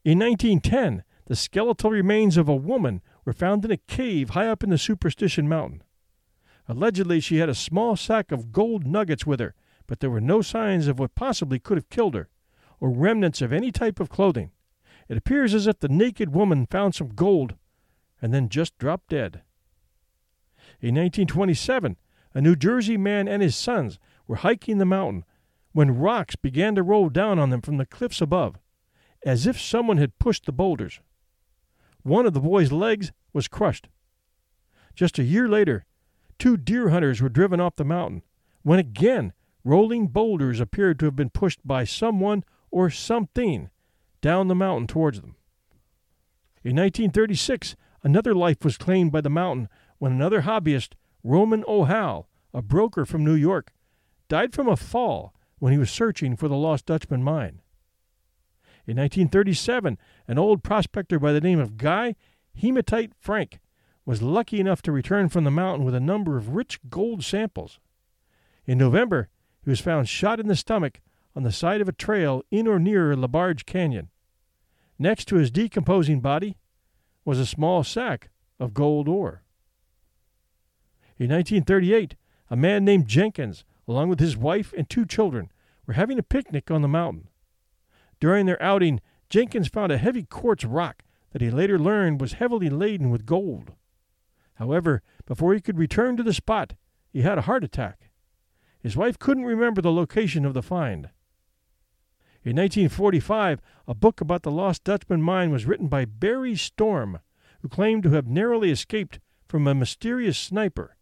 In 0.03 0.17
1910, 0.17 1.03
the 1.25 1.35
skeletal 1.35 1.91
remains 1.91 2.35
of 2.35 2.49
a 2.49 2.55
woman 2.55 3.03
were 3.25 3.31
found 3.31 3.63
in 3.63 3.69
a 3.69 3.77
cave 3.77 4.31
high 4.31 4.47
up 4.47 4.63
in 4.63 4.71
the 4.71 4.79
Superstition 4.79 5.47
Mountain. 5.47 5.83
Allegedly, 6.68 7.20
she 7.20 7.38
had 7.38 7.49
a 7.49 7.55
small 7.55 7.95
sack 7.95 8.32
of 8.32 8.51
gold 8.51 8.86
nuggets 8.86 9.26
with 9.26 9.39
her, 9.39 9.53
but 9.88 9.99
there 9.99 10.09
were 10.09 10.22
no 10.22 10.41
signs 10.41 10.88
of 10.88 10.99
what 10.99 11.15
possibly 11.15 11.59
could 11.59 11.78
have 11.78 11.89
killed 11.89 12.13
her, 12.13 12.30
or 12.80 12.89
remnants 12.89 13.41
of 13.41 13.53
any 13.53 13.72
type 13.72 13.99
of 13.99 14.09
clothing. 14.09 14.51
It 15.07 15.18
appears 15.18 15.53
as 15.53 15.68
if 15.68 15.80
the 15.80 15.88
naked 15.88 16.34
woman 16.34 16.65
found 16.65 16.93
some 16.93 17.09
gold 17.09 17.55
and 18.22 18.34
then 18.34 18.49
just 18.49 18.78
dropped 18.78 19.09
dead. 19.09 19.41
In 20.82 20.95
1927, 20.95 21.95
a 22.34 22.41
New 22.41 22.55
Jersey 22.55 22.97
man 22.97 23.28
and 23.28 23.41
his 23.41 23.55
sons 23.55 23.99
were 24.28 24.38
hiking 24.38 24.78
the 24.78 24.86
mountain 24.86 25.24
when 25.72 25.97
rocks 25.97 26.36
began 26.36 26.76
to 26.76 26.84
roll 26.84 27.09
down 27.09 27.39
on 27.39 27.49
them 27.49 27.61
from 27.61 27.78
the 27.78 27.86
cliffs 27.86 28.20
above, 28.20 28.57
as 29.26 29.47
if 29.47 29.59
someone 29.59 29.97
had 29.97 30.20
pushed 30.20 30.45
the 30.45 30.51
boulders. 30.51 30.99
One 32.03 32.26
of 32.26 32.34
the 32.34 32.41
boys' 32.41 32.72
legs 32.72 33.11
was 33.32 33.47
crushed. 33.47 33.88
Just 34.95 35.20
a 35.20 35.24
year 35.24 35.47
later, 35.47 35.86
two 36.39 36.57
deer 36.57 36.89
hunters 36.89 37.21
were 37.21 37.29
driven 37.29 37.59
off 37.59 37.75
the 37.75 37.85
mountain 37.85 38.23
when 38.63 38.79
again 38.79 39.33
rolling 39.63 40.07
boulders 40.07 40.59
appeared 40.59 40.99
to 40.99 41.05
have 41.05 41.15
been 41.15 41.29
pushed 41.29 41.59
by 41.65 41.83
someone 41.83 42.43
or 42.71 42.89
something 42.89 43.69
down 44.21 44.47
the 44.47 44.55
mountain 44.55 44.88
towards 44.88 45.21
them. 45.21 45.35
In 46.63 46.75
1936, 46.75 47.75
another 48.03 48.33
life 48.33 48.63
was 48.63 48.77
claimed 48.77 49.11
by 49.11 49.21
the 49.21 49.29
mountain 49.29 49.69
when 49.99 50.11
another 50.11 50.41
hobbyist, 50.41 50.93
Roman 51.23 51.63
O'Hal, 51.67 52.27
a 52.53 52.61
broker 52.61 53.05
from 53.05 53.23
New 53.23 53.35
York, 53.35 53.71
died 54.27 54.53
from 54.53 54.67
a 54.67 54.75
fall 54.75 55.33
when 55.59 55.71
he 55.71 55.79
was 55.79 55.89
searching 55.89 56.35
for 56.35 56.47
the 56.47 56.55
Lost 56.55 56.85
Dutchman 56.85 57.23
mine. 57.23 57.61
In 58.85 58.97
1937, 58.97 59.97
an 60.27 60.38
old 60.38 60.63
prospector 60.63 61.19
by 61.19 61.33
the 61.33 61.41
name 61.41 61.59
of 61.59 61.77
Guy 61.77 62.15
Hematite 62.53 63.11
Frank 63.19 63.59
was 64.08 64.22
lucky 64.22 64.58
enough 64.62 64.82
to 64.82 64.91
return 64.93 65.28
from 65.28 65.43
the 65.43 65.51
mountain 65.51 65.84
with 65.86 65.93
a 65.93 65.99
number 65.99 66.38
of 66.38 66.55
rich 66.55 66.80
gold 66.89 67.26
samples. 67.26 67.78
In 68.66 68.78
November, 68.78 69.28
he 69.62 69.70
was 69.70 69.82
found 69.82 70.08
shot 70.08 70.39
in 70.39 70.47
the 70.47 70.55
stomach 70.55 71.01
on 71.36 71.43
the 71.43 71.51
side 71.51 71.82
of 71.82 71.89
a 71.89 71.91
trail 71.91 72.41
in 72.49 72.68
or 72.68 72.80
near 72.80 73.16
LaBarge 73.16 73.66
Canyon. 73.66 74.08
Next 74.97 75.26
to 75.26 75.36
his 75.36 75.51
decomposing 75.51 76.22
body 76.22 76.55
was 77.26 77.38
a 77.38 77.45
small 77.45 77.84
sack 77.84 78.30
of 78.62 78.74
gold 78.74 79.10
ore. 79.10 79.43
In 81.18 81.30
1938, 81.30 82.16
a 82.49 82.55
man 82.55 82.86
named 82.86 83.08
Jenkins, 83.08 83.66
along 83.89 84.08
with 84.08 84.22
his 84.22 84.38
wife 84.38 84.74
and 84.78 84.89
two 84.89 85.05
children, 85.05 85.51
were 85.86 85.95
having 85.95 86.18
a 86.18 86.24
picnic 86.24 86.72
on 86.72 86.82
the 86.82 86.88
mountain. 86.88 87.28
During 88.22 88.45
their 88.45 88.62
outing, 88.64 89.01
Jenkins 89.30 89.68
found 89.68 89.91
a 89.91 89.97
heavy 89.97 90.24
quartz 90.24 90.64
rock 90.64 91.03
that 91.34 91.41
he 91.41 91.51
later 91.51 91.78
learned 91.78 92.22
was 92.22 92.34
heavily 92.34 92.70
laden 92.70 93.10
with 93.10 93.26
gold. 93.26 93.74
However, 94.58 95.01
before 95.26 95.53
he 95.53 95.62
could 95.62 95.78
return 95.78 96.18
to 96.18 96.24
the 96.24 96.34
spot, 96.34 96.74
he 97.10 97.22
had 97.22 97.38
a 97.38 97.43
heart 97.43 97.64
attack. 97.64 98.10
His 98.80 98.95
wife 98.95 99.18
couldn't 99.18 99.45
remember 99.45 99.82
the 99.82 99.91
location 99.91 100.45
of 100.45 100.53
the 100.53 100.62
find. 100.62 101.10
In 102.43 102.55
1945, 102.55 103.60
a 103.88 103.95
book 103.95 104.22
about 104.22 104.43
the 104.43 104.51
lost 104.51 104.84
Dutchman 104.84 105.22
mine 105.22 105.51
was 105.51 105.66
written 105.66 105.88
by 105.88 106.05
Barry 106.05 106.55
Storm, 106.55 107.20
who 107.62 107.70
claimed 107.70 108.03
to 108.03 108.12
have 108.12 108.28
narrowly 108.28 108.72
escaped 108.72 109.20
from 109.47 109.68
a 109.68 109.76
mysterious 109.76 110.38
sniper 110.38 110.97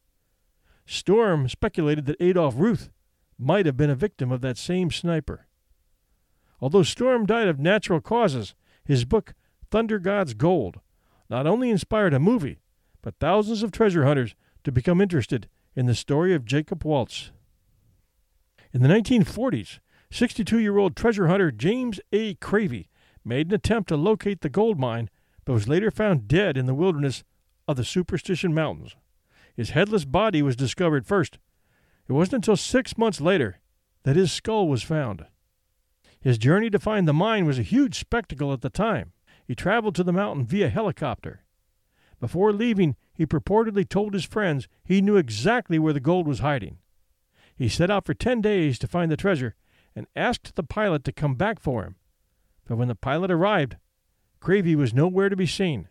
Storm 0.85 1.49
speculated 1.49 2.05
that 2.05 2.21
Adolph 2.21 2.55
Ruth 2.57 2.91
might 3.37 3.65
have 3.65 3.75
been 3.75 3.89
a 3.89 3.95
victim 3.95 4.31
of 4.31 4.41
that 4.41 4.57
same 4.57 4.91
sniper. 4.91 5.47
Although 6.61 6.83
Storm 6.83 7.25
died 7.25 7.47
of 7.47 7.59
natural 7.59 7.99
causes, 7.99 8.55
his 8.85 9.03
book, 9.03 9.33
Thunder 9.71 9.99
God's 9.99 10.33
Gold, 10.33 10.79
not 11.29 11.47
only 11.47 11.69
inspired 11.69 12.13
a 12.13 12.19
movie, 12.19 12.59
but 13.05 13.19
thousands 13.19 13.61
of 13.61 13.71
treasure 13.71 14.03
hunters 14.03 14.33
to 14.63 14.71
become 14.71 14.99
interested 14.99 15.47
in 15.75 15.85
the 15.85 15.93
story 15.93 16.33
of 16.33 16.43
Jacob 16.43 16.83
Waltz. 16.83 17.29
In 18.73 18.81
the 18.81 18.87
1940s, 18.87 19.77
62 20.09 20.57
year 20.57 20.79
old 20.79 20.95
treasure 20.95 21.27
hunter 21.27 21.51
James 21.51 21.99
A. 22.11 22.33
Cravey 22.33 22.87
made 23.23 23.47
an 23.47 23.53
attempt 23.53 23.89
to 23.89 23.95
locate 23.95 24.41
the 24.41 24.49
gold 24.49 24.79
mine, 24.79 25.11
but 25.45 25.53
was 25.53 25.67
later 25.67 25.91
found 25.91 26.27
dead 26.27 26.57
in 26.57 26.65
the 26.65 26.73
wilderness 26.73 27.23
of 27.67 27.77
the 27.77 27.85
Superstition 27.85 28.55
Mountains. 28.55 28.95
His 29.55 29.69
headless 29.69 30.03
body 30.03 30.41
was 30.41 30.55
discovered 30.55 31.05
first. 31.05 31.37
It 32.09 32.13
wasn't 32.13 32.37
until 32.37 32.57
six 32.57 32.97
months 32.97 33.21
later 33.21 33.59
that 34.01 34.15
his 34.15 34.31
skull 34.31 34.67
was 34.67 34.81
found. 34.81 35.27
His 36.19 36.39
journey 36.39 36.71
to 36.71 36.79
find 36.79 37.07
the 37.07 37.13
mine 37.13 37.45
was 37.45 37.59
a 37.59 37.63
huge 37.63 37.99
spectacle 37.99 38.51
at 38.51 38.61
the 38.61 38.71
time. 38.71 39.11
He 39.47 39.53
traveled 39.53 39.93
to 39.93 40.03
the 40.03 40.11
mountain 40.11 40.43
via 40.43 40.69
helicopter. 40.69 41.44
Before 42.19 42.53
leaving, 42.53 42.95
he 43.13 43.25
purportedly 43.25 43.87
told 43.87 44.13
his 44.13 44.25
friends 44.25 44.67
he 44.83 45.01
knew 45.01 45.17
exactly 45.17 45.79
where 45.79 45.93
the 45.93 45.99
gold 45.99 46.27
was 46.27 46.39
hiding. 46.39 46.77
He 47.55 47.69
set 47.69 47.89
out 47.89 48.05
for 48.05 48.13
ten 48.13 48.41
days 48.41 48.77
to 48.79 48.87
find 48.87 49.11
the 49.11 49.17
treasure 49.17 49.55
and 49.95 50.07
asked 50.15 50.55
the 50.55 50.63
pilot 50.63 51.03
to 51.05 51.11
come 51.11 51.35
back 51.35 51.59
for 51.59 51.83
him. 51.83 51.95
But 52.65 52.77
when 52.77 52.87
the 52.87 52.95
pilot 52.95 53.31
arrived, 53.31 53.77
Cravey 54.41 54.75
was 54.75 54.93
nowhere 54.93 55.29
to 55.29 55.35
be 55.35 55.45
seen. 55.45 55.87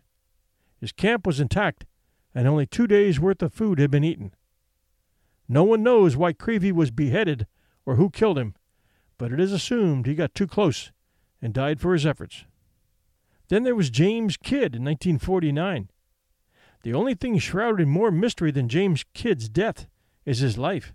His 0.79 0.91
camp 0.91 1.25
was 1.25 1.39
intact, 1.39 1.85
and 2.33 2.47
only 2.47 2.65
two 2.65 2.85
days' 2.85 3.19
worth 3.19 3.41
of 3.41 3.53
food 3.53 3.79
had 3.79 3.89
been 3.89 4.03
eaten. 4.03 4.33
No 5.47 5.63
one 5.63 5.83
knows 5.83 6.17
why 6.17 6.33
Cravey 6.33 6.71
was 6.71 6.91
beheaded 6.91 7.47
or 7.85 7.95
who 7.95 8.09
killed 8.09 8.37
him, 8.37 8.55
but 9.17 9.31
it 9.31 9.39
is 9.39 9.51
assumed 9.51 10.05
he 10.05 10.15
got 10.15 10.35
too 10.35 10.47
close 10.47 10.91
and 11.41 11.53
died 11.53 11.79
for 11.79 11.93
his 11.93 12.05
efforts. 12.05 12.45
Then 13.47 13.63
there 13.63 13.75
was 13.75 13.89
James 13.89 14.37
Kidd 14.37 14.75
in 14.75 14.83
1949. 14.83 15.89
The 16.85 16.93
only 16.93 17.15
thing 17.15 17.39
shrouded 17.39 17.81
in 17.81 17.89
more 17.89 18.11
mystery 18.11 18.51
than 18.51 18.69
James 18.69 19.05
Kidd's 19.15 19.49
death 19.49 19.87
is 20.23 20.37
his 20.37 20.55
life. 20.55 20.93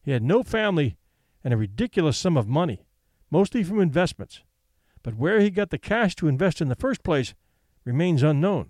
He 0.00 0.12
had 0.12 0.22
no 0.22 0.44
family 0.44 0.98
and 1.42 1.52
a 1.52 1.56
ridiculous 1.56 2.16
sum 2.16 2.36
of 2.36 2.46
money, 2.46 2.86
mostly 3.28 3.64
from 3.64 3.80
investments. 3.80 4.44
But 5.02 5.16
where 5.16 5.40
he 5.40 5.50
got 5.50 5.70
the 5.70 5.78
cash 5.78 6.14
to 6.16 6.28
invest 6.28 6.60
in 6.60 6.68
the 6.68 6.76
first 6.76 7.02
place 7.02 7.34
remains 7.84 8.22
unknown. 8.22 8.68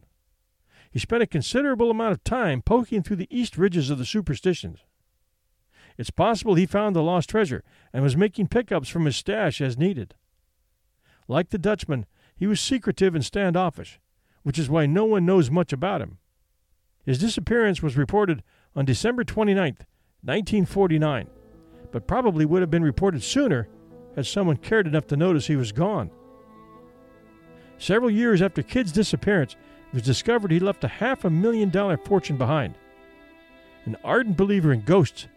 He 0.90 0.98
spent 0.98 1.22
a 1.22 1.26
considerable 1.26 1.90
amount 1.90 2.12
of 2.12 2.24
time 2.24 2.62
poking 2.62 3.02
through 3.02 3.16
the 3.16 3.28
east 3.28 3.58
ridges 3.58 3.90
of 3.90 3.98
the 3.98 4.06
superstitions. 4.06 4.78
It's 5.98 6.08
possible 6.08 6.54
he 6.54 6.64
found 6.64 6.96
the 6.96 7.02
lost 7.02 7.28
treasure 7.28 7.64
and 7.92 8.02
was 8.02 8.16
making 8.16 8.48
pickups 8.48 8.88
from 8.88 9.04
his 9.04 9.16
stash 9.16 9.60
as 9.60 9.76
needed. 9.76 10.14
Like 11.28 11.50
the 11.50 11.58
Dutchman, 11.58 12.06
he 12.34 12.46
was 12.46 12.62
secretive 12.62 13.14
and 13.14 13.22
standoffish, 13.22 14.00
which 14.42 14.58
is 14.58 14.70
why 14.70 14.86
no 14.86 15.04
one 15.04 15.26
knows 15.26 15.50
much 15.50 15.70
about 15.70 16.00
him. 16.00 16.16
His 17.06 17.18
disappearance 17.18 17.82
was 17.82 17.96
reported 17.96 18.42
on 18.74 18.84
December 18.84 19.22
29, 19.22 19.76
1949, 20.22 21.28
but 21.92 22.08
probably 22.08 22.44
would 22.44 22.62
have 22.62 22.70
been 22.70 22.82
reported 22.82 23.22
sooner 23.22 23.68
had 24.16 24.26
someone 24.26 24.56
cared 24.56 24.88
enough 24.88 25.06
to 25.06 25.16
notice 25.16 25.46
he 25.46 25.54
was 25.54 25.70
gone. 25.70 26.10
Several 27.78 28.10
years 28.10 28.42
after 28.42 28.62
Kidd's 28.62 28.90
disappearance, 28.90 29.52
it 29.52 29.94
was 29.94 30.02
discovered 30.02 30.50
he 30.50 30.58
left 30.58 30.82
a 30.82 30.88
half 30.88 31.24
a 31.24 31.30
million 31.30 31.70
dollar 31.70 31.96
fortune 31.96 32.36
behind. 32.36 32.74
An 33.84 33.96
ardent 34.02 34.36
believer 34.36 34.72
in 34.72 34.80
ghosts, 34.80 35.28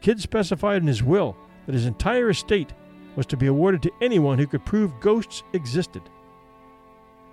Kidd 0.00 0.20
specified 0.20 0.82
in 0.82 0.86
his 0.86 1.02
will 1.02 1.36
that 1.66 1.74
his 1.74 1.86
entire 1.86 2.30
estate 2.30 2.72
was 3.16 3.26
to 3.26 3.36
be 3.36 3.48
awarded 3.48 3.82
to 3.82 3.92
anyone 4.00 4.38
who 4.38 4.46
could 4.46 4.64
prove 4.64 5.00
ghosts 5.00 5.42
existed. 5.54 6.02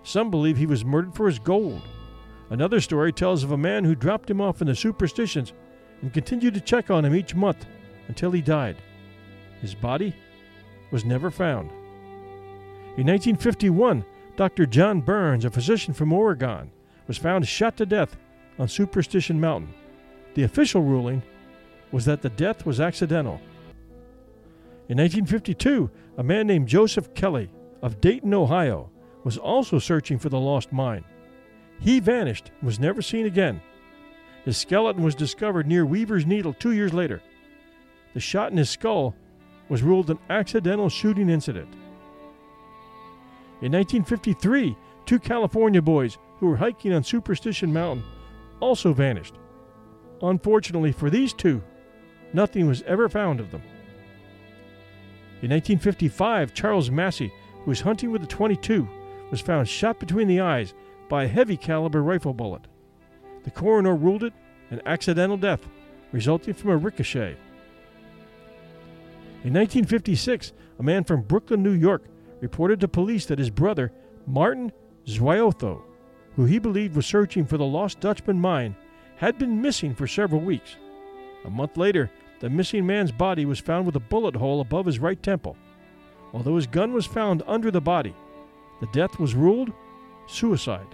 Some 0.02 0.32
believe 0.32 0.58
he 0.58 0.66
was 0.66 0.84
murdered 0.84 1.14
for 1.14 1.28
his 1.28 1.38
gold. 1.38 1.84
Another 2.50 2.82
story 2.82 3.12
tells 3.12 3.44
of 3.44 3.52
a 3.52 3.58
man 3.58 3.84
who 3.84 3.96
dropped 3.96 4.30
him 4.30 4.42
off 4.42 4.62
in 4.62 4.68
the 4.68 4.76
superstitions 4.76 5.54
and 6.02 6.14
continued 6.14 6.54
to 6.54 6.62
check 6.62 6.92
on 6.92 7.06
him 7.06 7.16
each 7.16 7.36
month 7.36 7.66
until 8.08 8.32
he 8.32 8.42
died. 8.42 8.76
His 9.62 9.74
body 9.74 10.14
was 10.92 11.06
never 11.06 11.32
found. 11.32 11.72
In 12.98 13.08
1951, 13.08 14.06
Dr. 14.36 14.66
John 14.66 15.02
Burns, 15.02 15.46
a 15.46 15.50
physician 15.50 15.94
from 15.94 16.14
Oregon, 16.14 16.72
was 17.08 17.18
found 17.18 17.48
shot 17.48 17.78
to 17.78 17.86
death 17.86 18.16
on 18.60 18.68
Superstition 18.68 19.40
Mountain. 19.40 19.74
The 20.36 20.44
official 20.44 20.82
ruling 20.82 21.24
was 21.92 22.06
that 22.06 22.22
the 22.22 22.30
death 22.30 22.66
was 22.66 22.80
accidental. 22.80 23.40
In 24.90 24.98
1952, 24.98 25.90
a 26.18 26.24
man 26.24 26.46
named 26.48 26.68
Joseph 26.68 27.14
Kelly 27.14 27.50
of 27.82 28.02
Dayton, 28.02 28.34
Ohio, 28.34 28.90
was 29.24 29.38
also 29.38 29.80
searching 29.80 30.20
for 30.20 30.30
the 30.30 30.40
lost 30.40 30.72
mine. 30.72 31.06
He 31.84 32.00
vanished 32.00 32.50
and 32.60 32.66
was 32.66 32.80
never 32.80 33.02
seen 33.02 33.26
again. 33.26 33.62
His 34.46 34.58
skeleton 34.58 35.04
was 35.04 35.16
discovered 35.16 35.68
near 35.68 35.86
Weaver's 35.86 36.26
Needle 36.26 36.54
two 36.54 36.72
years 36.72 36.94
later. 36.94 37.22
The 38.14 38.22
shot 38.22 38.52
in 38.52 38.58
his 38.58 38.70
skull 38.70 39.16
was 39.68 39.84
ruled 39.84 40.10
an 40.10 40.20
accidental 40.30 40.88
shooting 40.88 41.30
incident. 41.30 41.68
In 43.62 43.72
1953, 43.74 44.78
two 45.06 45.20
California 45.20 45.82
boys 45.82 46.18
who 46.40 46.48
were 46.48 46.56
hiking 46.56 46.94
on 46.94 47.04
Superstition 47.04 47.74
Mountain 47.74 48.06
also 48.62 48.94
vanished. 48.94 49.36
Unfortunately 50.22 50.94
for 50.94 51.10
these 51.10 51.34
two, 51.34 51.62
nothing 52.32 52.66
was 52.66 52.82
ever 52.84 53.10
found 53.10 53.42
of 53.42 53.52
them. 53.52 53.62
In 55.42 55.50
1955, 55.50 56.54
Charles 56.54 56.90
Massey, 56.90 57.34
who 57.64 57.72
was 57.72 57.82
hunting 57.82 58.12
with 58.12 58.24
a 58.24 58.28
22, 58.28 58.88
was 59.32 59.42
found 59.42 59.68
shot 59.68 60.00
between 60.00 60.30
the 60.30 60.40
eyes 60.40 60.74
by 61.14 61.26
a 61.26 61.28
heavy 61.28 61.56
caliber 61.56 62.02
rifle 62.02 62.34
bullet. 62.34 62.64
The 63.44 63.52
coroner 63.52 63.96
ruled 63.96 64.24
it 64.24 64.34
an 64.72 64.82
accidental 64.88 65.38
death 65.38 65.60
resulting 66.12 66.56
from 66.56 66.72
a 66.72 66.78
ricochet. 66.78 67.38
In 69.44 69.54
1956, 69.54 70.54
a 70.80 70.82
man 70.82 71.04
from 71.04 71.22
Brooklyn, 71.22 71.62
New 71.62 71.74
York, 71.74 72.06
reported 72.42 72.80
to 72.80 72.88
police 72.88 73.28
that 73.28 73.38
his 73.38 73.52
brother, 73.52 73.92
Martin 74.26 74.72
Zwiotho, 75.06 75.84
who 76.36 76.46
he 76.46 76.58
believed 76.58 76.96
was 76.96 77.06
searching 77.06 77.46
for 77.46 77.60
the 77.60 77.64
lost 77.64 78.00
Dutchman 78.00 78.40
mine, 78.40 78.76
had 79.18 79.38
been 79.38 79.62
missing 79.62 79.94
for 79.94 80.08
several 80.08 80.42
weeks. 80.42 80.78
A 81.46 81.50
month 81.52 81.78
later, 81.78 82.10
the 82.40 82.50
missing 82.50 82.88
man's 82.88 83.12
body 83.12 83.46
was 83.46 83.60
found 83.60 83.86
with 83.86 83.96
a 83.98 84.00
bullet 84.00 84.36
hole 84.36 84.62
above 84.62 84.88
his 84.88 84.98
right 84.98 85.22
temple. 85.22 85.58
Although 86.34 86.56
his 86.56 86.66
gun 86.66 86.92
was 86.92 87.06
found 87.06 87.44
under 87.46 87.70
the 87.70 87.82
body, 87.82 88.16
the 88.80 88.88
death 88.88 89.20
was 89.20 89.36
ruled 89.36 89.72
suicide. 90.26 90.88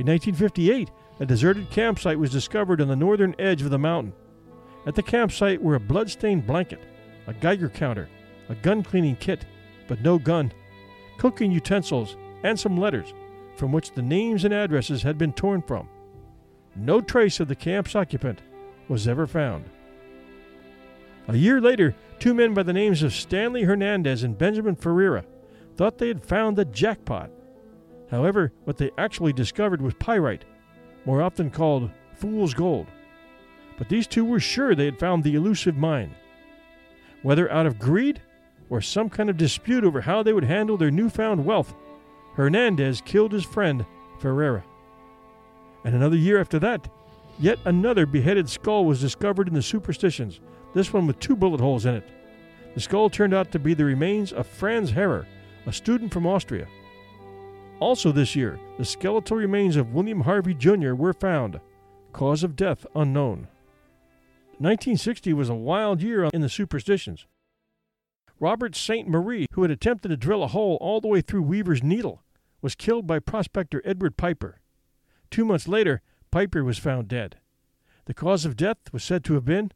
In 0.00 0.06
1958, 0.06 0.90
a 1.20 1.26
deserted 1.26 1.68
campsite 1.68 2.18
was 2.18 2.30
discovered 2.30 2.80
on 2.80 2.88
the 2.88 2.96
northern 2.96 3.34
edge 3.38 3.60
of 3.60 3.68
the 3.68 3.78
mountain. 3.78 4.14
At 4.86 4.94
the 4.94 5.02
campsite 5.02 5.60
were 5.60 5.74
a 5.74 5.80
blood-stained 5.80 6.46
blanket, 6.46 6.80
a 7.26 7.34
Geiger 7.34 7.68
counter, 7.68 8.08
a 8.48 8.54
gun 8.54 8.82
cleaning 8.82 9.16
kit, 9.16 9.44
but 9.88 10.00
no 10.00 10.18
gun, 10.18 10.52
cooking 11.18 11.52
utensils, 11.52 12.16
and 12.44 12.58
some 12.58 12.78
letters 12.78 13.12
from 13.56 13.72
which 13.72 13.92
the 13.92 14.00
names 14.00 14.46
and 14.46 14.54
addresses 14.54 15.02
had 15.02 15.18
been 15.18 15.34
torn 15.34 15.60
from. 15.60 15.86
No 16.74 17.02
trace 17.02 17.38
of 17.38 17.48
the 17.48 17.54
camp's 17.54 17.94
occupant 17.94 18.40
was 18.88 19.06
ever 19.06 19.26
found. 19.26 19.66
A 21.28 21.36
year 21.36 21.60
later, 21.60 21.94
two 22.18 22.32
men 22.32 22.54
by 22.54 22.62
the 22.62 22.72
names 22.72 23.02
of 23.02 23.12
Stanley 23.12 23.64
Hernandez 23.64 24.22
and 24.22 24.38
Benjamin 24.38 24.76
Ferreira 24.76 25.26
thought 25.76 25.98
they 25.98 26.08
had 26.08 26.24
found 26.24 26.56
the 26.56 26.64
jackpot. 26.64 27.30
However, 28.10 28.52
what 28.64 28.76
they 28.76 28.90
actually 28.98 29.32
discovered 29.32 29.80
was 29.80 29.94
pyrite, 29.94 30.44
more 31.04 31.22
often 31.22 31.50
called 31.50 31.90
fool's 32.16 32.54
gold. 32.54 32.86
But 33.78 33.88
these 33.88 34.06
two 34.06 34.24
were 34.24 34.40
sure 34.40 34.74
they 34.74 34.84
had 34.84 34.98
found 34.98 35.22
the 35.22 35.36
elusive 35.36 35.76
mine. 35.76 36.14
Whether 37.22 37.50
out 37.50 37.66
of 37.66 37.78
greed 37.78 38.20
or 38.68 38.80
some 38.80 39.08
kind 39.08 39.30
of 39.30 39.36
dispute 39.36 39.84
over 39.84 40.00
how 40.00 40.22
they 40.22 40.32
would 40.32 40.44
handle 40.44 40.76
their 40.76 40.90
newfound 40.90 41.44
wealth, 41.44 41.74
Hernandez 42.34 43.00
killed 43.00 43.32
his 43.32 43.44
friend, 43.44 43.86
Ferreira. 44.18 44.64
And 45.84 45.94
another 45.94 46.16
year 46.16 46.40
after 46.40 46.58
that, 46.58 46.88
yet 47.38 47.58
another 47.64 48.06
beheaded 48.06 48.48
skull 48.48 48.84
was 48.84 49.00
discovered 49.00 49.48
in 49.48 49.54
the 49.54 49.62
superstitions, 49.62 50.40
this 50.74 50.92
one 50.92 51.06
with 51.06 51.18
two 51.20 51.36
bullet 51.36 51.60
holes 51.60 51.86
in 51.86 51.94
it. 51.94 52.08
The 52.74 52.80
skull 52.80 53.10
turned 53.10 53.34
out 53.34 53.50
to 53.52 53.58
be 53.58 53.74
the 53.74 53.84
remains 53.84 54.32
of 54.32 54.46
Franz 54.46 54.90
Harrer, 54.90 55.26
a 55.66 55.72
student 55.72 56.12
from 56.12 56.26
Austria. 56.26 56.66
Also 57.80 58.12
this 58.12 58.36
year, 58.36 58.60
the 58.76 58.84
skeletal 58.84 59.38
remains 59.38 59.74
of 59.76 59.94
William 59.94 60.20
Harvey 60.20 60.54
Jr. 60.54 60.92
were 60.92 61.14
found. 61.14 61.60
Cause 62.12 62.42
of 62.44 62.54
death 62.54 62.86
unknown. 62.94 63.48
1960 64.58 65.32
was 65.32 65.48
a 65.48 65.54
wild 65.54 66.02
year 66.02 66.24
in 66.24 66.42
the 66.42 66.50
superstitions. 66.50 67.26
Robert 68.38 68.76
St. 68.76 69.08
Marie, 69.08 69.46
who 69.52 69.62
had 69.62 69.70
attempted 69.70 70.08
to 70.08 70.16
drill 70.16 70.42
a 70.42 70.48
hole 70.48 70.76
all 70.80 71.00
the 71.00 71.08
way 71.08 71.22
through 71.22 71.42
Weaver's 71.42 71.82
Needle, 71.82 72.22
was 72.60 72.74
killed 72.74 73.06
by 73.06 73.18
prospector 73.18 73.80
Edward 73.84 74.18
Piper. 74.18 74.60
Two 75.30 75.46
months 75.46 75.66
later, 75.66 76.02
Piper 76.30 76.62
was 76.62 76.78
found 76.78 77.08
dead. 77.08 77.36
The 78.04 78.14
cause 78.14 78.44
of 78.44 78.56
death 78.56 78.92
was 78.92 79.02
said 79.02 79.24
to 79.24 79.34
have 79.34 79.44
been 79.44 79.72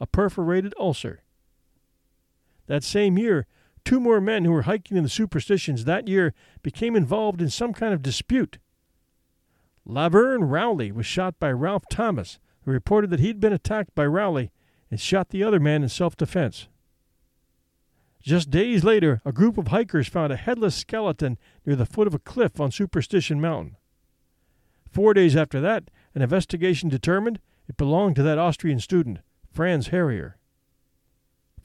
a 0.00 0.06
perforated 0.06 0.74
ulcer. 0.78 1.22
That 2.66 2.84
same 2.84 3.18
year, 3.18 3.46
two 3.88 3.98
more 3.98 4.20
men 4.20 4.44
who 4.44 4.52
were 4.52 4.62
hiking 4.62 4.98
in 4.98 5.02
the 5.02 5.08
superstitions 5.08 5.86
that 5.86 6.08
year 6.08 6.34
became 6.62 6.94
involved 6.94 7.40
in 7.40 7.48
some 7.48 7.72
kind 7.72 7.94
of 7.94 8.02
dispute. 8.02 8.58
Laverne 9.86 10.44
Rowley 10.44 10.92
was 10.92 11.06
shot 11.06 11.40
by 11.40 11.50
Ralph 11.52 11.84
Thomas, 11.90 12.38
who 12.66 12.70
reported 12.70 13.08
that 13.08 13.20
he'd 13.20 13.40
been 13.40 13.54
attacked 13.54 13.94
by 13.94 14.04
Rowley 14.04 14.50
and 14.90 15.00
shot 15.00 15.30
the 15.30 15.42
other 15.42 15.58
man 15.58 15.82
in 15.82 15.88
self 15.88 16.18
defense. 16.18 16.68
Just 18.20 18.50
days 18.50 18.84
later, 18.84 19.22
a 19.24 19.32
group 19.32 19.56
of 19.56 19.68
hikers 19.68 20.06
found 20.06 20.34
a 20.34 20.36
headless 20.36 20.74
skeleton 20.74 21.38
near 21.64 21.74
the 21.74 21.86
foot 21.86 22.06
of 22.06 22.14
a 22.14 22.18
cliff 22.18 22.60
on 22.60 22.70
Superstition 22.70 23.40
Mountain. 23.40 23.78
Four 24.92 25.14
days 25.14 25.34
after 25.34 25.62
that, 25.62 25.84
an 26.14 26.20
investigation 26.20 26.90
determined 26.90 27.40
it 27.66 27.78
belonged 27.78 28.16
to 28.16 28.22
that 28.22 28.36
Austrian 28.36 28.80
student, 28.80 29.20
Franz 29.50 29.88
Harrer. 29.88 30.37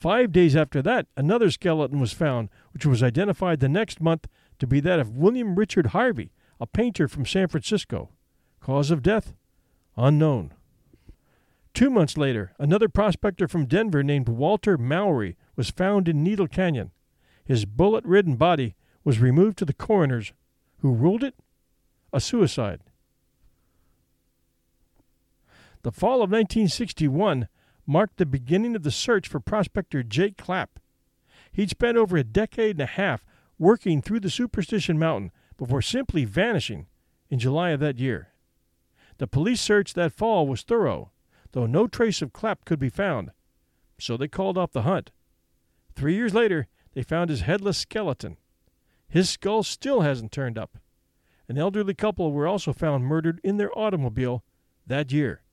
Five 0.04 0.32
days 0.32 0.54
after 0.54 0.82
that, 0.82 1.06
another 1.16 1.50
skeleton 1.50 1.98
was 1.98 2.12
found, 2.12 2.50
which 2.74 2.84
was 2.84 3.02
identified 3.02 3.60
the 3.60 3.70
next 3.70 4.02
month 4.02 4.28
to 4.58 4.66
be 4.66 4.78
that 4.80 5.00
of 5.00 5.16
William 5.16 5.54
Richard 5.54 5.86
Harvey, 5.86 6.30
a 6.60 6.66
painter 6.66 7.08
from 7.08 7.24
San 7.24 7.48
Francisco. 7.48 8.10
Cause 8.60 8.90
of 8.90 9.00
death? 9.00 9.32
Unknown. 9.96 10.52
Two 11.72 11.88
months 11.88 12.18
later, 12.18 12.52
another 12.58 12.86
prospector 12.86 13.48
from 13.48 13.64
Denver 13.64 14.02
named 14.02 14.28
Walter 14.28 14.76
Mowry 14.76 15.38
was 15.56 15.70
found 15.70 16.06
in 16.06 16.22
Needle 16.22 16.48
Canyon. 16.48 16.90
His 17.42 17.64
bullet 17.64 18.04
ridden 18.04 18.36
body 18.36 18.74
was 19.04 19.20
removed 19.20 19.56
to 19.56 19.64
the 19.64 19.72
coroners, 19.72 20.34
who 20.80 20.92
ruled 20.92 21.24
it 21.24 21.34
a 22.12 22.20
suicide. 22.20 22.82
The 25.80 25.92
fall 25.92 26.16
of 26.16 26.30
1961 26.30 27.48
marked 27.86 28.16
the 28.16 28.26
beginning 28.26 28.74
of 28.76 28.82
the 28.82 28.90
search 28.90 29.28
for 29.28 29.40
prospector 29.40 30.02
Jake 30.02 30.36
Clapp. 30.36 30.78
He'd 31.52 31.70
spent 31.70 31.96
over 31.96 32.16
a 32.16 32.24
decade 32.24 32.76
and 32.76 32.82
a 32.82 32.86
half 32.86 33.24
working 33.58 34.02
through 34.02 34.20
the 34.20 34.30
Superstition 34.30 34.98
Mountain 34.98 35.30
before 35.56 35.82
simply 35.82 36.24
vanishing 36.24 36.86
in 37.30 37.38
July 37.38 37.70
of 37.70 37.80
that 37.80 37.98
year. 37.98 38.28
The 39.18 39.26
police 39.28 39.60
search 39.60 39.94
that 39.94 40.12
fall 40.12 40.46
was 40.46 40.62
thorough, 40.62 41.12
though 41.52 41.66
no 41.66 41.86
trace 41.86 42.20
of 42.20 42.32
Clapp 42.32 42.64
could 42.64 42.78
be 42.78 42.88
found. 42.88 43.30
so 43.96 44.16
they 44.16 44.26
called 44.26 44.58
off 44.58 44.72
the 44.72 44.82
hunt. 44.82 45.12
Three 45.94 46.16
years 46.16 46.34
later, 46.34 46.66
they 46.94 47.02
found 47.02 47.30
his 47.30 47.42
headless 47.42 47.78
skeleton. 47.78 48.36
His 49.08 49.30
skull 49.30 49.62
still 49.62 50.00
hasn't 50.00 50.32
turned 50.32 50.58
up. 50.58 50.78
An 51.48 51.56
elderly 51.56 51.94
couple 51.94 52.32
were 52.32 52.48
also 52.48 52.72
found 52.72 53.04
murdered 53.04 53.40
in 53.44 53.56
their 53.56 53.76
automobile 53.78 54.42
that 54.84 55.12
year. 55.12 55.43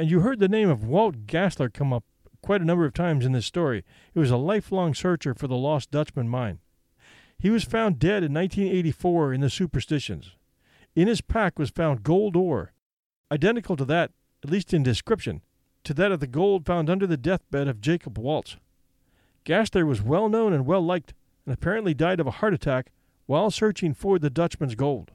And 0.00 0.10
you 0.10 0.20
heard 0.20 0.38
the 0.38 0.48
name 0.48 0.70
of 0.70 0.82
Walt 0.82 1.26
Gassler 1.26 1.70
come 1.70 1.92
up 1.92 2.04
quite 2.40 2.62
a 2.62 2.64
number 2.64 2.86
of 2.86 2.94
times 2.94 3.26
in 3.26 3.32
this 3.32 3.44
story. 3.44 3.84
He 4.14 4.18
was 4.18 4.30
a 4.30 4.38
lifelong 4.38 4.94
searcher 4.94 5.34
for 5.34 5.46
the 5.46 5.58
lost 5.58 5.90
Dutchman 5.90 6.26
mine. 6.26 6.60
He 7.38 7.50
was 7.50 7.64
found 7.64 7.98
dead 7.98 8.22
in 8.22 8.32
1984 8.32 9.34
in 9.34 9.42
the 9.42 9.50
Superstitions. 9.50 10.36
In 10.96 11.06
his 11.06 11.20
pack 11.20 11.58
was 11.58 11.68
found 11.68 12.02
gold 12.02 12.34
ore, 12.34 12.72
identical 13.30 13.76
to 13.76 13.84
that, 13.84 14.12
at 14.42 14.48
least 14.48 14.72
in 14.72 14.82
description, 14.82 15.42
to 15.84 15.92
that 15.92 16.12
of 16.12 16.20
the 16.20 16.26
gold 16.26 16.64
found 16.64 16.88
under 16.88 17.06
the 17.06 17.18
deathbed 17.18 17.68
of 17.68 17.82
Jacob 17.82 18.16
Waltz. 18.16 18.56
Gassler 19.44 19.86
was 19.86 20.00
well 20.00 20.30
known 20.30 20.54
and 20.54 20.64
well 20.64 20.80
liked, 20.80 21.12
and 21.44 21.52
apparently 21.52 21.92
died 21.92 22.20
of 22.20 22.26
a 22.26 22.38
heart 22.40 22.54
attack 22.54 22.90
while 23.26 23.50
searching 23.50 23.92
for 23.92 24.18
the 24.18 24.30
Dutchman's 24.30 24.76
gold. 24.76 25.10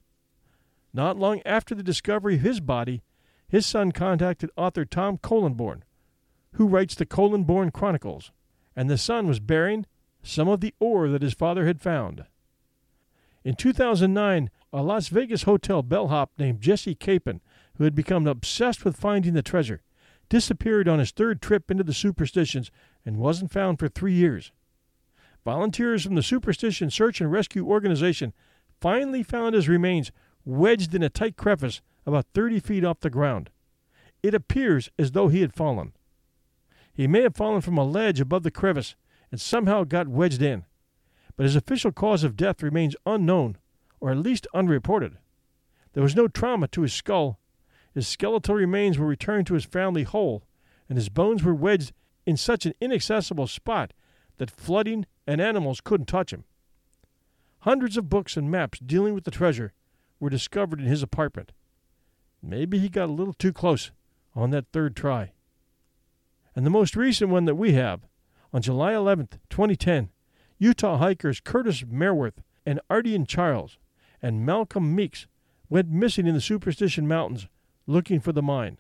Not 0.94 1.18
long 1.18 1.42
after 1.44 1.74
the 1.74 1.82
discovery 1.82 2.36
of 2.36 2.42
his 2.42 2.60
body, 2.60 3.02
his 3.48 3.66
son 3.66 3.92
contacted 3.92 4.50
author 4.56 4.86
Tom 4.86 5.18
Kollenborn, 5.18 5.82
who 6.54 6.68
writes 6.68 6.96
the 6.96 7.06
Kollenborn 7.06 7.72
Chronicles, 7.72 8.32
and 8.76 8.90
the 8.90 8.98
son 8.98 9.28
was 9.28 9.40
bearing 9.40 9.86
some 10.24 10.48
of 10.48 10.62
the 10.62 10.74
ore 10.80 11.10
that 11.10 11.22
his 11.22 11.34
father 11.34 11.66
had 11.66 11.82
found. 11.82 12.26
In 13.44 13.56
2009, 13.56 14.50
a 14.74 14.82
Las 14.82 15.08
Vegas 15.10 15.44
hotel 15.44 15.84
bellhop 15.84 16.32
named 16.38 16.62
Jesse 16.62 16.96
Capen, 16.96 17.42
who 17.76 17.84
had 17.84 17.94
become 17.94 18.26
obsessed 18.26 18.84
with 18.84 18.98
finding 18.98 19.34
the 19.34 19.44
treasure, 19.44 19.84
disappeared 20.30 20.88
on 20.88 21.00
his 21.00 21.12
third 21.12 21.42
trip 21.42 21.70
into 21.70 21.84
the 21.84 21.94
superstitions 21.94 22.72
and 23.06 23.18
wasn't 23.18 23.52
found 23.52 23.78
for 23.78 23.88
three 23.88 24.14
years. 24.14 24.52
Volunteers 25.44 26.04
from 26.04 26.16
the 26.16 26.24
Superstition 26.24 26.90
Search 26.90 27.22
and 27.22 27.32
Rescue 27.32 27.68
Organization 27.68 28.34
finally 28.82 29.22
found 29.22 29.54
his 29.54 29.70
remains 29.70 30.12
wedged 30.44 30.96
in 30.96 31.04
a 31.04 31.10
tight 31.10 31.38
crevice 31.38 31.82
about 32.06 32.28
30 32.34 32.60
feet 32.60 32.84
off 32.84 33.00
the 33.00 33.10
ground. 33.10 33.50
It 34.22 34.34
appears 34.34 34.90
as 34.98 35.12
though 35.12 35.28
he 35.28 35.42
had 35.42 35.54
fallen. 35.54 35.94
He 36.94 37.08
may 37.08 37.22
have 37.22 37.36
fallen 37.36 37.62
from 37.62 37.78
a 37.78 37.84
ledge 37.84 38.20
above 38.20 38.44
the 38.44 38.52
crevice 38.52 38.96
and 39.32 39.42
somehow 39.42 39.84
got 39.84 40.08
wedged 40.08 40.42
in, 40.42 40.66
but 41.36 41.44
his 41.44 41.56
official 41.56 41.92
cause 41.92 42.24
of 42.24 42.38
death 42.38 42.64
remains 42.64 42.96
unknown, 43.06 43.58
or 44.00 44.12
at 44.12 44.18
least 44.18 44.48
unreported. 44.54 45.18
There 45.94 46.04
was 46.04 46.16
no 46.16 46.28
trauma 46.28 46.68
to 46.70 46.82
his 46.82 46.94
skull. 46.94 47.40
His 47.94 48.08
skeletal 48.08 48.56
remains 48.56 48.98
were 48.98 49.06
returned 49.06 49.48
to 49.48 49.54
his 49.54 49.66
family 49.66 50.04
whole, 50.04 50.44
and 50.88 50.98
his 50.98 51.10
bones 51.10 51.44
were 51.44 51.56
wedged 51.56 51.92
in 52.26 52.38
such 52.38 52.66
an 52.66 52.74
inaccessible 52.80 53.48
spot 53.48 53.94
that 54.38 54.52
flooding 54.52 55.06
and 55.28 55.42
animals 55.42 55.82
couldn't 55.82 56.08
touch 56.08 56.32
him. 56.32 56.44
Hundreds 57.60 57.98
of 57.98 58.10
books 58.10 58.38
and 58.38 58.52
maps 58.52 58.80
dealing 58.80 59.14
with 59.14 59.24
the 59.24 59.32
treasure 59.32 59.74
were 60.20 60.30
discovered 60.30 60.80
in 60.80 60.86
his 60.86 61.02
apartment. 61.02 61.52
Maybe 62.48 62.78
he 62.78 62.90
got 62.90 63.10
a 63.10 63.14
little 63.14 63.34
too 63.34 63.52
close 63.52 63.92
on 64.36 64.52
that 64.52 64.68
third 64.72 64.96
try. 64.96 65.32
And 66.56 66.66
the 66.66 66.70
most 66.72 66.96
recent 66.96 67.32
one 67.32 67.46
that 67.46 67.56
we 67.56 67.74
have, 67.74 68.02
on 68.54 68.62
July 68.62 68.94
11th, 68.94 69.40
2010, 69.50 70.10
Utah 70.60 70.98
hikers 70.98 71.40
Curtis 71.40 71.84
Merworth 71.86 72.42
and 72.66 72.80
Ardean 72.90 73.28
Charles 73.28 73.78
and 74.22 74.46
Malcolm 74.46 74.96
Meeks 74.96 75.28
went 75.70 75.90
missing 75.90 76.28
in 76.28 76.36
the 76.36 76.42
Superstition 76.42 77.08
Mountains 77.08 77.48
looking 77.88 78.20
for 78.20 78.32
the 78.32 78.44
mine. 78.44 78.78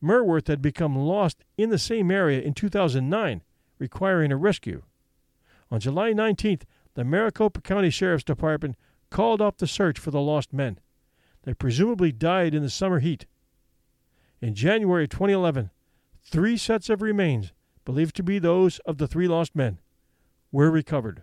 Merworth 0.00 0.46
had 0.46 0.62
become 0.62 0.96
lost 0.96 1.44
in 1.56 1.70
the 1.70 1.78
same 1.78 2.10
area 2.10 2.40
in 2.40 2.54
2009, 2.54 3.42
requiring 3.78 4.32
a 4.32 4.36
rescue. 4.36 4.82
On 5.70 5.78
July 5.78 6.12
19th, 6.12 6.62
the 6.94 7.04
Maricopa 7.04 7.60
County 7.60 7.90
Sheriff's 7.90 8.24
Department 8.24 8.76
called 9.10 9.40
off 9.40 9.58
the 9.58 9.66
search 9.66 9.98
for 9.98 10.10
the 10.10 10.20
lost 10.20 10.52
men. 10.52 10.78
They 11.48 11.54
presumably 11.54 12.12
died 12.12 12.54
in 12.54 12.62
the 12.62 12.68
summer 12.68 12.98
heat. 12.98 13.24
In 14.42 14.54
January 14.54 15.08
2011, 15.08 15.70
three 16.22 16.58
sets 16.58 16.90
of 16.90 17.00
remains, 17.00 17.54
believed 17.86 18.14
to 18.16 18.22
be 18.22 18.38
those 18.38 18.80
of 18.80 18.98
the 18.98 19.06
three 19.06 19.26
lost 19.26 19.56
men, 19.56 19.78
were 20.52 20.70
recovered. 20.70 21.22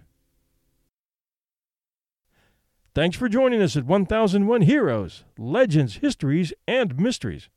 Thanks 2.95 3.15
for 3.15 3.29
joining 3.29 3.61
us 3.61 3.77
at 3.77 3.85
1001 3.85 4.61
Heroes, 4.63 5.25
Legends, 5.37 5.97
Histories, 5.97 6.53
and 6.67 6.99
Mysteries. 6.99 7.49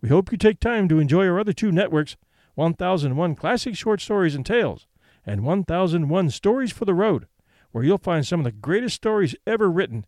We 0.00 0.08
hope 0.08 0.32
you 0.32 0.36
take 0.36 0.58
time 0.58 0.88
to 0.88 0.98
enjoy 0.98 1.28
our 1.28 1.38
other 1.38 1.52
two 1.52 1.70
networks 1.70 2.16
1001 2.56 3.36
Classic 3.36 3.76
Short 3.76 4.00
Stories 4.00 4.34
and 4.34 4.44
Tales 4.44 4.88
and 5.24 5.44
1001 5.44 6.30
Stories 6.30 6.72
for 6.72 6.86
the 6.86 6.92
Road, 6.92 7.28
where 7.70 7.84
you'll 7.84 7.98
find 7.98 8.26
some 8.26 8.40
of 8.40 8.44
the 8.44 8.50
greatest 8.50 8.96
stories 8.96 9.36
ever 9.46 9.70
written. 9.70 10.06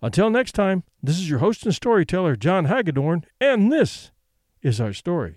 Until 0.00 0.30
next 0.30 0.52
time, 0.52 0.84
this 1.02 1.18
is 1.18 1.28
your 1.28 1.40
host 1.40 1.64
and 1.64 1.74
storyteller, 1.74 2.36
John 2.36 2.66
Hagedorn, 2.66 3.24
and 3.40 3.72
this 3.72 4.12
is 4.62 4.80
our 4.80 4.92
story. 4.92 5.36